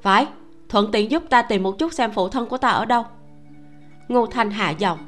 [0.00, 0.26] Phải
[0.68, 3.04] thuận tiện giúp ta tìm một chút xem phụ thân của ta ở đâu.
[4.08, 4.98] Ngô thanh hạ giọng.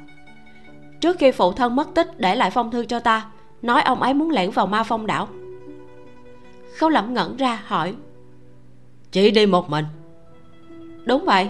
[1.00, 3.26] Trước khi phụ thân mất tích để lại phong thư cho ta
[3.62, 5.28] nói ông ấy muốn lẻn vào ma phong đảo
[6.78, 7.94] khấu lẩm ngẩn ra hỏi.
[9.12, 9.84] Chỉ đi một mình?
[11.04, 11.48] Đúng vậy.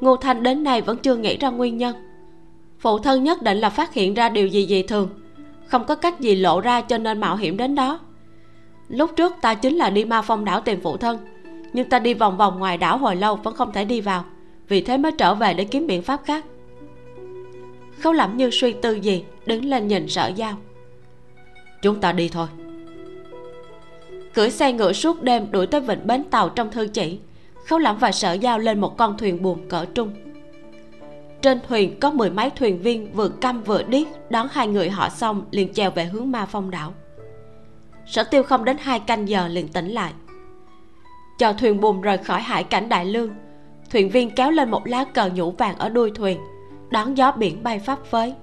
[0.00, 1.96] Ngô thanh đến nay vẫn chưa nghĩ ra nguyên nhân.
[2.78, 5.08] Phụ thân nhất định là phát hiện ra điều gì dị thường
[5.66, 8.00] không có cách gì lộ ra cho nên mạo hiểm đến đó.
[8.88, 11.18] Lúc trước ta chính là đi ma phong đảo tìm phụ thân
[11.72, 14.24] nhưng ta đi vòng vòng ngoài đảo hồi lâu vẫn không thể đi vào
[14.68, 16.44] vì thế mới trở về để kiếm biện pháp khác.
[17.98, 20.56] Khấu lẩm như suy tư gì đứng lên nhìn sở giao.
[21.82, 22.46] Chúng ta đi thôi
[24.34, 27.18] cưỡi xe ngựa suốt đêm đuổi tới vịnh bến tàu trong thư chỉ.
[27.66, 30.12] Khấu lẩm và sở giao lên một con thuyền buồm cỡ trung.
[31.42, 35.08] Trên thuyền có mười mấy thuyền viên vừa căm vừa điếc, đón hai người họ
[35.08, 36.94] xong liền chèo về hướng ma phong đảo.
[38.06, 40.12] Sở tiêu không đến hai canh giờ liền tỉnh lại.
[41.38, 43.30] Cho thuyền buồm rời khỏi hải cảnh đại lương,
[43.90, 46.38] thuyền viên kéo lên một lá cờ nhũ vàng ở đuôi thuyền,
[46.90, 48.34] đón gió biển bay phấp phới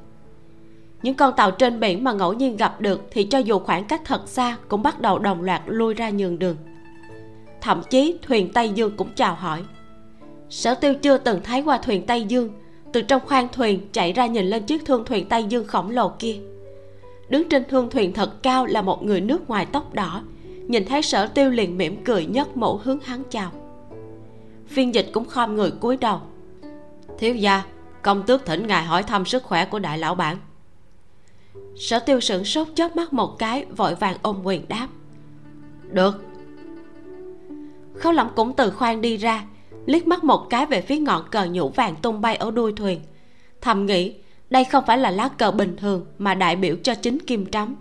[1.03, 4.01] những con tàu trên biển mà ngẫu nhiên gặp được thì cho dù khoảng cách
[4.05, 6.57] thật xa cũng bắt đầu đồng loạt lui ra nhường đường.
[7.61, 9.63] Thậm chí thuyền tây dương cũng chào hỏi.
[10.49, 12.49] Sở tiêu chưa từng thấy qua thuyền tây dương,
[12.93, 16.09] từ trong khoang thuyền chạy ra nhìn lên chiếc thương thuyền tây dương khổng lồ
[16.19, 16.35] kia.
[17.29, 20.21] Đứng trên thương thuyền thật cao là một người nước ngoài tóc đỏ,
[20.67, 23.51] nhìn thấy sở tiêu liền mỉm cười nhất mẫu hướng hắn chào.
[24.67, 26.21] Phiên dịch cũng khom người cúi đầu.
[27.17, 27.63] Thiếu gia,
[28.01, 30.37] công tước thỉnh ngài hỏi thăm sức khỏe của đại lão bản
[31.77, 34.87] sở tiêu sửng sốt chớp mắt một cái, vội vàng ôm quyền đáp.
[35.91, 36.23] Được.
[37.95, 39.45] Khấu lẩm cũng từ khoang đi ra,
[39.85, 43.01] liếc mắt một cái về phía ngọn cờ nhũ vàng tung bay ở đuôi thuyền.
[43.61, 44.13] Thầm nghĩ,
[44.49, 47.75] đây không phải là lá cờ bình thường mà đại biểu cho chính kim trắm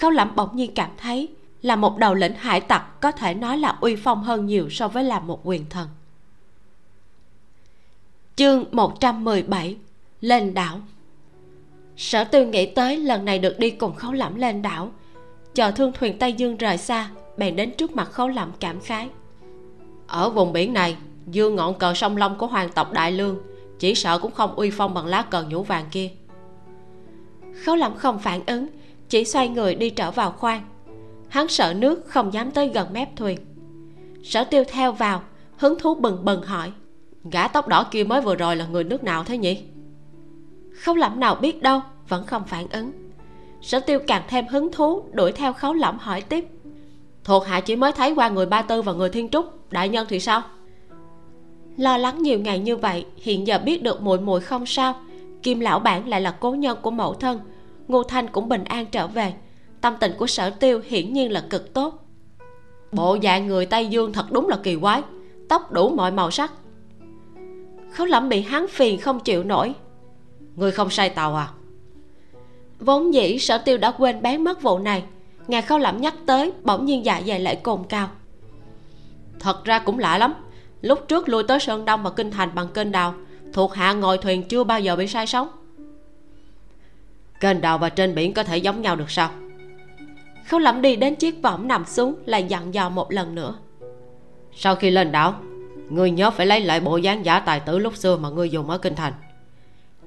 [0.00, 1.28] khấu lẩm bỗng nhiên cảm thấy
[1.62, 4.88] là một đầu lĩnh hải tặc có thể nói là uy phong hơn nhiều so
[4.88, 5.88] với làm một quyền thần.
[8.36, 9.76] Chương 117
[10.20, 10.80] lên đảo
[12.00, 14.90] sở tư nghĩ tới lần này được đi cùng khấu lẫm lên đảo.
[15.54, 19.08] Chờ thương thuyền tây dương rời xa, bèn đến trước mặt khấu lẫm cảm khái.
[20.06, 20.96] Ở vùng biển này,
[21.26, 23.38] dương ngọn cờ sông long của hoàng tộc đại lương,
[23.78, 26.10] chỉ sợ cũng không uy phong bằng lá cờ nhũ vàng kia.
[27.64, 28.66] Khấu lẫm không phản ứng,
[29.08, 30.62] chỉ xoay người đi trở vào khoang.
[31.28, 33.38] Hắn sợ nước không dám tới gần mép thuyền.
[34.22, 35.22] Sở tiêu theo vào,
[35.56, 36.72] hứng thú bừng bừng hỏi,
[37.32, 39.62] gã tóc đỏ kia mới vừa rồi là người nước nào thế nhỉ?
[40.80, 42.92] Khấu lẩm nào biết đâu, vẫn không phản ứng.
[43.62, 46.44] Sở tiêu càng thêm hứng thú, đuổi theo khấu lẩm hỏi tiếp.
[47.24, 50.06] Thuộc hạ chỉ mới thấy qua người ba tư và người thiên trúc, đại nhân
[50.08, 50.42] thì sao?
[51.76, 54.94] Lo lắng nhiều ngày như vậy, hiện giờ biết được muội muội không sao.
[55.42, 57.40] Kim lão bản lại là cố nhân của mẫu thân,
[57.88, 59.32] ngô thanh cũng bình an trở về.
[59.80, 62.04] Tâm tình của sở tiêu hiển nhiên là cực tốt.
[62.92, 65.02] Bộ dạng người tây dương thật đúng là kỳ quái,
[65.48, 66.52] tóc đủ mọi màu sắc.
[67.92, 69.74] Khấu lẩm bị hắn phiền không chịu nổi
[70.56, 71.48] người không say tàu à?
[72.78, 75.04] Vốn dĩ sở tiêu đã quên bán mất vụ này.
[75.48, 78.08] Ngài khâu lẩm nhắc tới, bỗng nhiên dạ dày lại cồn cao.
[79.40, 80.34] Thật ra cũng lạ lắm.
[80.82, 83.14] Lúc trước lui tới sơn đông và kinh thành bằng kênh đào,
[83.52, 85.48] thuộc hạ ngồi thuyền chưa bao giờ bị sai sóng.
[87.40, 89.30] Kênh đào và trên biển có thể giống nhau được sao?
[90.48, 93.54] Khâu lẩm đi đến chiếc võng nằm xuống, lại dặn dò một lần nữa.
[94.56, 95.34] Sau khi lên đảo
[95.90, 98.70] ngươi nhớ phải lấy lại bộ dáng giả tài tử lúc xưa mà ngươi dùng
[98.70, 99.12] ở kinh thành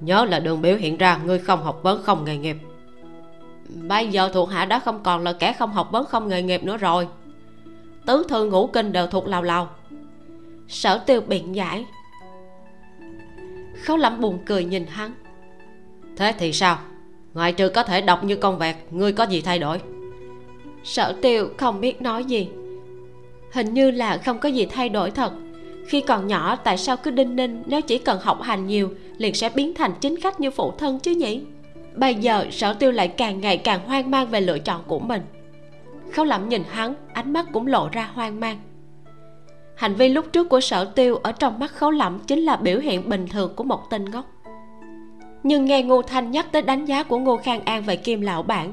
[0.00, 2.56] nhớ là đường biểu hiện ra ngươi không học vấn, không nghề nghiệp.
[3.68, 6.64] Bây giờ thuộc hạ đã không còn là kẻ không học vấn, không nghề nghiệp
[6.64, 7.08] nữa rồi.
[8.06, 9.68] Tứ thư ngũ kinh đều thuộc lào lào.
[10.68, 11.86] Sở tiêu biện giải.
[13.82, 15.14] Khấu lắm buồn cười nhìn hắn.
[16.16, 16.78] Thế thì sao?
[17.34, 19.80] Ngoại trừ có thể đọc như con vẹt, ngươi có gì thay đổi?
[20.84, 22.48] Sở tiêu không biết nói gì.
[23.52, 25.32] Hình như là không có gì thay đổi thật
[25.86, 29.34] khi còn nhỏ, tại sao cứ đinh ninh, nếu chỉ cần học hành nhiều, liền
[29.34, 31.40] sẽ biến thành chính khách như phụ thân chứ nhỉ?
[31.94, 35.22] Bây giờ, sở tiêu lại càng ngày càng hoang mang về lựa chọn của mình.
[36.12, 38.58] Khấu lẩm nhìn hắn, ánh mắt cũng lộ ra hoang mang.
[39.76, 42.78] Hành vi lúc trước của sở tiêu ở trong mắt khấu lẩm chính là biểu
[42.78, 44.30] hiện bình thường của một tên ngốc.
[45.42, 48.42] Nhưng nghe ngô thanh nhắc tới đánh giá của ngô khang an về kim lão
[48.42, 48.72] bản,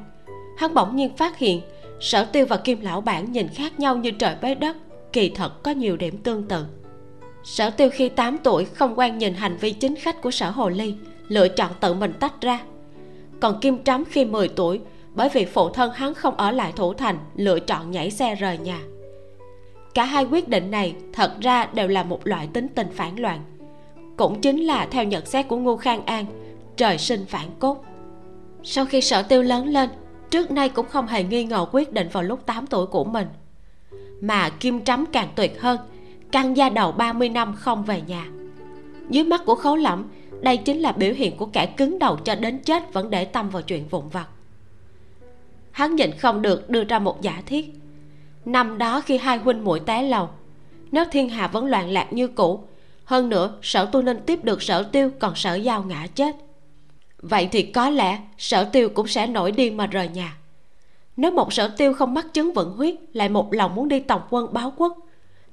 [0.58, 1.62] hắn bỗng nhiên phát hiện
[2.00, 4.78] sở tiêu và kim lão bản nhìn khác nhau như trời với đất,
[5.14, 6.66] kỳ thật có nhiều điểm tương tự
[7.44, 10.70] sở tiêu khi 8 tuổi không quan nhìn hành vi chính khách của sở hồ
[10.70, 10.96] ly,
[11.28, 12.60] lựa chọn tự mình tách ra.
[13.40, 14.80] Còn kim trắm khi 10 tuổi,
[15.14, 18.58] bởi vì phụ thân hắn không ở lại thủ thành, lựa chọn nhảy xe rời
[18.58, 18.80] nhà.
[19.94, 23.40] Cả hai quyết định này thật ra đều là một loại tính tình phản loạn.
[24.18, 26.26] Cũng chính là theo nhận xét của ngô khang an,
[26.78, 27.86] trời sinh phản cốt.
[28.64, 29.90] Sau khi sở tiêu lớn lên,
[30.30, 33.28] trước nay cũng không hề nghi ngờ quyết định vào lúc 8 tuổi của mình.
[34.22, 35.80] Mà kim trắm càng tuyệt hơn
[36.32, 38.28] căng da đầu 30 năm không về nhà.
[39.10, 40.08] Dưới mắt của khấu lẫm,
[40.42, 43.50] đây chính là biểu hiện của kẻ cứng đầu cho đến chết vẫn để tâm
[43.50, 44.28] vào chuyện vụn vặt.
[45.72, 47.74] Hắn nhịn không được đưa ra một giả thiết.
[48.46, 50.30] Năm đó khi hai huynh muội té lầu,
[50.92, 52.64] nếu thiên hạ vẫn loạn lạc như cũ,
[53.06, 56.36] hơn nữa sở tu ninh tiếp được sở tiêu còn sở giao ngã chết.
[57.18, 60.38] Vậy thì có lẽ sở tiêu cũng sẽ nổi điên mà rời nhà.
[61.18, 64.22] Nếu một sở tiêu không mắc chứng vận huyết, lại một lòng muốn đi tòng
[64.30, 64.98] quân báo quốc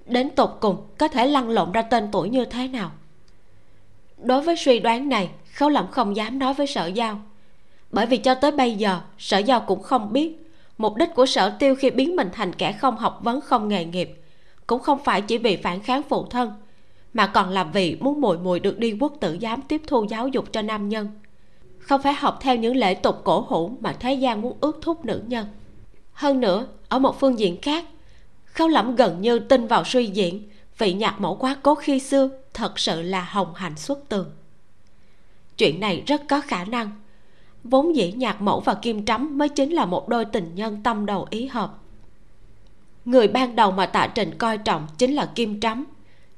[0.09, 2.91] đến tột cùng có thể lăn lộn ra tên tuổi như thế nào.
[4.19, 7.21] Đối với suy đoán này, khấu lẩm không dám nói với sở giao.
[7.91, 10.49] Bởi vì cho tới bây giờ, sở giao cũng không biết
[10.79, 13.85] mục đích của sở tiêu khi biến mình thành kẻ không học vấn, không nghề
[13.85, 14.23] nghiệp,
[14.67, 16.53] cũng không phải chỉ vì phản kháng phụ thân,
[17.15, 20.29] mà còn là vì muốn mùi mùi được đi quốc tử giám tiếp thu giáo
[20.29, 21.09] dục cho nam nhân.
[21.79, 25.05] Không phải học theo những lễ tục cổ hủ mà thế gian muốn ước thúc
[25.05, 25.47] nữ nhân.
[26.13, 27.85] Hơn nữa, ở một phương diện khác
[28.59, 30.49] khâu lẩm gần như tin vào suy diễn.
[30.79, 34.31] Vị nhạc mẫu quá cố khi xưa thật sự là hồng hạnh xuất tường.
[35.59, 36.91] Chuyện này rất có khả năng.
[37.65, 41.07] Vốn dĩ nhạc mẫu và kim trắm mới chính là một đôi tình nhân tâm
[41.07, 41.79] đầu ý hợp.
[43.05, 45.85] Người ban đầu mà tạ trình coi trọng chính là kim trắm.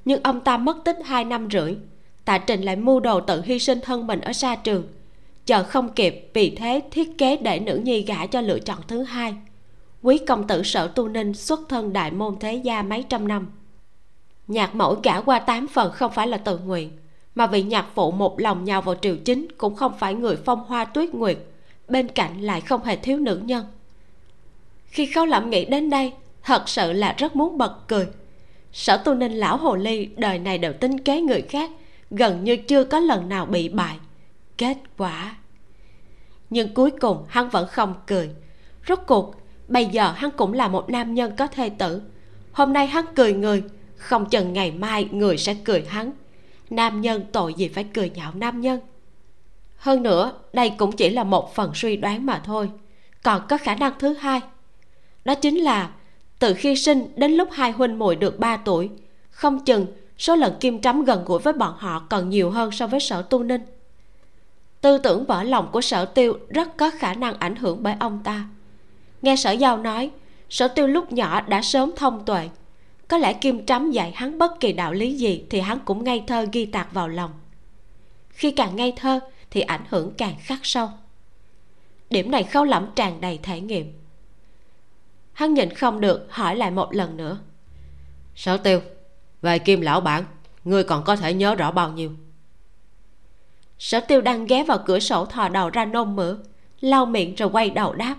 [0.05, 1.77] Nhưng ông ta mất tích hai năm rưỡi.
[2.25, 4.85] Tạ trình lại mưu đồ tự hy sinh thân mình ở xa trường.
[5.47, 9.03] Chờ không kịp, vì thế thiết kế để nữ nhi gả cho lựa chọn thứ
[9.03, 9.35] hai
[10.03, 13.47] quý công tử sở tu ninh xuất thân đại môn thế gia mấy trăm năm.
[14.47, 16.91] Nhạc mẫu gả qua tám phần không phải là tự nguyện,
[17.35, 20.65] mà vị nhạc phụ một lòng nhào vào triều chính cũng không phải người phong
[20.65, 21.39] hoa tuyết nguyệt,
[21.89, 23.65] bên cạnh lại không hề thiếu nữ nhân.
[24.87, 26.13] Khi khâu lẩm nghĩ đến đây,
[26.43, 28.09] thật sự là rất muốn bật cười.
[28.73, 31.71] Sở tu ninh lão hồ ly đời này đều tính kế người khác,
[32.11, 33.97] gần như chưa có lần nào bị bại.
[34.59, 35.37] Kết quả.
[36.51, 38.31] Nhưng cuối cùng hắn vẫn không cười.
[38.89, 39.35] Rốt cuộc
[39.71, 42.03] bây giờ hắn cũng là một nam nhân có thê tử.
[42.53, 43.63] Hôm nay hắn cười người,
[43.97, 46.13] không chừng ngày mai người sẽ cười hắn.
[46.71, 48.81] Nam nhân tội gì phải cười nhạo nam nhân?
[49.77, 52.71] Hơn nữa, đây cũng chỉ là một phần suy đoán mà thôi.
[53.23, 54.41] Còn có khả năng thứ hai.
[55.25, 55.91] Đó chính là,
[56.39, 58.91] từ khi sinh đến lúc hai huynh muội được 3 tuổi,
[59.31, 59.87] không chừng
[60.19, 63.23] số lần kim trắm gần gũi với bọn họ còn nhiều hơn so với sở
[63.23, 63.63] tu ninh.
[64.81, 68.21] Tư tưởng vỡ lòng của sở tiêu rất có khả năng ảnh hưởng bởi ông
[68.25, 68.45] ta
[69.23, 70.11] nghe sở giao nói
[70.51, 72.49] sở tiêu lúc nhỏ đã sớm thông tuệ.
[73.09, 76.25] Có lẽ kim trắm dạy hắn bất kỳ đạo lý gì thì hắn cũng ngây
[76.27, 77.31] thơ ghi tạc vào lòng.
[78.29, 79.21] Khi càng ngây thơ
[79.51, 80.89] thì ảnh hưởng càng khắc sâu.
[82.11, 83.93] Điểm này khâu lẩm tràn đầy thể nghiệm.
[85.33, 87.39] Hắn nhịn không được hỏi lại một lần nữa.
[88.35, 88.81] Sở tiêu
[89.43, 90.25] về kim lão bản
[90.65, 92.11] ngươi còn có thể nhớ rõ bao nhiêu?
[93.79, 96.39] Sở tiêu đang ghé vào cửa sổ thò đầu ra nôn mửa
[96.81, 98.17] lau miệng rồi quay đầu đáp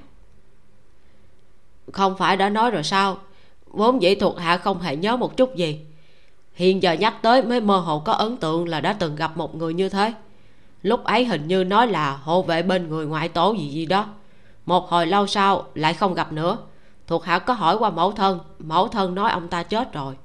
[1.91, 3.17] không phải đã nói rồi sao?
[3.65, 5.85] Vốn dĩ thuộc hạ không hề nhớ một chút gì.
[6.53, 9.55] Hiện giờ nhắc tới mới mơ hồ có ấn tượng là đã từng gặp một
[9.55, 10.13] người như thế.
[10.81, 14.05] Lúc ấy hình như nói là hộ vệ bên người ngoại tổ gì gì đó.
[14.65, 16.57] Một hồi lâu sau lại không gặp nữa.
[17.07, 20.15] Thuộc hạ có hỏi qua mẫu thân mẫu thân nói ông ta chết rồi.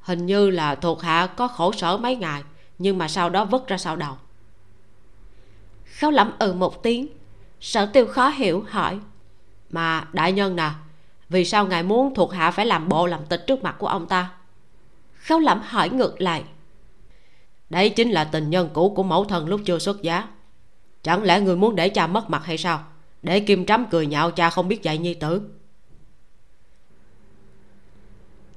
[0.00, 2.42] Hình như là thuộc hạ có khổ sở mấy ngày,
[2.78, 4.14] nhưng mà sau đó vứt ra sau đầu.
[6.00, 7.06] Khấu lẩm ừ một tiếng.
[7.60, 8.98] Sở tiêu khó hiểu hỏi
[9.70, 10.70] mà đại nhân nè,
[11.28, 14.06] vì sao ngài muốn thuộc hạ phải làm bộ làm tịch trước mặt của ông
[14.06, 14.30] ta?
[15.14, 16.44] Khấu lẩm hỏi ngược lại.
[17.70, 20.28] Đấy chính là tình nhân cũ của mẫu thân lúc chưa xuất giá.
[21.02, 22.84] Chẳng lẽ người muốn để cha mất mặt hay sao?
[23.22, 25.42] Để kim trắm cười nhạo cha không biết dạy nhi tử.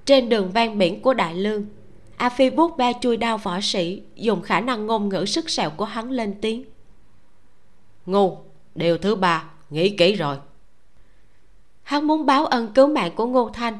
[0.06, 1.66] Trên đường ven biển của đại lương,
[2.18, 5.70] a phi vuốt ba chui đao võ sĩ, dùng khả năng ngôn ngữ sức sẹo
[5.70, 6.66] của hắn lên tiếng.
[8.06, 8.38] Ngu,
[8.76, 10.38] điều thứ ba, nghĩ kỹ rồi
[11.84, 13.78] hắn muốn báo ân cứu mạng của ngô thanh.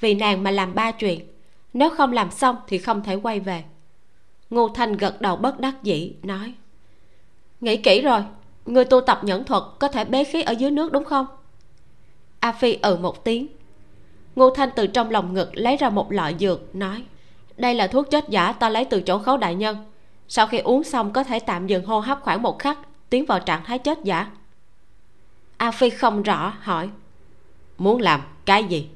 [0.00, 1.20] Vì nàng mà làm ba chuyện.
[1.72, 3.64] Nếu không làm xong thì không thể quay về.
[4.50, 6.54] Ngô thanh gật đầu bất đắc dĩ, nói,
[7.60, 8.24] nghĩ kỹ rồi,
[8.66, 11.26] người tu tập nhẫn thuật có thể bế khí ở dưới nước đúng không?
[12.40, 13.46] A phi ừ một tiếng.
[14.36, 17.02] Ngô thanh từ trong lòng ngực lấy ra một lọ dược, nói,
[17.56, 19.76] đây là thuốc chết giả ta lấy từ chỗ khấu đại nhân.
[20.28, 22.78] Sau khi uống xong có thể tạm dừng hô hấp khoảng một khắc,
[23.10, 24.30] tiến vào trạng thái chết giả.
[25.56, 26.90] A phi không rõ, hỏi
[27.78, 28.88] muốn làm cái gì?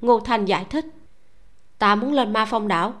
[0.00, 0.84] Ngô thanh giải thích.
[1.78, 2.94] Ta muốn lên ma phong đảo.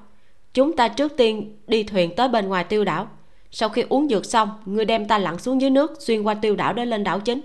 [0.54, 3.08] Chúng ta trước tiên đi thuyền tới bên ngoài tiêu đảo.
[3.50, 6.56] Sau khi uống dược xong, ngươi đem ta lặn xuống dưới nước xuyên qua tiêu
[6.56, 7.40] đảo để lên đảo chính.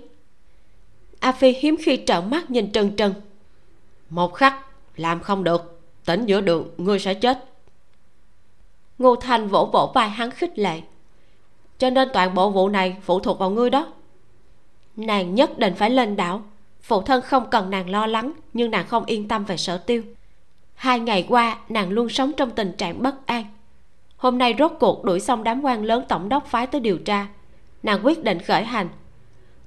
[1.20, 3.14] A phi hiếm khi trợn mắt nhìn trần trần.
[4.10, 4.54] Một khắc,
[4.96, 5.80] làm không được.
[6.04, 7.44] Tỉnh giữa đường, ngươi sẽ chết.
[8.98, 10.80] Ngô thanh vỗ vỗ vai hắn khích lệ.
[11.78, 13.92] Cho nên toàn bộ vụ này phụ thuộc vào ngươi đó.
[14.96, 16.42] Nàng nhất định phải lên đảo
[16.82, 20.02] phụ thân không cần nàng lo lắng, nhưng nàng không yên tâm về sở tiêu.
[20.74, 23.44] Hai ngày qua, nàng luôn sống trong tình trạng bất an.
[24.16, 27.26] Hôm nay rốt cuộc đuổi xong đám quan lớn tổng đốc phái tới điều tra.
[27.82, 28.88] Nàng quyết định khởi hành.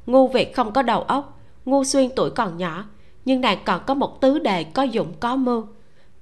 [0.05, 2.85] Ngu việc không có đầu óc, ngu xuyên tuổi còn nhỏ,
[3.25, 5.67] nhưng nàng còn có một tứ đề có dụng có mưu.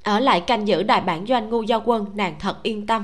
[0.04, 3.04] Ở lại canh giữ đại bản doanh ngu giao quân, nàng thật yên tâm.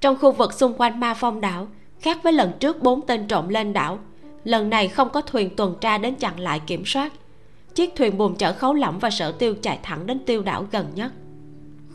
[0.00, 1.68] Trong khu vực xung quanh ma phong đảo,
[2.00, 3.98] khác với lần trước bốn tên trộm lên đảo
[4.44, 7.12] lần này không có thuyền tuần tra đến chặn lại kiểm soát.
[7.74, 10.86] Chiếc thuyền buồm chở khấu lỏng và sở tiêu chạy thẳng đến tiêu đảo gần
[10.94, 11.12] nhất.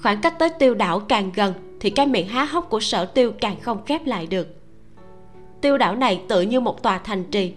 [0.02, 3.32] Khoảng cách tới tiêu đảo càng gần thì cái miệng há hốc của sở tiêu
[3.42, 4.48] càng không khép lại được.
[5.62, 7.54] Tiêu đảo này tự như một tòa thành trì.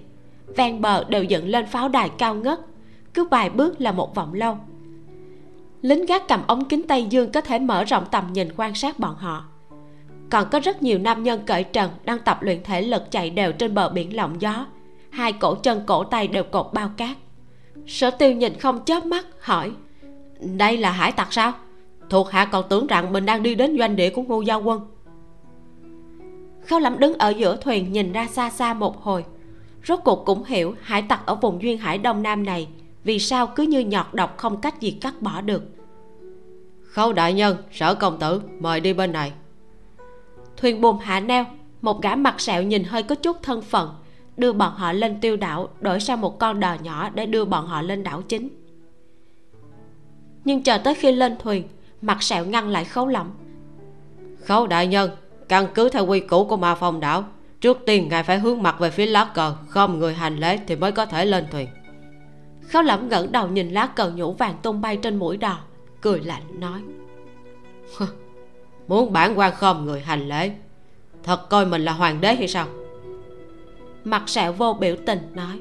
[0.57, 2.61] Ven bờ đều dựng lên pháo đài cao ngất,
[3.15, 4.59] cứ vài bước là một vòng lâu.
[5.83, 8.99] Lính gác cầm ống kính tây dương có thể mở rộng tầm nhìn quan sát
[8.99, 9.45] bọn họ.
[10.31, 13.53] Còn có rất nhiều nam nhân cởi trần đang tập luyện thể lực chạy đều
[13.53, 14.67] trên bờ biển lộng gió
[15.11, 17.17] hai cổ chân cổ tay đều cột bao cát.
[17.87, 19.73] Sở tiêu nhìn không chớp mắt hỏi
[20.41, 21.53] đây là hải tặc sao?
[22.11, 24.81] Thuộc hạ còn tưởng rằng mình đang đi đến doanh địa của ngô giao quân.
[26.67, 29.25] Khâu lẩm đứng ở giữa thuyền nhìn ra xa xa một hồi.
[29.87, 32.69] Rốt cuộc cũng hiểu hải tặc ở vùng duyên hải đông nam này
[33.05, 35.63] vì sao cứ như nhọt độc không cách gì cắt bỏ được.
[36.83, 39.33] Khâu đại nhân sở công tử mời đi bên này.
[40.57, 41.45] Thuyền buồm hạ neo
[41.83, 43.91] một gã mặt sẹo nhìn hơi có chút thân phận
[44.37, 47.67] đưa bọn họ lên tiêu đảo đổi sang một con đò nhỏ để đưa bọn
[47.67, 48.49] họ lên đảo chính.
[50.45, 51.69] Nhưng chờ tới khi lên thuyền
[52.03, 53.31] mặt sẹo ngăn lại khấu lẩm
[54.45, 55.11] khấu đại nhân
[55.49, 57.25] căn cứ theo quy củ của ma phong đảo
[57.61, 60.77] trước tiên ngài phải hướng mặt về phía lá cờ không người hành lễ thì
[60.77, 61.69] mới có thể lên thuyền.
[62.69, 65.59] Khấu lẩm ngẩng đầu nhìn lá cờ nhũ vàng tung bay trên mũi đò
[66.01, 66.81] cười lạnh nói.
[68.89, 70.51] Muốn bản quan không người hành lễ
[71.23, 72.67] thật coi mình là hoàng đế hay sao
[74.05, 75.59] mặt sẹo vô biểu tình nói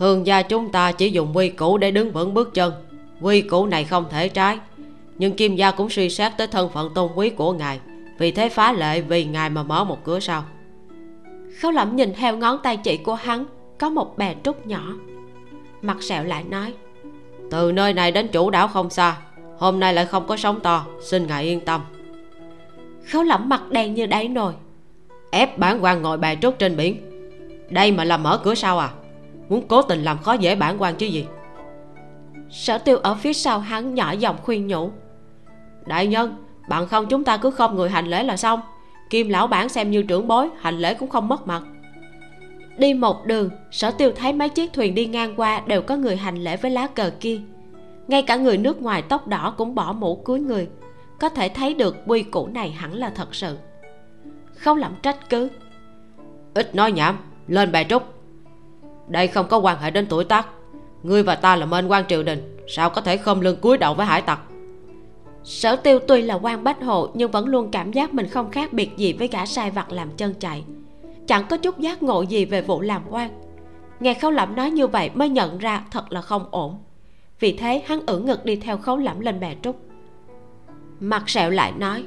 [0.00, 2.72] thường gia chúng ta chỉ dùng quy củ để đứng vững bước chân.
[3.20, 4.58] Quy củ này không thể trái.
[5.18, 7.80] Nhưng kim gia cũng suy xét tới thân phận tôn quý của ngài.
[8.18, 10.44] Vì thế phá lệ vì ngài mà mở một cửa sau.
[11.60, 13.44] Khấu lẩm nhìn theo ngón tay chỉ của hắn
[13.78, 14.94] có một bè trúc nhỏ.
[15.82, 16.74] Mặt sẹo lại nói
[17.50, 19.16] từ nơi này đến chủ đảo không xa.
[19.58, 20.86] Hôm nay lại không có sóng to.
[21.02, 21.80] Xin ngài yên tâm.
[23.04, 24.52] Khấu lẩm mặt đen như đáy nồi.
[25.30, 27.09] Ép bản quan ngồi bè trúc trên biển
[27.70, 28.90] đây mà là mở cửa sau à?
[29.48, 31.26] Muốn cố tình làm khó dễ bản quan chứ gì?
[32.50, 34.90] Sở tiêu ở phía sau hắn nhỏ giọng khuyên nhủ.
[35.86, 38.60] Đại nhân bạn không chúng ta cứ không người hành lễ là xong.
[39.10, 41.62] Kim lão bản xem như trưởng bối hành lễ cũng không mất mặt.
[42.78, 46.16] Đi một đường sở tiêu thấy mấy chiếc thuyền đi ngang qua đều có người
[46.16, 47.40] hành lễ với lá cờ kia.
[48.08, 50.68] Ngay cả người nước ngoài tóc đỏ cũng bỏ mũ cúi người.
[51.20, 53.58] Có thể thấy được quy củ này hẳn là thật sự.
[54.54, 55.48] Không lẩm trách cứ.
[56.54, 57.18] Ít nói nhảm
[57.50, 58.02] lên bài trúc.
[59.08, 60.46] Đây không có quan hệ đến tuổi tác.
[61.02, 63.94] Ngươi và ta là mên quan triều đình sao có thể không lưng cúi đầu
[63.94, 64.40] với hải tặc?
[65.44, 68.72] Sở tiêu tuy là quan bách hộ nhưng vẫn luôn cảm giác mình không khác
[68.72, 70.64] biệt gì với gã sai vặt làm chân chạy.
[71.26, 73.30] Chẳng có chút giác ngộ gì về vụ làm quan.
[74.00, 76.78] Nghe khấu lẩm nói như vậy mới nhận ra thật là không ổn.
[77.40, 79.76] Vì thế hắn ưỡn ngực đi theo khấu lẩm lên bè trúc.
[81.00, 82.04] Mặt sẹo lại nói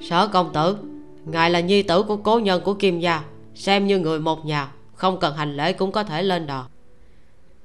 [0.00, 0.76] sở công tử
[1.24, 4.68] ngài là nhi tử của cố nhân của kim gia xem như người một nhà
[4.96, 6.68] không cần hành lễ cũng có thể lên đò.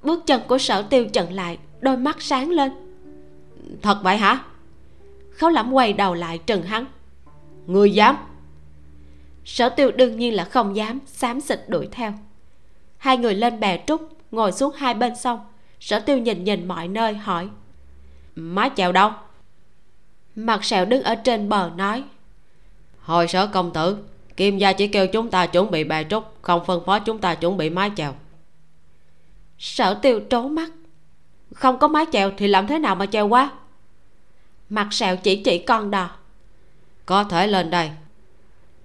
[0.01, 2.71] Bước chân của sở tiêu chận lại, đôi mắt sáng lên.
[3.81, 4.43] Thật vậy hả?
[5.31, 6.85] Khấu lẩm quay đầu lại trừng hắn.
[7.67, 8.17] Người dám?
[9.45, 12.13] Sở tiêu đương nhiên là không dám, xám xịt đuổi theo.
[12.97, 15.39] Hai người lên bè trúc, ngồi xuống hai bên sông.
[15.79, 17.49] Sở tiêu nhìn nhìn mọi nơi, hỏi.
[18.35, 19.11] Má chèo đâu?
[20.35, 22.03] Mặt sẹo đứng ở trên bờ nói.
[23.01, 23.97] Hồi sở công tử
[24.37, 27.35] kim gia chỉ kêu chúng ta chuẩn bị bè trúc, không phân phó chúng ta
[27.35, 28.13] chuẩn bị mái chèo.
[29.57, 30.71] Sở tiêu trố mắt.
[31.53, 33.51] Không có mái chèo thì làm thế nào mà chèo qua?
[34.69, 36.09] Mặt sẹo chỉ chỉ con đò.
[37.05, 37.91] Có thể lên đây.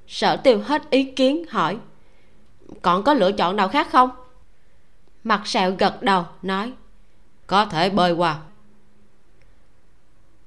[0.09, 1.78] Sở tiêu hết ý kiến, hỏi.
[2.82, 4.10] Còn có lựa chọn nào khác không?
[5.24, 6.73] Mặt sẹo gật đầu, nói.
[7.47, 8.39] Có thể bơi qua.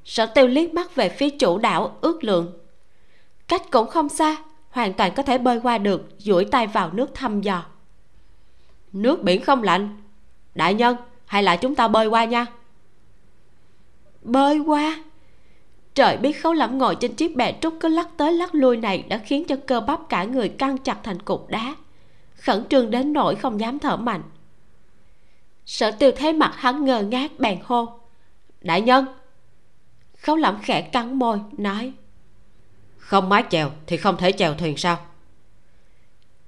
[0.05, 2.59] Sở tiêu liếc mắt về phía chủ đảo ước lượng.
[3.47, 4.37] Cách cũng không xa
[4.69, 7.65] hoàn toàn có thể bơi qua được, duỗi tay vào nước thăm dò.
[8.93, 10.01] Nước biển không lạnh.
[10.55, 12.45] Đại nhân, hay là chúng ta bơi qua nha.
[14.21, 15.03] Bơi qua?
[15.93, 19.03] Trời biết khấu lẩm ngồi trên chiếc bè trúc cứ lắc tới lắc lui này
[19.07, 21.75] đã khiến cho cơ bắp cả người căng chặt thành cục đá.
[22.35, 24.21] Khẩn trương đến nỗi không dám thở mạnh.
[25.65, 27.99] Sở tiêu thấy mặt hắn ngơ ngác bèn hô.
[28.61, 29.05] Đại nhân!
[30.17, 31.93] Khấu lẩm khẽ cắn môi, nói
[33.09, 34.97] không mái chèo thì không thể chèo thuyền sao?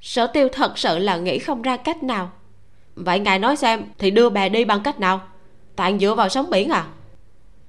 [0.01, 2.31] Sở tiêu thật sự là nghĩ không ra cách nào.
[2.95, 5.21] Vậy ngài nói xem thì đưa bè đi bằng cách nào?
[5.75, 6.87] Toàn dựa vào sóng biển à?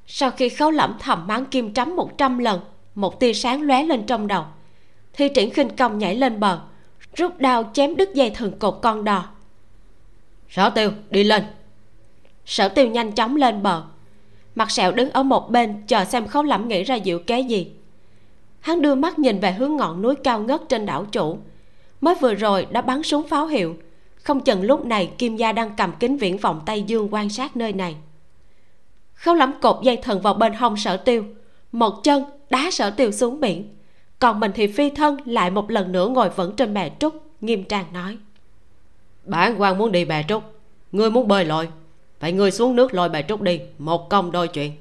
[0.07, 2.61] Sau khi khấu lẩm thầm mắng kim trắm một trăm lần
[2.95, 4.45] một tia sáng lóe lên trong đầu.
[5.13, 6.61] Thi triển khinh công nhảy lên bờ
[7.15, 9.29] rút đao chém đứt dây thừng cột con đò.
[10.49, 11.45] Sở tiêu đi lên.
[12.47, 13.85] Sở tiêu nhanh chóng lên bờ.
[14.55, 17.73] Mặt sẹo đứng ở một bên chờ xem khấu lẩm nghĩ ra diệu kế gì
[18.63, 21.39] hắn đưa mắt nhìn về hướng ngọn núi cao ngất trên đảo chủ.
[22.01, 23.77] Mới vừa rồi đã bắn súng pháo hiệu.
[24.17, 27.57] Không chừng lúc này kim gia đang cầm kính viễn vọng tây dương quan sát
[27.57, 27.97] nơi này.
[29.15, 31.25] Khâu lắm cột dây thần vào bên hông sở tiêu.
[31.73, 33.77] Một chân đá sở tiêu xuống biển.
[34.19, 37.65] Còn mình thì phi thân lại một lần nữa ngồi vững trên bè trúc, nghiêm
[37.65, 38.19] trang nói.
[39.25, 40.43] Bản quan muốn đi bè trúc.
[40.93, 41.69] Ngươi muốn bơi lội.
[42.21, 43.61] Vậy ngươi xuống nước lôi bè trúc đi.
[43.79, 44.73] Một công đôi chuyện.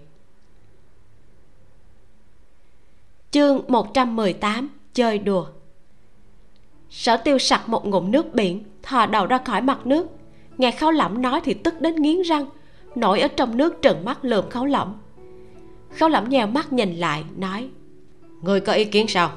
[3.31, 5.45] Chương 118 chơi đùa.
[6.89, 10.07] Sở tiêu sặc một ngụm nước biển thò đầu ra khỏi mặt nước.
[10.57, 12.45] Nghe khấu lẩm nói thì tức đến nghiến răng
[12.95, 14.95] nổi ở trong nước trừng mắt lườm khấu lẩm
[15.99, 17.69] khấu lẩm nhèo mắt nhìn lại nói
[18.41, 19.31] người có ý kiến sao?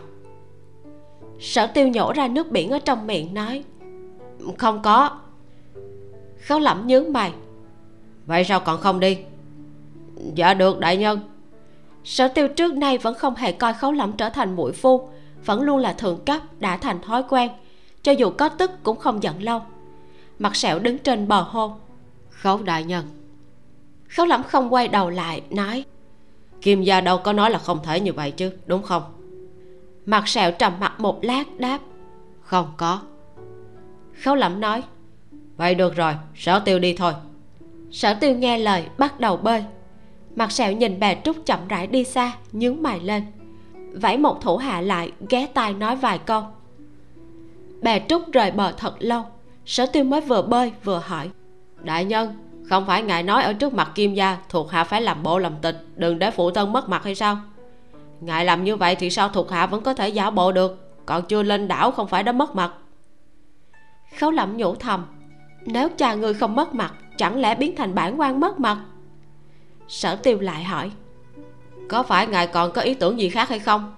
[1.41, 3.65] Sở tiêu nhổ ra nước biển ở trong miệng nói
[4.59, 5.19] không có.
[6.47, 7.33] Khấu lẩm nhướng mày
[8.27, 9.19] vậy sao còn không đi?
[10.35, 11.21] Dạ được đại nhân
[12.05, 15.09] sở tiêu trước nay vẫn không hề coi khấu lẫm trở thành mũi phu,
[15.45, 17.51] vẫn luôn là thượng cấp, đã thành thói quen,
[18.03, 19.63] cho dù có tức cũng không giận lâu.
[20.39, 21.77] Mặt sẹo đứng trên bờ hô,
[22.31, 23.07] khấu đại nhân.
[24.09, 25.85] Khấu lẫm không quay đầu lại, nói,
[26.63, 29.03] kim gia đâu có nói là không thể như vậy chứ, đúng không?
[30.07, 31.79] Mặt sẹo trầm mặt một lát đáp,
[32.41, 33.01] không có.
[34.23, 34.83] Khấu lẫm nói,
[35.57, 37.13] vậy được rồi, sở tiêu đi thôi.
[37.91, 39.65] Sở tiêu nghe lời, bắt đầu bơi
[40.37, 43.23] mặt sẹo nhìn bà trúc chậm rãi đi xa nhướng mày lên.
[43.95, 46.43] Vẫy một thủ hạ lại ghé tai nói vài câu.
[47.83, 49.23] Bà trúc rời bờ thật lâu.
[49.67, 51.31] Sở tiêu mới vừa bơi vừa hỏi.
[51.83, 52.35] Đại nhân
[52.69, 55.53] không phải ngài nói ở trước mặt kim gia thuộc hạ phải làm bộ làm
[55.63, 57.39] tịch đừng để phụ thân mất mặt hay sao?
[58.21, 60.91] Ngài làm như vậy thì sao thuộc hạ vẫn có thể giả bộ được?
[61.07, 62.73] Còn chưa lên đảo không phải đã mất mặt.
[64.19, 65.05] Khấu lẩm nhủ thầm.
[65.67, 68.79] Nếu cha ngươi không mất mặt chẳng lẽ biến thành bản quan mất mặt
[69.89, 70.91] sở tiêu lại hỏi,
[71.89, 73.95] có phải ngài còn có ý tưởng gì khác hay không?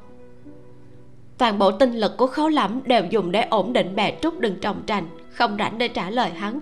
[1.39, 4.61] Toàn bộ tinh lực của khấu lẫm đều dùng để ổn định bè trúc đừng
[4.61, 6.61] trồng trành, không rảnh để trả lời hắn.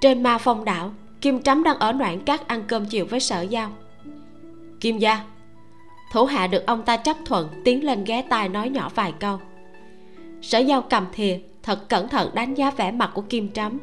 [0.00, 0.90] Trên ma phong đảo,
[1.20, 3.70] kim trắm đang ở noạn cát ăn cơm chiều với sở giao.
[4.80, 5.24] Kim gia,
[6.12, 9.40] thủ hạ được ông ta chấp thuận tiến lên ghé tai nói nhỏ vài câu.
[10.42, 13.78] Sở giao cầm thìa, thật cẩn thận đánh giá vẻ mặt của kim trắm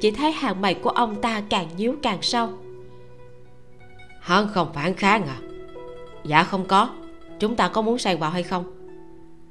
[0.00, 2.48] chỉ thấy hàng mày của ông ta càng nhíu càng sâu
[4.26, 5.36] hắn không, phản kháng à?
[6.24, 6.88] Dạ không có.
[7.38, 8.64] Chúng ta có muốn sang vào hay không?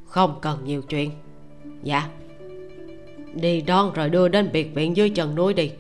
[0.05, 1.11] Không cần nhiều chuyện.
[1.83, 2.03] Dạ.
[3.33, 5.71] Đi đón rồi đưa đến biệt viện dưới chân núi đi.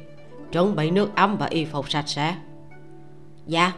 [0.51, 2.35] Chuẩn bị nước ấm và y phục sạch sẽ.
[3.47, 3.71] Dạ.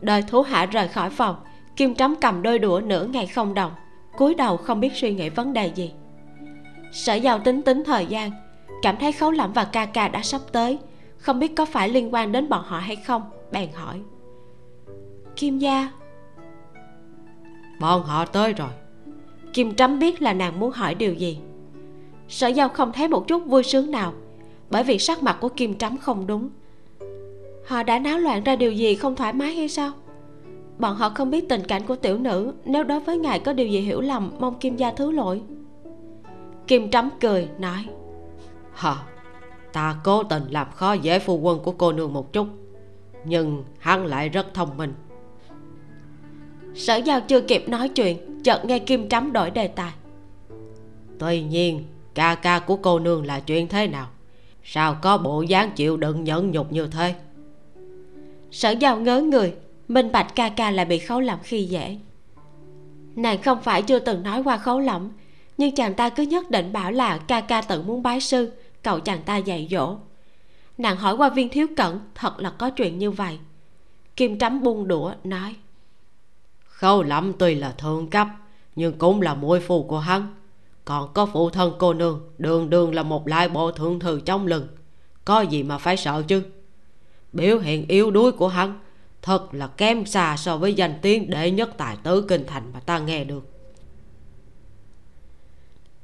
[0.00, 1.36] Đời thú hạ rời khỏi phòng,
[1.76, 3.72] kim trắm cầm đôi đũa nửa ngày không đồng
[4.16, 5.92] cúi đầu không biết suy nghĩ vấn đề gì.
[6.92, 8.30] Sở giao tính tính thời gian,
[8.82, 10.78] cảm thấy khấu lẩm và ca ca đã sắp tới,
[11.18, 13.22] không biết có phải liên quan đến bọn họ hay không
[13.52, 14.00] bèn hỏi,
[15.36, 15.92] kim gia?
[17.80, 18.70] Bọn họ tới rồi.
[19.52, 21.38] Kim trắm biết là nàng muốn hỏi điều gì.
[22.28, 24.12] Sở giao không thấy một chút vui sướng nào,
[24.70, 26.50] bởi vì sắc mặt của kim trắm không đúng.
[27.66, 29.92] Họ đã náo loạn ra điều gì không thoải mái hay sao?
[30.78, 33.66] Bọn họ không biết tình cảnh của tiểu nữ, nếu đối với ngài có điều
[33.66, 35.42] gì hiểu lầm, mong kim gia thứ lỗi.
[36.66, 37.84] Kim trắm cười, nói,
[38.72, 38.96] hờ,
[39.72, 42.46] ta cố tình làm khó dễ phu quân của cô nương một chút
[43.24, 44.94] nhưng hắn lại rất thông minh.
[46.74, 49.92] Sở giao chưa kịp nói chuyện, chợt nghe kim trắm đổi đề tài.
[51.18, 51.84] Tuy nhiên,
[52.14, 54.08] ca ca của cô nương là chuyện thế nào?
[54.64, 57.14] Sao có bộ dáng chịu đựng nhẫn nhục như thế?
[58.50, 59.54] Sở giao ngớ người,
[59.88, 61.98] minh bạch ca ca là bị khấu lẩm khi dễ.
[63.16, 65.10] Nàng không phải chưa từng nói qua khấu lẩm
[65.58, 69.00] nhưng chàng ta cứ nhất định bảo là ca ca tự muốn bái sư cậu
[69.00, 69.96] chàng ta dạy dỗ
[70.78, 73.38] nàng hỏi qua viên thiếu cẩn thật là có chuyện như vậy.
[74.16, 75.56] Kim trắm buông đũa nói.
[76.64, 78.28] Khâu lẩm tuy là thượng cấp
[78.76, 80.34] nhưng cũng là muội phu của hắn.
[80.84, 84.46] Còn có phụ thân cô nương đường đường là một lai bộ thượng thư trong
[84.46, 84.66] lưng
[85.28, 86.42] có gì mà phải sợ chứ?
[87.32, 88.80] Biểu hiện yếu đuối của hắn
[89.22, 92.80] thật là kém xa so với danh tiếng đệ nhất tài tử kinh thành mà
[92.80, 93.44] ta nghe được.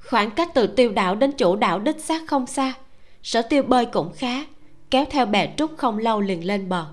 [0.08, 2.74] Khoảng cách từ tiêu đảo đến chủ đảo đích xác không xa.
[3.22, 4.44] Sở tiêu bơi cũng khá
[4.90, 6.86] kéo theo bè trúc không lâu liền lên bờ.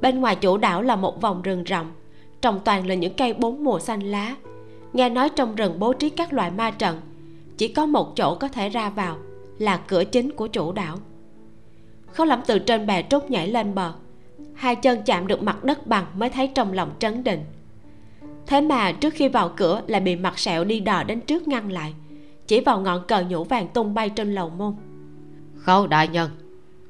[0.00, 1.92] Bên ngoài chủ đảo là một vòng rừng rậm,
[2.40, 4.36] trồng toàn là những cây bốn mùa xanh lá.
[4.92, 7.00] Nghe nói trong rừng bố trí các loại ma trận,
[7.56, 9.16] chỉ có một chỗ có thể ra vào,
[9.58, 10.96] là cửa chính của chủ đảo.
[12.06, 13.92] Khấu lẩm từ trên bè trúc nhảy lên bờ,
[14.54, 17.44] hai chân chạm được mặt đất bằng mới thấy trong lòng trấn định.
[18.46, 21.72] Thế mà trước khi vào cửa lại bị mặt sẹo đi đò đến trước ngăn
[21.72, 21.94] lại,
[22.46, 24.74] chỉ vào ngọn cờ nhũ vàng tung bay trên lầu môn.
[25.54, 26.30] Khâu đại nhân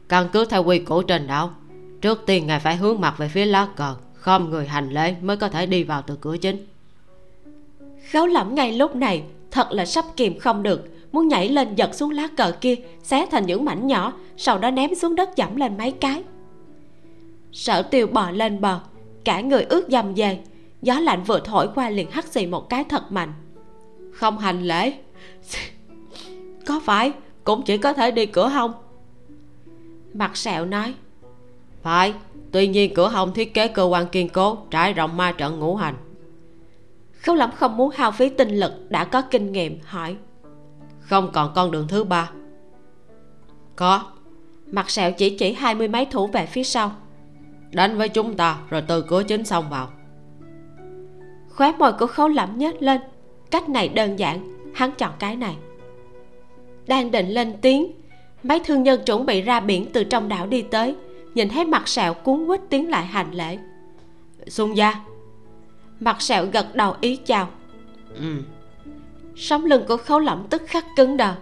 [0.09, 1.51] căn cứ theo quy củ trên đảo
[2.01, 5.37] trước tiên ngài phải hướng mặt về phía lá cờ không người hành lễ mới
[5.37, 6.67] có thể đi vào từ cửa chính.
[8.13, 10.89] Khấu lẩm ngay lúc này, thật là sắp kìm không được.
[11.13, 14.71] Muốn nhảy lên giật xuống lá cờ kia, xé thành những mảnh nhỏ, sau đó
[14.71, 16.23] ném xuống đất dẫm lên mấy cái.
[17.53, 18.81] Sở tiêu bò lên bờ,
[19.25, 20.39] cả người ướt dầm về.
[20.83, 23.33] Gió lạnh vừa thổi qua liền hắt xì một cái thật mạnh.
[24.13, 24.93] Không hành lễ?
[26.67, 27.13] Có phải,
[27.45, 28.73] cũng chỉ có thể đi cửa hông
[30.15, 30.95] mặt sẹo nói,
[31.83, 32.15] phải,
[32.53, 35.77] tuy nhiên cửa hồng thiết kế cơ quan kiên cố, trải rộng ma trận ngũ
[35.77, 35.95] hành.
[37.13, 40.17] Khấu lắm không muốn hao phí tinh lực đã có kinh nghiệm, hỏi,
[41.01, 42.31] không còn con đường thứ ba.
[43.77, 44.03] Có.
[44.67, 46.93] Mặt sẹo chỉ chỉ hai mươi mấy thủ về phía sau
[47.73, 49.89] đánh với chúng ta, rồi từ cửa chính xông vào.
[51.49, 53.01] Khóe môi của khấu lẩm nhếch lên,
[53.51, 55.57] cách này đơn giản, hắn chọn cái này.
[56.87, 57.93] Đang định lên tiếng
[58.43, 60.97] mấy thương nhân chuẩn bị ra biển từ trong đảo đi tới
[61.35, 63.59] nhìn thấy mặt sẹo cuốn quýt tiến lại hành lễ.
[64.47, 64.95] Xung gia.
[66.01, 67.49] Mặt sẹo gật đầu ý chào.
[68.15, 68.43] Ừ.
[69.37, 71.35] Sống lưng của khấu lẩm tức khắc cứng đờ.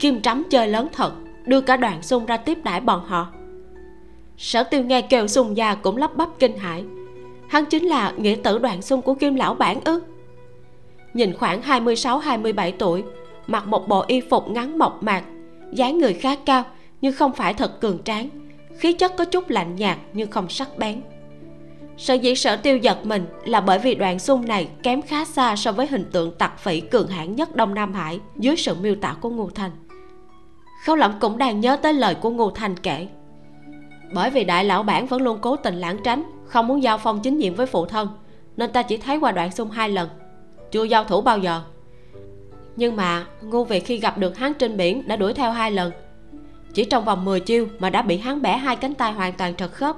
[0.00, 1.12] Kim trắm chơi lớn thật
[1.46, 3.26] đưa cả đoàn xung ra tiếp đãi bọn họ.
[4.38, 6.84] Sở tiêu nghe kêu xung gia cũng lắp bắp kinh hãi.
[7.48, 10.00] Hắn chính là nghĩa tử đoàn xung của kim lão bản ư?
[11.14, 13.04] Nhìn khoảng 26-27 tuổi
[13.46, 15.24] mặc một bộ y phục ngắn mộc mạc
[15.72, 16.64] dáng người khá cao,
[17.00, 18.28] nhưng không phải thật cường tráng.
[18.78, 21.00] Khí chất có chút lạnh nhạt, nhưng không sắc bén.
[21.96, 25.56] Sở dĩ sở tiêu giật mình là bởi vì đoạn xung này kém khá xa
[25.56, 28.94] so với hình tượng tặc phỉ cường hãn nhất đông nam hải dưới sự miêu
[28.94, 29.70] tả của ngô thành.
[30.84, 33.08] Khấu lẩm cũng đang nhớ tới lời của ngô thành kể.
[34.12, 37.20] Bởi vì đại lão bản vẫn luôn cố tình lãng tránh, không muốn giao phong
[37.20, 38.08] chính nhiệm với phụ thân,
[38.56, 40.08] nên ta chỉ thấy qua đoạn xung hai lần.
[40.70, 41.62] Chưa giao thủ bao giờ
[42.78, 45.92] nhưng mà ngô việt khi gặp được hắn trên biển đã đuổi theo hai lần.
[46.74, 49.54] Chỉ trong vòng 10 chiêu mà đã bị hắn bẻ hai cánh tay hoàn toàn
[49.54, 49.96] trật khớp.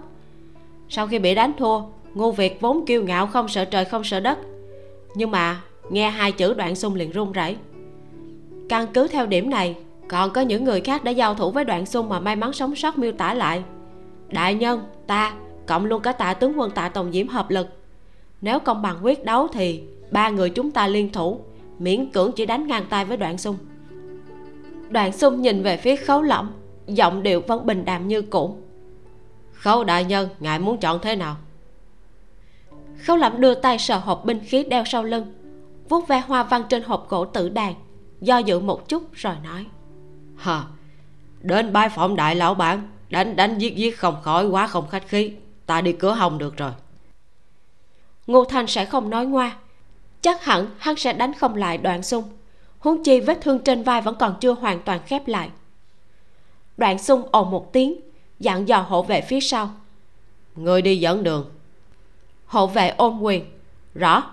[0.88, 1.82] Sau khi bị đánh thua
[2.14, 4.38] ngô việt vốn kiêu ngạo không sợ trời không sợ đất.
[5.14, 7.56] Nhưng mà nghe hai chữ đoạn xung liền run rẩy.
[8.68, 9.76] Căn cứ theo điểm này,
[10.08, 12.76] còn có những người khác đã giao thủ với đoạn xung mà may mắn sống
[12.76, 13.62] sót miêu tả lại.
[14.28, 15.32] Đại nhân, ta,
[15.66, 17.66] cộng luôn cả tạ tướng quân, tạ tổng diễm hợp lực.
[18.40, 21.40] Nếu công bằng quyết đấu thì ba người chúng ta liên thủ
[21.80, 23.56] miễn cưỡng chỉ đánh ngang tay với đoạn sung
[24.90, 26.52] đoạn sung nhìn về phía khấu lỏng
[26.86, 28.56] giọng điệu vẫn bình đạm như cũ.
[29.52, 31.36] Khấu đại nhân, ngài muốn chọn thế nào?
[33.04, 35.34] Khấu lẩm đưa tay sờ hộp binh khí đeo sau lưng,
[35.88, 37.74] vuốt ve hoa văn trên hộp gỗ tử đàn,
[38.20, 39.66] do dự một chút rồi nói,
[40.36, 40.62] hờ,
[41.40, 45.08] đến bái phỏng đại lão bản, đánh đánh giết giết không khỏi quá không khách
[45.08, 45.32] khí,
[45.66, 46.72] ta đi cửa hồng được rồi.
[48.26, 49.56] Ngô thanh sẽ không nói ngoa
[50.22, 52.24] chắc hẳn hắn sẽ đánh không lại đoạn xung
[52.80, 55.50] huống chi vết thương trên vai vẫn còn chưa hoàn toàn khép lại.
[56.76, 58.00] Đoạn xung ồn một tiếng
[58.38, 59.70] dặn dò hộ vệ phía sau.
[60.56, 61.50] Người đi dẫn đường.
[62.46, 63.44] Hộ vệ ôm quyền
[63.94, 64.30] rõ.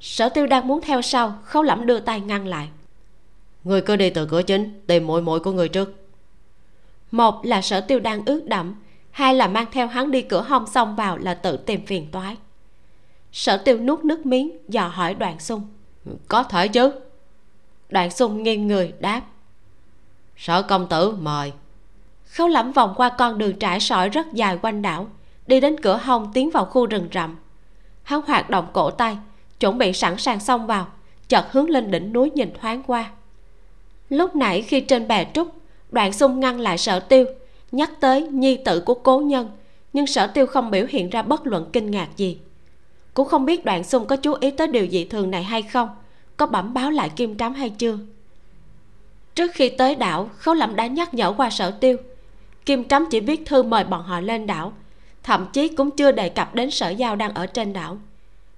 [0.00, 2.68] Sở tiêu đang muốn theo sau khấu lẩm đưa tay ngăn lại.
[3.64, 5.94] Người cứ đi từ cửa chính tìm muội muội của người trước.
[7.10, 8.74] Một là sở tiêu đang ướt đẫm
[9.10, 12.36] hai là mang theo hắn đi cửa hông xông vào là tự tìm phiền toái
[13.32, 15.62] sở tiêu nuốt nước miếng, dò hỏi đoạn sung
[16.28, 16.92] có thể chứ?
[17.88, 19.22] Đoạn sung nghiêng người, đáp.
[20.36, 21.52] Sở công tử mời.
[22.24, 25.06] Khấu lẩm vòng qua con đường trải sỏi rất dài quanh đảo,
[25.46, 27.36] đi đến cửa hông tiến vào khu rừng rậm.
[28.02, 29.18] Hắn hoạt động cổ tay,
[29.60, 30.86] chuẩn bị sẵn sàng xông vào,
[31.28, 33.10] chợt hướng lên đỉnh núi nhìn thoáng qua.
[34.08, 35.48] Lúc nãy khi trên bè trúc
[35.90, 37.26] đoạn xung ngăn lại sở tiêu,
[37.72, 39.50] nhắc tới nhi tử của cố nhân,
[39.92, 42.38] nhưng sở tiêu không biểu hiện ra bất luận kinh ngạc gì
[43.14, 45.88] cũng không biết đoạn xung có chú ý tới điều dị thường này hay không.
[46.36, 47.98] Có bẩm báo lại kim trám hay chưa?
[49.34, 51.96] Trước khi tới đảo, khấu lẩm đã nhắc nhở qua sở tiêu.
[52.66, 54.72] Kim trắm chỉ viết thư mời bọn họ lên đảo,
[55.22, 57.98] thậm chí cũng chưa đề cập đến sở giao đang ở trên đảo.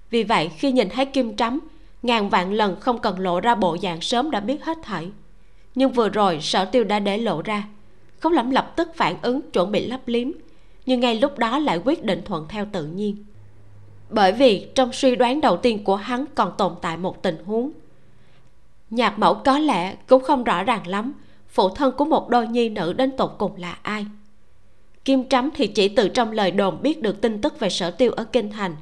[0.09, 1.59] Vì vậy, khi nhìn thấy kim trắm
[2.03, 5.09] ngàn vạn lần không cần lộ ra bộ dạng sớm đã biết hết thảy.
[5.75, 7.63] Nhưng vừa rồi, sở tiêu đã để lộ ra.
[8.19, 10.27] Khấu lẩm lập tức phản ứng, chuẩn bị lấp liếm,
[10.85, 13.25] nhưng ngay lúc đó lại quyết định thuận theo tự nhiên
[14.09, 17.71] bởi vì trong suy đoán đầu tiên của hắn còn tồn tại một tình huống.
[18.89, 21.13] Nhạc mẫu có lẽ cũng không rõ ràng lắm
[21.49, 24.05] phụ thân của một đôi nhi nữ đến tột cùng là ai.
[25.05, 28.11] Kim trắm thì chỉ từ trong lời đồn biết được tin tức về sở tiêu
[28.11, 28.75] ở kinh thành.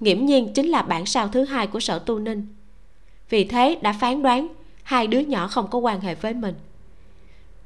[0.00, 2.46] Nghiễm nhiên chính là bản sao thứ hai của sở tu ninh.
[3.30, 4.48] Vì thế đã phán đoán
[4.82, 6.54] hai đứa nhỏ không có quan hệ với mình.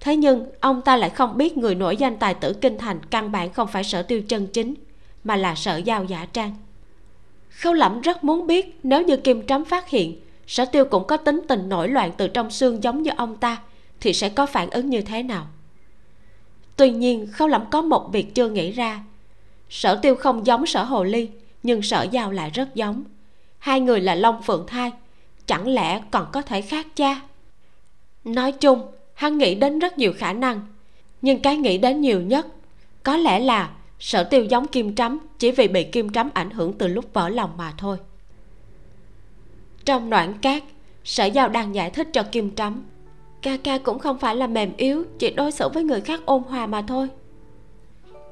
[0.01, 3.33] Thế nhưng ông ta lại không biết người nổi danh tài tử kinh thành căn
[3.33, 4.75] bản không phải sở tiêu chân chính,
[5.25, 6.57] mà là sở giao giả trang
[7.59, 11.17] khâu lẩm rất muốn biết nếu như kim trắm phát hiện, sở tiêu cũng có
[11.17, 13.63] tính tình nổi loạn từ trong xương giống như ông ta,
[14.01, 15.47] thì sẽ có phản ứng như thế nào?
[16.77, 19.01] Tuy nhiên, khâu lẩm có một việc chưa nghĩ ra.
[19.71, 21.29] Sở tiêu không giống sở hồ ly,
[21.63, 23.05] nhưng sở giao lại rất giống.
[23.59, 24.91] Hai người là long phượng thai,
[25.47, 27.21] chẳng lẽ còn có thể khác cha?
[28.25, 28.83] Nói chung,
[29.15, 30.61] hắn nghĩ đến rất nhiều khả năng,
[31.23, 32.47] nhưng cái nghĩ đến nhiều nhất
[33.03, 33.71] có lẽ là
[34.05, 37.29] sở tiêu giống kim trắm chỉ vì bị kim trắm ảnh hưởng từ lúc vỡ
[37.29, 37.97] lòng mà thôi.
[39.85, 40.63] Trong noãn cát,
[41.05, 42.85] sở giao đang giải thích cho kim trắm,
[43.43, 46.43] ca ca cũng không phải là mềm yếu, chỉ đối xử với người khác ôn
[46.43, 47.09] hòa mà thôi.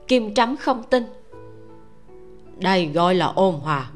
[0.08, 1.04] Kim trắm không tin.
[2.56, 3.90] Đây gọi là ôn hòa.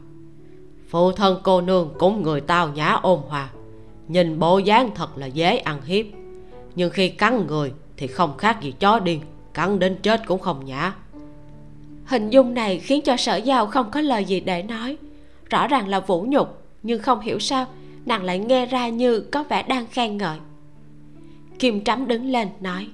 [0.89, 3.51] Phụ thân cô nương cũng người tao nhã ôn hòa.
[4.09, 6.07] Nhìn bộ dáng thật là dễ ăn hiếp.
[6.74, 9.20] Nhưng khi cắn người thì không khác gì chó điên,
[9.55, 10.94] cắn đến chết cũng không nhã
[12.07, 14.97] hình dung này khiến cho sở giao không có lời gì để nói.
[15.51, 17.66] Rõ ràng là vũ nhục nhưng không hiểu sao
[18.07, 20.39] nàng lại nghe ra như có vẻ đang khen ngợi.
[21.59, 22.87] Kim trắm đứng lên nói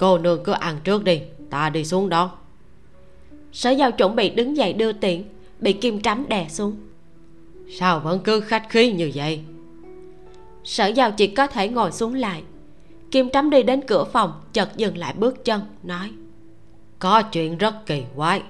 [0.00, 1.20] cô nương cứ ăn trước đi
[1.50, 2.30] ta đi xuống đó.
[3.52, 5.24] Sở giao chuẩn bị đứng dậy đưa tiện
[5.58, 6.76] bị kim trắm đè xuống.
[7.78, 9.40] Sao vẫn cứ khách khí như vậy?
[10.64, 12.42] Sở giao chỉ có thể ngồi xuống lại.
[13.10, 16.10] Kim trắm đi đến cửa phòng chợt dừng lại bước chân nói
[17.00, 18.42] có chuyện rất kỳ quái.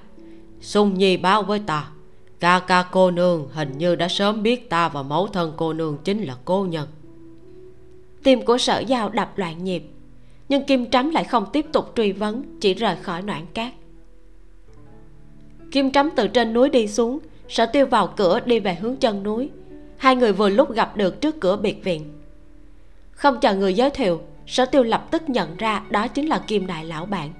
[0.61, 1.89] Sung nhi báo với ta,
[2.39, 5.97] ca ca cô nương hình như đã sớm biết ta và mẫu thân cô nương
[6.03, 6.87] chính là cô nhân.
[8.23, 9.83] Tim của sở giao đập loạn nhịp,
[10.49, 13.73] nhưng kim trắm lại không tiếp tục truy vấn, chỉ rời khỏi noạn cát.
[15.71, 17.19] Kim trắm từ trên núi đi xuống,
[17.49, 19.49] sở tiêu vào cửa đi về hướng chân núi.
[19.97, 22.13] Hai người vừa lúc gặp được trước cửa biệt viện.
[23.11, 26.67] Không chờ người giới thiệu, sở tiêu lập tức nhận ra đó chính là kim
[26.67, 27.33] đại lão bạn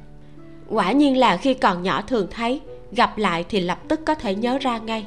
[0.72, 2.62] quả nhiên là khi còn nhỏ thường thấy,
[2.92, 5.06] gặp lại thì lập tức có thể nhớ ra ngay.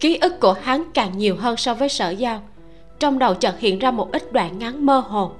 [0.00, 2.42] Ký ức của hắn càng nhiều hơn so với sở giao.
[2.98, 5.32] Trong đầu chợt hiện ra một ít đoạn ngắn mơ hồ.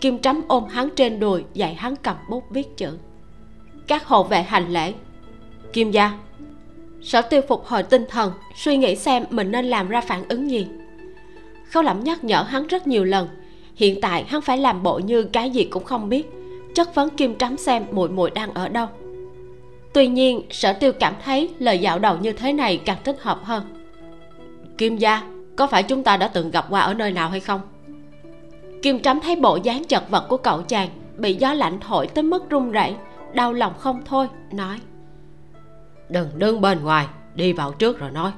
[0.00, 2.98] Kim trắm ôm hắn trên đùi, dạy hắn cầm bút viết chữ.
[3.86, 4.92] Các hộ vệ hành lễ.
[5.72, 6.18] Kim gia,
[7.02, 10.50] sở tiêu phục hồi tinh thần, suy nghĩ xem mình nên làm ra phản ứng
[10.50, 10.66] gì.
[11.70, 13.28] Khâu lẩm nhắc nhở hắn rất nhiều lần,
[13.76, 16.37] hiện tại hắn phải làm bộ như cái gì cũng không biết
[16.78, 18.86] chất vấn kim trắm xem muội muội đang ở đâu.
[19.92, 23.40] Tuy nhiên, sở tiêu cảm thấy lời dạo đầu như thế này càng thích hợp
[23.44, 23.62] hơn.
[24.78, 25.22] Kim gia,
[25.56, 27.60] có phải chúng ta đã từng gặp qua ở nơi nào hay không?
[28.82, 32.24] Kim trắm thấy bộ dáng chật vật của cậu chàng bị gió lạnh thổi tới
[32.24, 32.94] mức run rẩy,
[33.32, 34.80] đau lòng không thôi, nói.
[36.08, 38.30] Đừng đứng bên ngoài, đi vào trước rồi nói.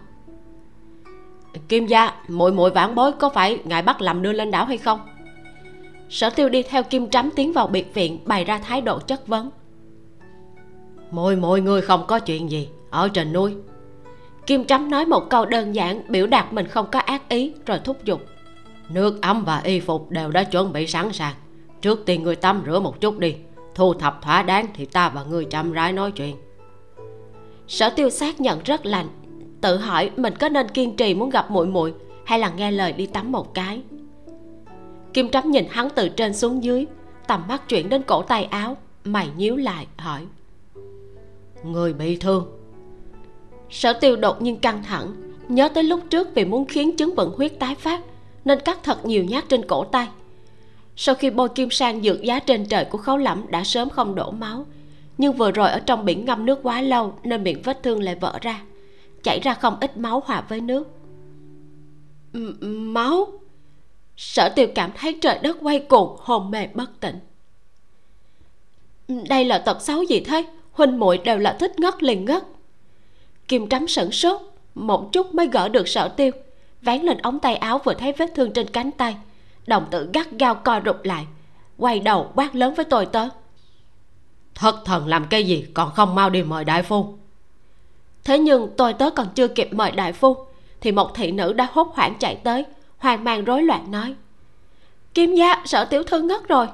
[1.69, 4.79] Kim gia, muội muội vãn bối có phải ngài bắt làm đưa lên đảo hay
[4.79, 5.01] không?
[6.11, 9.27] Sở tiêu đi theo kim trắm tiến vào biệt viện bày ra thái độ chất
[9.27, 9.51] vấn.
[11.11, 13.55] Mỗi mỗi người không có chuyện gì ở trên núi.
[14.47, 17.79] Kim trắm nói một câu đơn giản biểu đạt mình không có ác ý rồi
[17.85, 18.21] thúc giục.
[18.89, 21.35] Nước ấm và y phục đều đã chuẩn bị sẵn sàng.
[21.81, 23.35] Trước tiên người tắm rửa một chút đi
[23.75, 26.37] thu thập thỏa đáng thì ta và người chậm rãi nói chuyện.
[27.69, 29.07] Sở tiêu xác nhận rất lành
[29.61, 31.95] tự hỏi mình có nên kiên trì muốn gặp muội muội
[32.27, 33.83] hay là nghe lời đi tắm một cái
[35.15, 36.87] kim trắm nhìn hắn từ trên xuống dưới,
[37.27, 40.27] tầm mắt chuyển đến cổ tay áo, mày nhíu lại, hỏi.
[41.65, 42.47] Người bị thương.
[43.71, 45.15] Sở tiêu đột nhiên căng thẳng,
[45.49, 48.01] nhớ tới lúc trước vì muốn khiến chứng vận huyết tái phát,
[48.45, 50.09] nên cắt thật nhiều nhát trên cổ tay.
[50.97, 54.15] Sau khi bôi kim sang dược giá trên trời của khấu lẫm đã sớm không
[54.15, 54.67] đổ máu,
[55.19, 58.15] nhưng vừa rồi ở trong biển ngâm nước quá lâu nên miệng vết thương lại
[58.15, 58.63] vỡ ra,
[59.23, 60.89] chảy ra không ít máu hòa với nước.
[62.33, 63.29] M, máu?
[64.21, 67.19] Sở tiêu cảm thấy trời đất quay cuồng hồn mê bất tỉnh.
[69.09, 70.45] Đây là tật xấu gì thế?
[70.73, 72.45] Huynh muội đều là thích ngất liền ngất.
[73.49, 74.41] Kim trắm sửng sốt
[74.75, 76.31] một chút mới gỡ được sở tiêu
[76.83, 79.17] vén lên ống tay áo vừa thấy vết thương trên cánh tay
[79.67, 81.27] đồng tử gắt gao co rụt lại
[81.79, 83.29] quay đầu quát lớn với tôi tớ
[84.55, 85.67] thất thần làm cái gì?
[85.75, 87.15] Còn không mau đi mời đại phu.
[88.25, 90.37] Thế nhưng tôi tớ còn chưa kịp mời đại phu
[90.81, 92.65] thì một thị nữ đã hốt hoảng chạy tới
[93.01, 94.15] hoang mang rối loạn nói,
[95.15, 96.67] kim gia, sợ tiểu thư ngất rồi.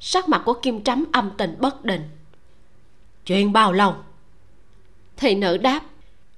[0.00, 2.02] Sắc mặt của kim trắm âm tình bất định.
[3.26, 3.94] Chuyện bao lâu?
[5.16, 5.80] Thị nữ đáp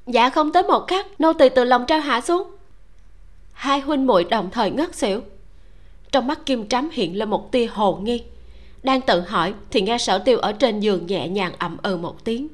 [0.07, 2.51] dạ không tới một khắc, nô tỳ từ lòng trao hạ xuống.
[3.53, 5.21] Hai huynh muội đồng thời ngất xỉu.
[6.13, 8.25] Trong mắt kim trắm hiện lên một tia hồ nghi.
[8.83, 12.25] Đang tự hỏi thì nghe sở tiêu ở trên giường nhẹ nhàng ậm ừ một
[12.25, 12.49] tiếng.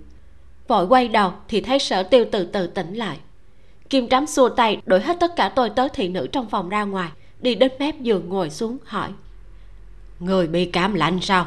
[0.68, 3.18] Vội quay đầu thì thấy sở tiêu từ từ tỉnh lại
[3.90, 6.84] kim trắm xua tay, đuổi hết tất cả tôi tớ thị nữ trong phòng ra
[6.84, 7.10] ngoài,
[7.40, 9.08] đi đến mép giường ngồi xuống, hỏi.
[10.20, 11.46] Người bị cảm lạnh sao?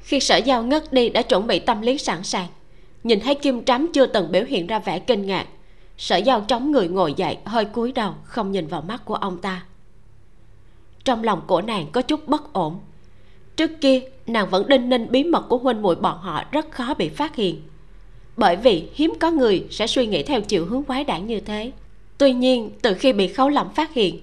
[0.00, 2.46] Khi sở giao ngất đi đã chuẩn bị tâm lý sẵn sàng.
[3.04, 5.46] Nhìn thấy kim trắm chưa từng biểu hiện ra vẻ kinh ngạc,
[5.98, 9.38] sở giao chống người ngồi dậy, hơi cúi đầu, không nhìn vào mắt của ông
[9.38, 9.64] ta.
[11.04, 12.80] Trong lòng của nàng có chút bất ổn.
[13.56, 16.94] Trước kia, nàng vẫn đinh ninh bí mật của huynh muội bọn họ, rất khó
[16.94, 17.62] bị phát hiện
[18.36, 21.72] bởi vì hiếm có người sẽ suy nghĩ theo chiều hướng quái đản như thế.
[22.18, 24.20] Tuy nhiên, từ khi bị khấu lẩm phát hiện,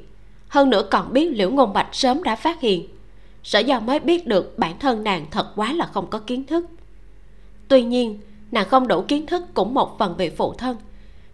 [0.48, 2.88] hơn nữa còn biết liễu ngôn bạch sớm đã phát hiện,
[3.44, 6.66] sở do mới biết được bản thân nàng thật quá là không có kiến thức.
[7.68, 8.20] Tuy nhiên,
[8.52, 10.78] nàng không đủ kiến thức cũng một phần vì phụ thân.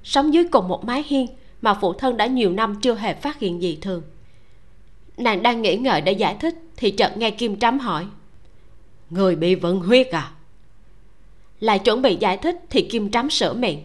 [0.04, 1.28] Sống dưới cùng một mái hiên
[1.62, 4.02] mà phụ thân đã nhiều năm chưa hề phát hiện gì thường.
[5.18, 8.06] Nàng đang nghĩ ngợi để giải thích thì chợt nghe kim trắm hỏi.
[9.10, 10.32] Người bị vận huyết à?
[11.60, 13.84] Lại chuẩn bị giải thích thì kim trắm sửa miệng.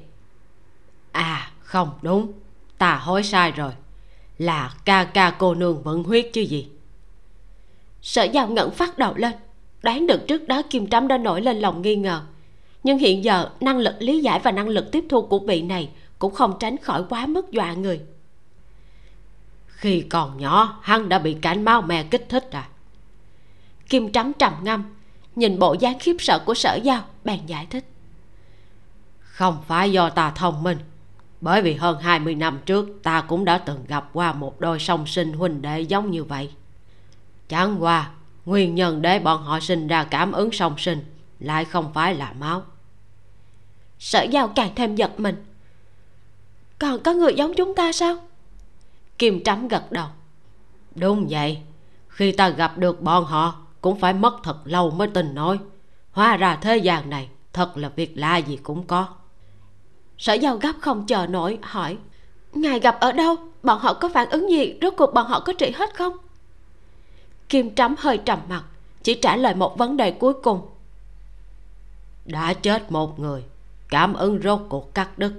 [1.13, 2.33] À không, đúng.
[2.79, 3.73] Ta hối sai rồi.
[4.39, 6.69] Là ca ca cô nương vận huyết chứ gì?
[8.03, 9.33] Sở giao ngẩng phát đầu lên.
[9.83, 12.23] Đoán được trước đó kim trắm đã nổi lên lòng nghi ngờ.
[12.83, 15.91] Nhưng hiện giờ, năng lực lý giải và năng lực tiếp thu của vị này
[16.19, 18.01] cũng không tránh khỏi quá mức dọa người.
[19.67, 22.69] Khi còn nhỏ, hắn đã bị cảnh mau mè kích thích à?
[23.89, 24.85] Kim trắm trầm ngâm
[25.39, 27.85] nhìn bộ dáng khiếp sợ của sở giao, bèn giải thích.
[29.21, 30.79] Không phải do ta thông minh,
[31.41, 35.07] bởi vì hơn 20 năm trước ta cũng đã từng gặp qua một đôi song
[35.07, 36.51] sinh huynh đệ giống như vậy.
[37.49, 38.11] Chẳng qua,
[38.45, 41.05] nguyên nhân để bọn họ sinh ra cảm ứng song sinh
[41.41, 42.63] lại không phải là máu.
[43.99, 45.45] Sở giao càng thêm giật mình.
[46.79, 48.17] Còn có người giống chúng ta sao?
[49.19, 50.09] Kim trắm gật đầu.
[50.95, 51.59] Đúng vậy,
[52.09, 55.59] khi ta gặp được bọn họ cũng phải mất thật lâu mới tin nói.
[56.13, 59.09] Hóa ra thế gian này thật là việc lạ gì cũng có.
[60.19, 61.97] Sở giao gấp không chờ nổi, hỏi,
[62.53, 63.37] ngài gặp ở đâu?
[63.63, 64.75] Bọn họ có phản ứng gì?
[64.83, 66.17] Rốt cuộc bọn họ có trị hết không?
[67.49, 68.65] Kim trắm hơi trầm mặt,
[69.03, 70.69] chỉ trả lời một vấn đề cuối cùng.
[72.25, 73.45] Đã chết một người,
[73.89, 75.33] cảm ứng rốt cuộc cắt đứt.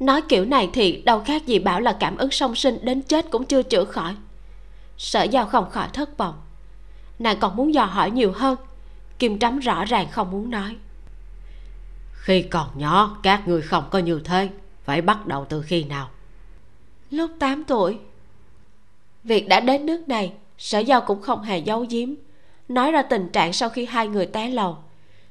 [0.00, 3.30] Nói kiểu này thì đâu khác gì bảo là cảm ứng song sinh đến chết
[3.30, 4.16] cũng chưa chữa khỏi.
[4.98, 6.34] Sở giao không khỏi thất vọng
[7.18, 8.56] nàng còn muốn dò hỏi nhiều hơn.
[9.18, 10.76] Kim trắm rõ ràng không muốn nói.
[12.12, 14.48] Khi còn nhỏ các người không có như thế.
[14.84, 16.10] Phải bắt đầu từ khi nào?
[17.10, 17.98] Lúc 8 tuổi.
[19.24, 22.08] Việc đã đến nước này sở giao cũng không hề giấu giếm.
[22.68, 24.76] Nói ra tình trạng sau khi hai người té lầu.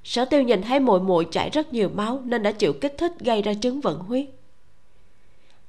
[0.04, 3.14] Sở tiêu nhìn thấy muội muội chảy rất nhiều máu nên đã chịu kích thích
[3.20, 4.26] gây ra chứng vận huyết.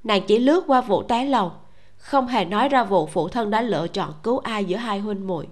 [0.04, 1.52] Nàng chỉ lướt qua vụ té lầu
[1.96, 5.26] không hề nói ra vụ phụ thân đã lựa chọn cứu ai giữa hai huynh
[5.26, 5.48] muội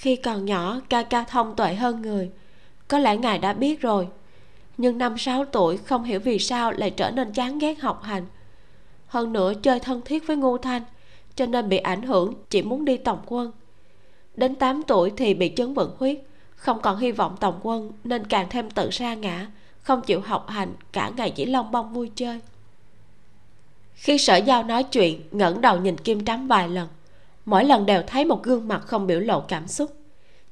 [0.00, 2.30] khi còn nhỏ, ca ca thông tuệ hơn người.
[2.88, 4.08] Có lẽ ngài đã biết rồi.
[4.76, 8.26] Nhưng năm sáu tuổi, không hiểu vì sao lại trở nên chán ghét học hành.
[9.06, 10.82] Hơn nữa, chơi thân thiết với Ngô thanh,
[11.34, 13.52] cho nên bị ảnh hưởng, chỉ muốn đi tổng quân.
[14.36, 16.18] Đến 8 tuổi thì bị chấn vận huyết,
[16.54, 19.46] không còn hy vọng tổng quân, nên càng thêm tự sa ngã,
[19.82, 22.40] không chịu học hành, cả ngày chỉ lông bông vui chơi.
[23.94, 26.88] Khi sở giao nói chuyện, ngẩng đầu nhìn kim trắm vài lần
[27.50, 29.96] mỗi lần đều thấy một gương mặt không biểu lộ cảm xúc.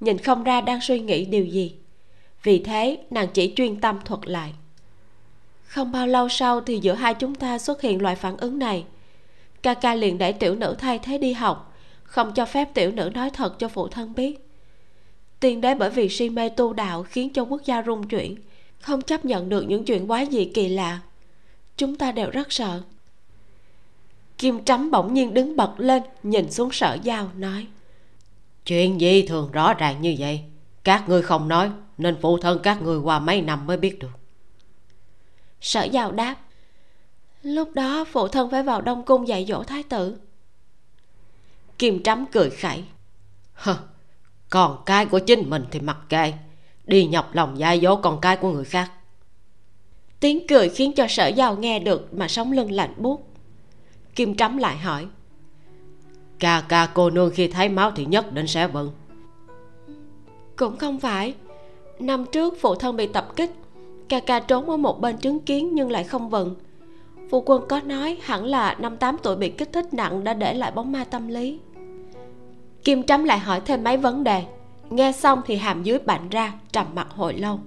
[0.01, 1.75] Nhìn không ra đang suy nghĩ điều gì.
[2.43, 4.53] Vì thế, nàng chỉ chuyên tâm thuật lại.
[5.65, 8.85] Không bao lâu sau thì giữa hai chúng ta xuất hiện loại phản ứng này.
[9.63, 13.11] Ca ca liền để tiểu nữ thay thế đi học, không cho phép tiểu nữ
[13.15, 14.49] nói thật cho phụ thân biết.
[15.41, 18.37] Tiên đế bởi vì si mê tu đạo khiến cho quốc gia rung chuyển,
[18.81, 21.01] không chấp nhận được những chuyện quái dị kỳ lạ.
[21.77, 22.83] Chúng ta đều rất sợ
[24.39, 27.67] kim trắm bỗng nhiên đứng bật lên, nhìn xuống sở giao, nói,
[28.67, 30.41] chuyện gì thường rõ ràng như vậy?
[30.85, 34.11] Các ngươi không nói, nên phụ thân các ngươi qua mấy năm mới biết được.
[35.61, 36.37] Sở giao đáp,
[37.43, 40.17] lúc đó phụ thân phải vào đông cung dạy dỗ thái tử.
[41.79, 42.85] Kim trắm cười khẩy
[43.55, 43.77] hơ
[44.51, 46.33] còn cái của chính mình thì mặc kệ,
[46.85, 48.93] đi nhọc lòng dạy dỗ con cái của người khác.
[50.21, 53.28] Tiếng cười khiến cho sở giao nghe được mà sống lưng lạnh buốt
[54.19, 55.07] kim trắm lại hỏi.
[56.39, 58.91] Ca ca cô nương khi thấy máu thì nhất định sẽ vâng.
[60.57, 61.35] Cũng không phải.
[62.01, 63.51] Năm trước phụ thân bị tập kích,
[64.09, 66.55] ca ca trốn ở một bên chứng kiến nhưng lại không vận.
[67.31, 70.55] phụ quân có nói hẳn là năm tám tuổi bị kích thích nặng đã để
[70.55, 71.59] lại bóng ma tâm lý.
[72.85, 74.45] Kim trắm lại hỏi thêm mấy vấn đề.
[74.91, 77.61] Nghe xong thì hàm dưới bạnh ra, trầm mặt hồi lâu.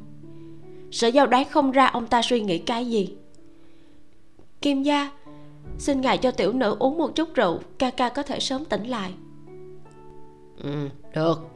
[0.91, 3.15] Sở giao đoán không ra ông ta suy nghĩ cái gì.
[4.61, 5.09] Kim gia
[5.77, 8.83] xin ngài cho tiểu nữ uống một chút rượu ca ca có thể sớm tỉnh
[8.83, 9.11] lại.
[10.63, 11.47] Ừ được.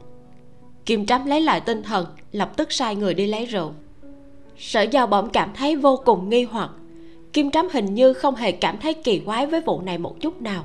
[0.86, 3.72] Kim trắm lấy lại tinh thần lập tức sai người đi lấy rượu.
[4.58, 6.70] Sở giao bỗng cảm thấy vô cùng nghi hoặc.
[7.32, 10.40] Kim trắm hình như không hề cảm thấy kỳ quái với vụ này một chút
[10.40, 10.64] nào.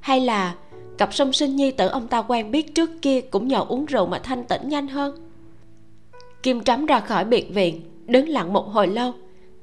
[0.00, 0.54] Hay là
[0.98, 4.06] cặp song sinh nhi tử ông ta quen biết trước kia cũng nhờ uống rượu
[4.06, 5.28] mà thanh tĩnh nhanh hơn?
[6.42, 9.12] Kim trắm ra khỏi biệt viện đứng lặng một hồi lâu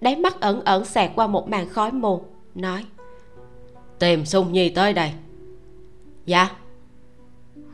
[0.01, 2.21] đáy mắt ẩn ẩn xẹt qua một màn khói mù
[2.55, 2.85] nói
[3.99, 5.11] tìm sung nhi tới đây.
[6.25, 6.49] Dạ.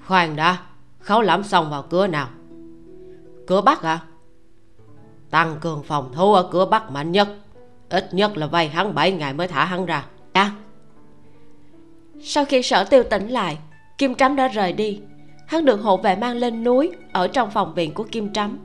[0.07, 0.57] Khoan đã,
[0.99, 2.27] khấu lãm xong vào cửa nào?
[3.47, 3.99] Cửa bắc à
[5.31, 7.27] tăng cường phòng thủ ở cửa bắc mạnh nhất.
[7.89, 10.05] Ít nhất là vay hắn 7 ngày mới thả hắn ra.
[10.33, 10.51] Dạ.
[12.21, 13.57] Sau khi sở tiêu tỉnh lại,
[13.97, 14.99] kim trắm đã rời đi.
[15.47, 18.59] Hắn được hộ vệ mang lên núi, ở trong phòng viện của kim trắm.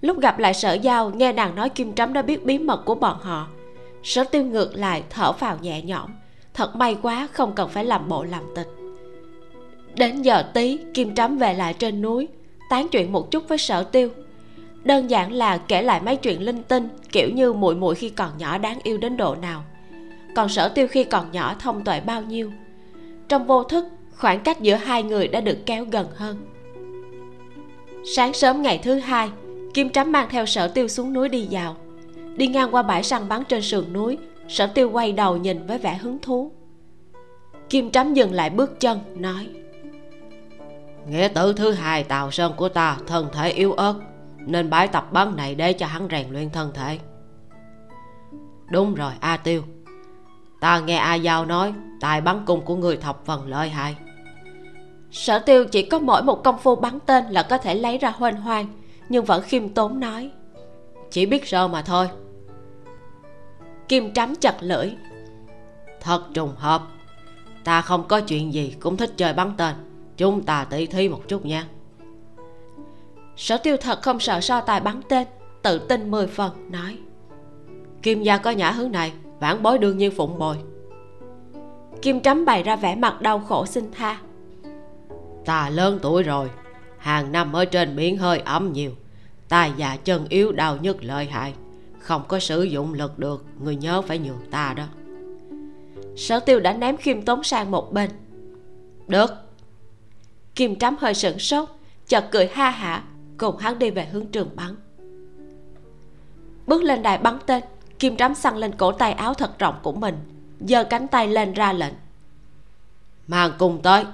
[0.00, 2.94] Lúc gặp lại sở giao, nghe nàng nói kim trắm đã biết bí mật của
[2.94, 3.48] bọn họ.
[4.02, 6.10] Sở tiêu ngược lại, thở phào nhẹ nhõm
[6.60, 8.68] thật may quá, không cần phải làm bộ làm tịch.
[9.94, 12.28] Đến giờ tí, kim trắm về lại trên núi,
[12.70, 14.08] tán chuyện một chút với sở tiêu.
[14.84, 18.38] Đơn giản là kể lại mấy chuyện linh tinh, kiểu như muội muội khi còn
[18.38, 19.64] nhỏ đáng yêu đến độ nào.
[20.36, 22.52] Còn sở tiêu khi còn nhỏ thông tuệ bao nhiêu?
[23.28, 23.84] Trong vô thức,
[24.16, 26.36] khoảng cách giữa hai người đã được kéo gần hơn.
[28.04, 29.30] Sáng sớm ngày thứ hai,
[29.74, 31.76] kim trắm mang theo sở tiêu xuống núi đi dạo.
[32.36, 34.18] Đi ngang qua bãi săn bắn trên sườn núi
[34.50, 36.52] sở tiêu quay đầu nhìn với vẻ hứng thú.
[37.70, 39.48] Kim trắm dừng lại bước chân nói
[41.06, 43.94] nghĩa tử thứ hai tào sơn của ta thân thể yếu ớt
[44.38, 46.98] nên bãi tập bắn này để cho hắn rèn luyện thân thể.
[48.70, 49.62] Đúng rồi a tiêu.
[50.60, 53.96] Ta nghe a giao nói tài bắn cung của người thập phần lợi hại.
[55.10, 58.10] Sở tiêu chỉ có mỗi một công phu bắn tên là có thể lấy ra
[58.10, 58.66] hoành hoang
[59.08, 60.30] nhưng vẫn khiêm tốn nói
[61.10, 62.08] chỉ biết sơ mà thôi
[63.90, 64.92] kim trắm chặt lưỡi.
[66.00, 66.82] Thật trùng hợp.
[67.64, 69.74] Ta không có chuyện gì cũng thích chơi bắn tên.
[70.16, 71.66] Chúng ta tỉ thí một chút nha.
[73.36, 75.26] Sở tiêu thật không sợ so tài bắn tên
[75.62, 76.98] tự tin mười phần nói.
[78.02, 80.56] Kim gia có nhã hướng này vãn bối đương nhiên phụng bồi.
[82.02, 84.20] Kim trắm bày ra vẻ mặt đau khổ xin tha.
[85.44, 86.50] Ta lớn tuổi rồi
[86.98, 88.92] hàng năm ở trên biển hơi ấm nhiều.
[89.48, 91.54] Tai già chân yếu đau nhất lợi hại
[92.00, 94.84] không có sử dụng lực được, người nhớ phải nhường ta đó.
[96.16, 98.10] Sở tiêu đã ném khiêm tốn sang một bên.
[99.08, 99.30] Được.
[100.54, 101.68] Kim trắm hơi sửng sốt,
[102.06, 103.04] chợt cười ha hả,
[103.38, 104.76] cùng hắn đi về hướng trường bắn.
[106.66, 107.62] Bước lên đài bắn tên,
[107.98, 110.18] kim trắm xăng lên cổ tay áo thật rộng của mình,
[110.60, 111.94] giơ cánh tay lên ra lệnh.
[113.26, 114.04] Mang cùng tới.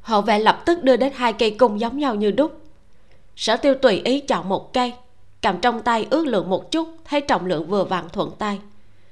[0.00, 2.60] Hậu vệ lập tức đưa đến hai cây cung giống nhau như đúc.
[3.36, 4.94] Sở tiêu tùy ý chọn một cây
[5.42, 8.58] cầm trong tay ước lượng một chút, thấy trọng lượng vừa vặn thuận tay.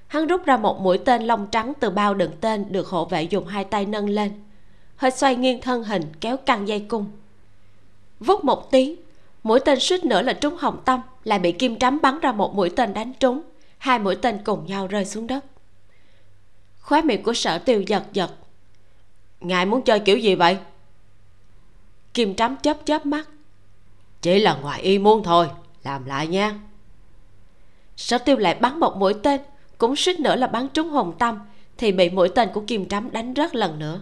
[0.07, 3.23] Hắn rút ra một mũi tên lông trắng từ bao đựng tên, được hộ vệ
[3.23, 4.33] dùng hai tay nâng lên.
[4.97, 7.07] Hơi xoay nghiêng thân hình, kéo căng dây cung.
[8.21, 8.97] Vút một tiếng
[9.43, 12.55] mũi tên suýt nữa là trúng hồng tâm, lại bị kim trắm bắn ra một
[12.55, 13.43] mũi tên đánh trúng.
[13.79, 15.45] Hai mũi tên cùng nhau rơi xuống đất.
[16.81, 18.31] Khóe miệng của sở tiêu giật giật.
[19.41, 20.59] Ngài muốn chơi kiểu gì vậy?
[22.15, 23.29] Kim trắm chớp chớp mắt.
[24.23, 25.49] Chỉ là ngoài y muốn thôi
[25.85, 26.55] làm lại nha.
[27.97, 29.41] Sở tiêu lại bắn một mũi tên,
[29.79, 31.39] cũng suýt nữa là bắn trúng hồng tâm,
[31.79, 34.01] thì bị mũi tên của kim trắm đánh rớt lần nữa.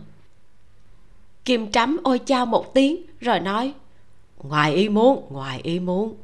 [1.44, 3.73] Kim trắm ôi chao một tiếng, rồi nói,
[4.43, 6.16] ngoài ý muốn, ngoài ý muốn.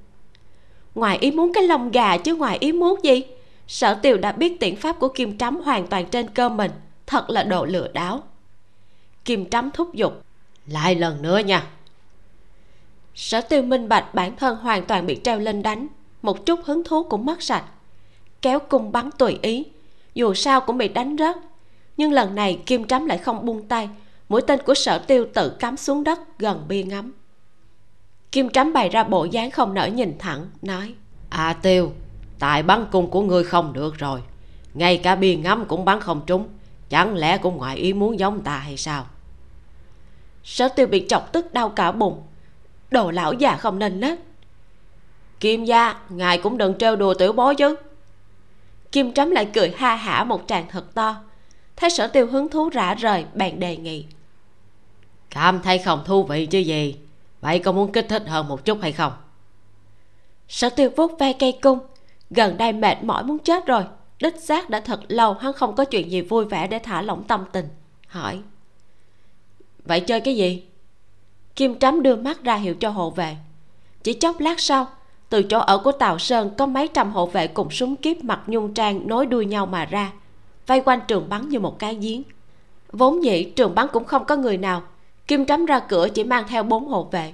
[0.95, 3.23] Ngoài ý muốn cái lông gà chứ ngoài ý muốn gì?
[3.67, 6.71] Sở Tiêu đã biết tiện pháp của kim trắm hoàn toàn trên cơ mình,
[7.07, 8.23] thật là độ lừa đảo.
[9.25, 10.25] Kim trắm thúc giục,
[10.67, 11.67] lại lần nữa nha
[13.15, 15.87] sở tiêu minh bạch bản thân hoàn toàn bị treo lên đánh
[16.23, 17.65] một chút hứng thú cũng mất sạch.
[18.43, 19.65] Kéo cung bắn tùy ý
[20.15, 21.37] dù sao cũng bị đánh rớt.
[21.97, 23.89] Nhưng lần này kim trắm lại không buông tay
[24.29, 27.13] mũi tên của sở tiêu tự cắm xuống đất gần bia ngắm.
[28.33, 30.95] Kim trắm bày ra bộ dáng không nở nhìn thẳng nói
[31.29, 31.93] à tiêu
[32.39, 34.21] tại bắn cung của ngươi không được rồi.
[34.75, 36.49] Ngay cả bia ngắm cũng bắn không trúng
[36.89, 39.07] chẳng lẽ cũng ngoại ý muốn giống ta hay sao?
[40.45, 42.23] Sở tiêu bị chọc tức đau cả bụng
[42.93, 44.19] đồ lão già không nên nết.
[45.41, 47.77] Kim gia, ngài cũng đừng trêu đùa tiểu bối chứ.
[48.93, 51.17] Kim trắm lại cười ha hả một tràng thật to.
[51.77, 54.07] Thấy sở tiêu hứng thú rã rời, bèn đề nghị.
[55.31, 56.97] Cảm thấy không thú vị chứ gì?
[57.41, 59.13] Vậy có muốn kích thích hơn một chút hay không?
[60.49, 61.79] Sở tiêu vuốt ve cây cung.
[62.31, 63.85] Gần đây mệt mỏi muốn chết rồi.
[64.21, 67.25] Đích xác đã thật lâu hắn không có chuyện gì vui vẻ để thả lỏng
[67.25, 67.69] tâm tình.
[68.07, 68.41] Hỏi.
[69.85, 70.63] Vậy chơi cái gì?
[71.57, 73.37] Kim trắm đưa mắt ra hiệu cho hộ vệ.
[74.03, 74.87] Chỉ chốc lát sau,
[75.29, 78.41] từ chỗ ở của tào sơn có mấy trăm hộ vệ cùng súng kiếp mặc
[78.47, 80.13] nhung trang nối đuôi nhau mà ra,
[80.67, 82.23] vây quanh trường bắn như một cái giếng.
[82.93, 84.83] Vốn dĩ, trường bắn cũng không có người nào.
[85.27, 87.33] Kim trắm ra cửa chỉ mang theo bốn hộ vệ.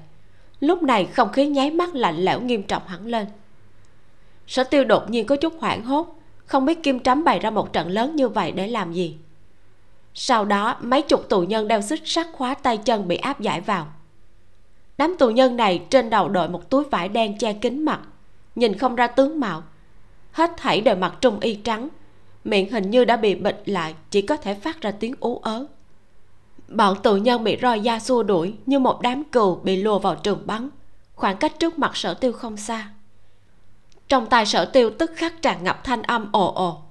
[0.60, 3.26] Lúc này không khí nháy mắt lạnh lẽo nghiêm trọng hẳn lên.
[4.46, 6.16] Sở tiêu đột nhiên có chút hoảng hốt,
[6.46, 9.16] không biết kim trắm bày ra một trận lớn như vậy để làm gì.
[10.14, 13.60] Sau đó, mấy chục tù nhân đeo xích sắt khóa tay chân bị áp giải
[13.60, 13.86] vào
[14.98, 18.00] đám tù nhân này trên đầu đội một túi vải đen che kín mặt,
[18.54, 19.62] nhìn không ra tướng mạo.
[20.32, 21.88] Hết thảy đều mặc trung y trắng,
[22.44, 25.66] miệng hình như đã bị bịt lại, chỉ có thể phát ra tiếng ú ớ.
[26.68, 30.14] Bọn tù nhân bị roi da xua đuổi như một đám cừu bị lùa vào
[30.14, 30.68] trường bắn,
[31.14, 32.88] khoảng cách trước mặt sở tiêu không xa.
[34.08, 36.82] Trong tai sở tiêu tức khắc tràn ngập thanh âm ồ ồ.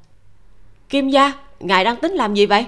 [0.89, 2.65] Kim gia, ngài đang tính làm gì vậy?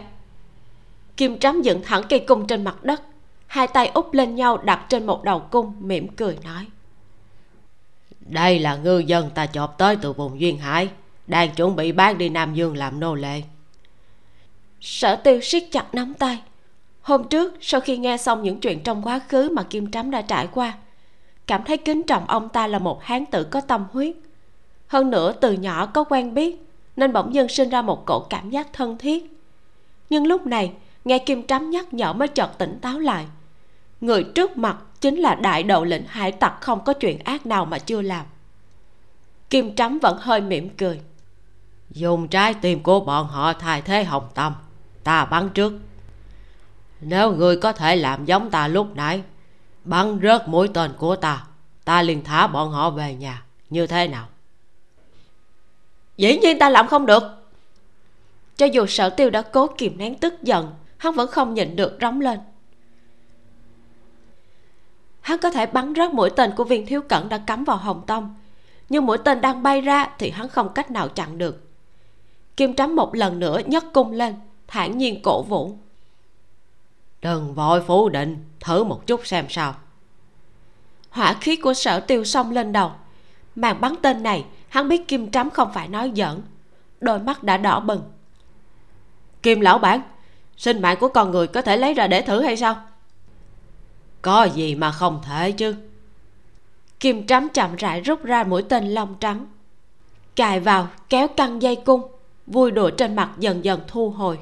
[1.18, 3.02] Kim trắm dựng thẳng cây cung trên mặt đất
[3.50, 6.66] hai tay úp lên nhau đặt trên một đầu cung mỉm cười nói.
[8.20, 10.90] Đây là ngư dân ta chộp tới từ vùng duyên hải
[11.28, 13.42] đang chuẩn bị bán đi nam dương làm nô lệ.
[14.82, 16.42] Sở tiêu siết chặt nắm tay.
[17.02, 20.22] Hôm trước sau khi nghe xong những chuyện trong quá khứ mà kim trắm đã
[20.22, 20.74] trải qua
[21.48, 24.16] cảm thấy kính trọng ông ta là một hán tử có tâm huyết.
[24.88, 26.66] Hơn nữa từ nhỏ có quen biết
[26.96, 29.40] nên bỗng dưng sinh ra một cổ cảm giác thân thiết.
[30.10, 30.72] Nhưng lúc này
[31.06, 33.26] nghe kim trắm nhắc nhở mới chợt tỉnh táo lại
[34.02, 37.66] người trước mặt chính là đại đầu lệnh hải tặc không có chuyện ác nào
[37.66, 38.26] mà chưa làm.
[39.50, 41.02] Kim trắm vẫn hơi mỉm cười.
[41.90, 44.54] Dùng trái tim của bọn họ thay thế hồng tâm.
[45.04, 45.74] Ta bắn trước.
[47.02, 49.22] Nếu người có thể làm giống ta lúc nãy
[49.84, 51.46] bắn rớt mũi tên của ta
[51.86, 53.44] ta liền thả bọn họ về nhà.
[53.70, 54.28] Như thế nào?
[56.18, 57.24] Dĩ nhiên ta làm không được.
[58.58, 61.98] Cho dù sở tiêu đã cố kìm nén tức giận hắn vẫn không nhịn được
[62.02, 62.40] rống lên
[65.30, 68.04] hắn có thể bắn rớt mũi tên của viên thiếu cẩn đã cắm vào hồng
[68.08, 68.36] tông.
[68.90, 71.70] Nhưng mũi tên đang bay ra thì hắn không cách nào chặn được.
[72.58, 74.36] Kim trắm một lần nữa nhấc cung lên
[74.68, 75.78] thản nhiên cổ vũ.
[77.22, 79.76] Đừng vội phủ định thử một chút xem sao.
[81.10, 82.92] Hỏa khí của sở tiêu xông lên đầu.
[83.56, 86.42] Màn bắn tên này hắn biết kim trắm không phải nói giỡn.
[87.02, 88.02] Đôi mắt đã đỏ bừng.
[89.44, 90.02] Kim lão bản
[90.58, 92.89] sinh mạng của con người có thể lấy ra để thử hay sao
[94.22, 95.76] có gì mà không thể chứ?
[97.00, 99.46] Kim trắm chậm rãi rút ra mũi tên lông trắng.
[100.36, 102.02] Cài vào, kéo căng dây cung,
[102.48, 104.40] vui đùa trên mặt dần dần thu hồi.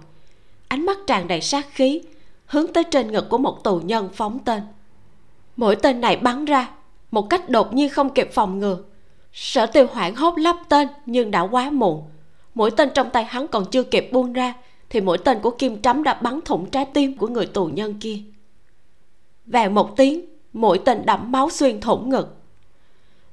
[0.68, 2.02] Ánh mắt tràn đầy sát khí,
[2.46, 4.62] hướng tới trên ngực của một tù nhân phóng tên.
[5.58, 6.70] Mũi tên này bắn ra,
[7.12, 8.78] một cách đột nhiên không kịp phòng ngừa.
[9.34, 12.04] Sở tiêu hoảng hốt lắp tên, nhưng đã quá muộn.
[12.56, 14.54] Mũi tên trong tay hắn còn chưa kịp buông ra,
[14.90, 18.00] thì mũi tên của kim trắm đã bắn thủng trái tim của người tù nhân
[18.00, 18.18] kia
[19.48, 22.36] vèo một tiếng, mũi tên đẫm máu xuyên thủng ngực.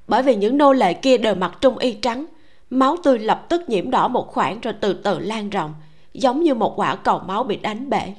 [0.08, 2.26] Bởi vì những nô lệ kia đều mặc trung y trắng,
[2.70, 5.74] máu tươi lập tức nhiễm đỏ một khoảng rồi từ từ lan rộng,
[6.14, 8.14] giống như một quả cầu máu bị đánh bể.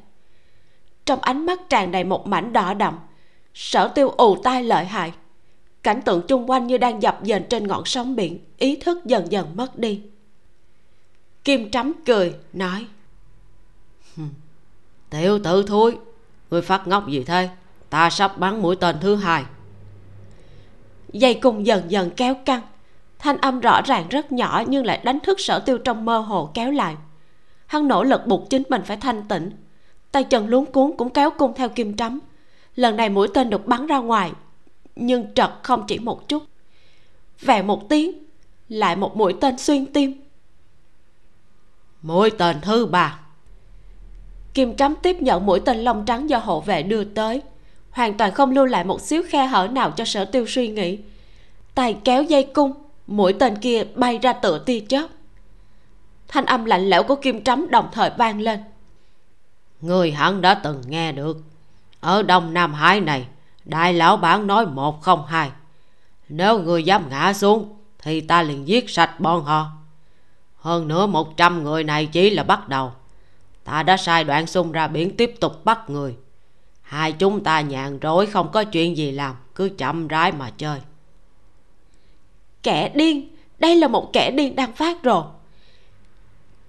[1.05, 2.99] Trong ánh mắt tràn đầy một mảnh đỏ đậm,
[3.53, 5.13] sở tiêu ù tai lợi hại.
[5.83, 9.31] Cảnh tượng chung quanh như đang dập dềnh trên ngọn sóng biển, ý thức dần
[9.31, 10.01] dần mất đi.
[11.43, 12.87] Kim trắm cười, nói
[15.09, 15.97] tiểu tử thôi
[16.51, 17.49] người phát ngốc gì thế?
[17.89, 19.43] Ta sắp bắn mũi tên thứ hai.
[21.13, 22.61] Dây cung dần dần kéo căng.
[23.19, 26.49] Thanh âm rõ ràng rất nhỏ nhưng lại đánh thức sở tiêu trong mơ hồ
[26.53, 26.95] kéo lại.
[27.65, 29.51] Hắn nỗ lực buộc chính mình phải thanh tĩnh.
[30.11, 32.19] Tay chân luống cuốn cũng kéo cung theo kim trắm
[32.75, 34.31] lần này mũi tên được bắn ra ngoài,
[34.95, 36.43] nhưng trật không chỉ một chút.
[37.41, 38.23] Vẹn một tiếng,
[38.69, 40.21] lại một mũi tên xuyên tim.
[42.01, 43.19] Mũi tên thứ ba.
[44.53, 47.41] Kim trắm tiếp nhận mũi tên lông trắng do hộ vệ đưa tới
[47.95, 50.99] hoàn toàn không lưu lại một xíu khe hở nào cho sở tiêu suy nghĩ.
[51.75, 52.73] Tay kéo dây cung,
[53.07, 55.07] mũi tên kia bay ra tựa tia chớp.
[56.27, 58.59] Thanh âm lạnh lẽo của kim trắm đồng thời vang lên.
[59.81, 61.37] Người hẳn đã từng nghe được.
[61.99, 63.27] Ở đông nam hải này,
[63.65, 65.51] đại lão bản nói một không hai.
[66.29, 69.67] Nếu người dám ngã xuống, thì ta liền giết sạch bọn họ.
[70.57, 72.91] Hơn nữa một trăm người này chỉ là bắt đầu.
[73.63, 76.15] Ta đã sai đoạn xung ra biển tiếp tục bắt người
[76.85, 80.79] hai chúng ta nhàn rỗi, không có chuyện gì làm, cứ chậm rãi mà chơi.
[82.63, 85.23] Kẻ điên, đây là một kẻ điên đang phát rồ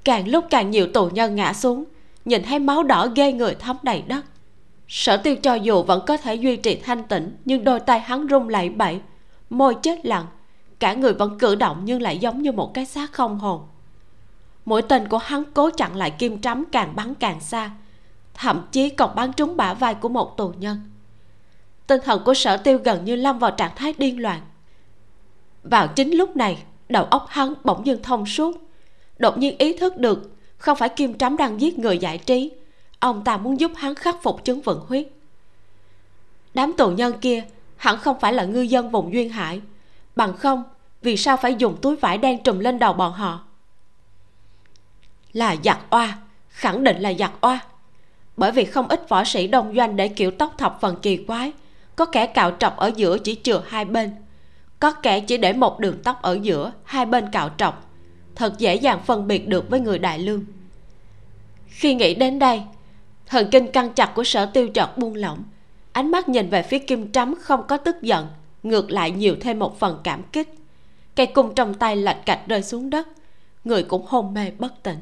[0.06, 1.84] càng lúc càng nhiều tù nhân ngã xuống,
[2.24, 4.24] nhìn thấy máu đỏ ghê người thấm đầy đất.
[4.88, 8.26] Sở tiêu cho dù vẫn có thể duy trì thanh tịnh, nhưng đôi tay hắn
[8.30, 9.00] rung lẩy bẩy,
[9.50, 10.26] môi chết lặng.
[10.78, 13.60] Cả người vẫn cử động nhưng lại giống như một cái xác không hồn.
[14.64, 17.70] Mũi tên của hắn cố chặn lại kim trắm càng bắn càng xa
[18.36, 20.80] thậm chí còn bắn trúng bả vai của một tù nhân.
[21.86, 24.40] Tinh thần của sở tiêu gần như lâm vào trạng thái điên loạn.
[25.62, 28.56] Vào chính lúc này, đầu óc hắn bỗng dưng thông suốt.
[29.18, 32.50] Đột nhiên ý thức được, không phải kim trắm đang giết người giải trí.
[32.98, 35.08] Ông ta muốn giúp hắn khắc phục chứng vận huyết.
[36.54, 37.44] Đám tù nhân kia
[37.76, 39.60] hẳn không phải là ngư dân vùng duyên hải.
[40.16, 40.62] Bằng không,
[41.02, 43.44] vì sao phải dùng túi vải đen trùm lên đầu bọn họ?
[45.32, 46.18] Là giặc oa,
[46.48, 47.60] khẳng định là giặc oa
[48.36, 51.52] bởi vì không ít võ sĩ đông doanh để kiểu tóc thập phần kỳ quái.
[51.96, 54.10] Có kẻ cạo trọc ở giữa chỉ chừa hai bên.
[54.80, 57.90] Có kẻ chỉ để một đường tóc ở giữa, hai bên cạo trọc.
[58.34, 60.44] Thật dễ dàng phân biệt được với người đại lương.
[61.66, 62.62] Khi nghĩ đến đây,
[63.26, 65.44] thần kinh căng chặt của sở tiêu chợt buông lỏng.
[65.92, 68.26] Ánh mắt nhìn về phía kim trắm không có tức giận,
[68.62, 70.54] ngược lại nhiều thêm một phần cảm kích.
[71.16, 73.08] Cây cung trong tay lạch cạch rơi xuống đất,
[73.64, 74.98] người cũng hôn mê bất tỉnh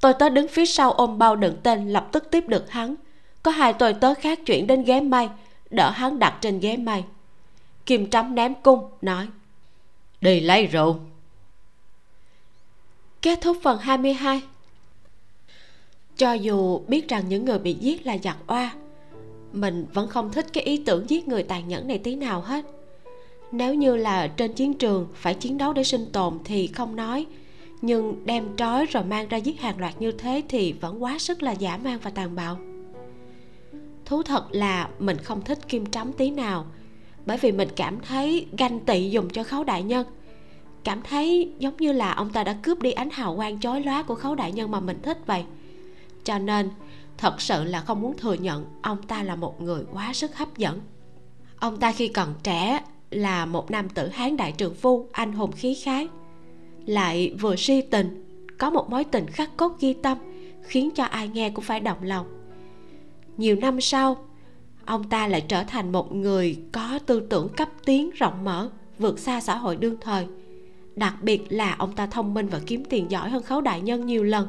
[0.00, 2.94] tôi tớ đứng phía sau ôm bao đựng tên lập tức tiếp được hắn.
[3.42, 5.28] Có hai tôi tớ khác chuyển đến ghế may,
[5.70, 7.04] đỡ hắn đặt trên ghế may.
[7.86, 9.28] Kim trắm ném cung, nói,
[10.20, 10.96] đi lấy rượu.
[13.22, 14.42] Kết thúc phần 22
[16.16, 18.74] cho dù biết rằng những người bị giết là giặc oa,
[19.52, 22.64] mình vẫn không thích cái ý tưởng giết người tàn nhẫn này tí nào hết.
[23.52, 27.26] Nếu như là trên chiến trường phải chiến đấu để sinh tồn thì không nói
[27.82, 31.42] nhưng đem trói rồi mang ra giết hàng loạt như thế thì vẫn quá sức
[31.42, 32.58] là giả man và tàn bạo.
[34.04, 36.66] Thú thật là mình không thích kim trắm tí nào,
[37.26, 40.06] bởi vì mình cảm thấy ganh tị dùng cho khấu đại nhân.
[40.84, 44.02] Cảm thấy giống như là ông ta đã cướp đi ánh hào quang chói lóa
[44.02, 45.44] của khấu đại nhân mà mình thích vậy.
[46.24, 46.70] Cho nên,
[47.18, 50.56] thật sự là không muốn thừa nhận ông ta là một người quá sức hấp
[50.56, 50.80] dẫn.
[51.58, 52.80] Ông ta khi còn trẻ
[53.10, 56.08] là một nam tử hán đại trường phu, anh hùng khí khái
[56.86, 58.24] lại vừa si tình,
[58.58, 60.18] có một mối tình khắc cốt ghi tâm,
[60.62, 62.26] khiến cho ai nghe cũng phải động lòng.
[63.36, 64.16] Nhiều năm sau,
[64.84, 69.18] ông ta lại trở thành một người có tư tưởng cấp tiến rộng mở, vượt
[69.18, 70.26] xa xã hội đương thời.
[70.96, 74.06] Đặc biệt là ông ta thông minh và kiếm tiền giỏi hơn khấu đại nhân
[74.06, 74.48] nhiều lần.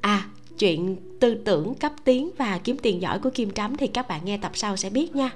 [0.00, 0.26] À
[0.58, 4.24] chuyện tư tưởng cấp tiến và kiếm tiền giỏi của kim trắm thì các bạn
[4.24, 5.30] nghe tập sau sẽ biết nha.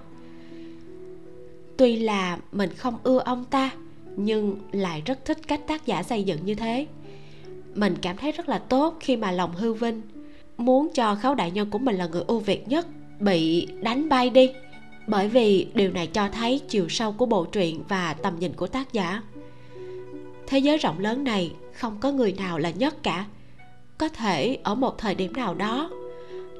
[1.76, 3.70] Tuy là mình không ưa ông ta
[4.16, 6.86] nhưng lại rất thích cách tác giả xây dựng như thế.
[7.74, 10.02] Mình cảm thấy rất là tốt khi mà lòng hư vinh
[10.58, 12.86] muốn cho khấu đại nhân của mình là người ưu việt nhất,
[13.20, 14.50] bị đánh bay đi.
[15.06, 18.66] Bởi vì điều này cho thấy chiều sâu của bộ truyện và tầm nhìn của
[18.66, 19.22] tác giả.
[20.46, 23.26] Thế giới rộng lớn này không có người nào là nhất cả.
[23.98, 25.90] Có thể ở một thời điểm nào đó,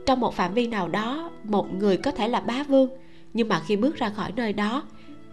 [0.07, 2.89] trong một phạm vi nào đó, một người có thể là bá vương.
[3.33, 4.83] Nhưng mà khi bước ra khỏi nơi đó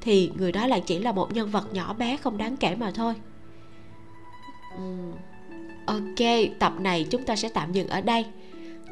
[0.02, 2.92] thì người đó lại chỉ là một nhân vật nhỏ bé không đáng kể mà
[2.92, 3.14] thôi.
[4.78, 4.84] Ừ,
[5.86, 8.26] ok, tập này chúng ta sẽ tạm dừng ở đây.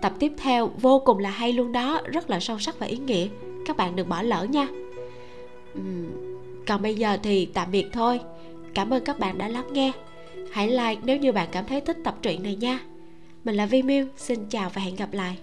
[0.02, 2.98] Tập tiếp theo vô cùng là hay luôn đó, rất là sâu sắc và ý
[2.98, 3.28] nghĩa.
[3.66, 4.68] Các bạn đừng bỏ lỡ nha.
[5.74, 5.82] Ừ,
[6.68, 8.20] còn bây giờ thì tạm biệt thôi.
[8.74, 9.92] Cảm ơn các bạn đã lắng nghe.
[10.52, 12.80] Hãy like nếu như bạn cảm thấy thích tập truyện này nha.
[13.44, 15.38] Mình là vi miu, xin chào và hẹn gặp lại.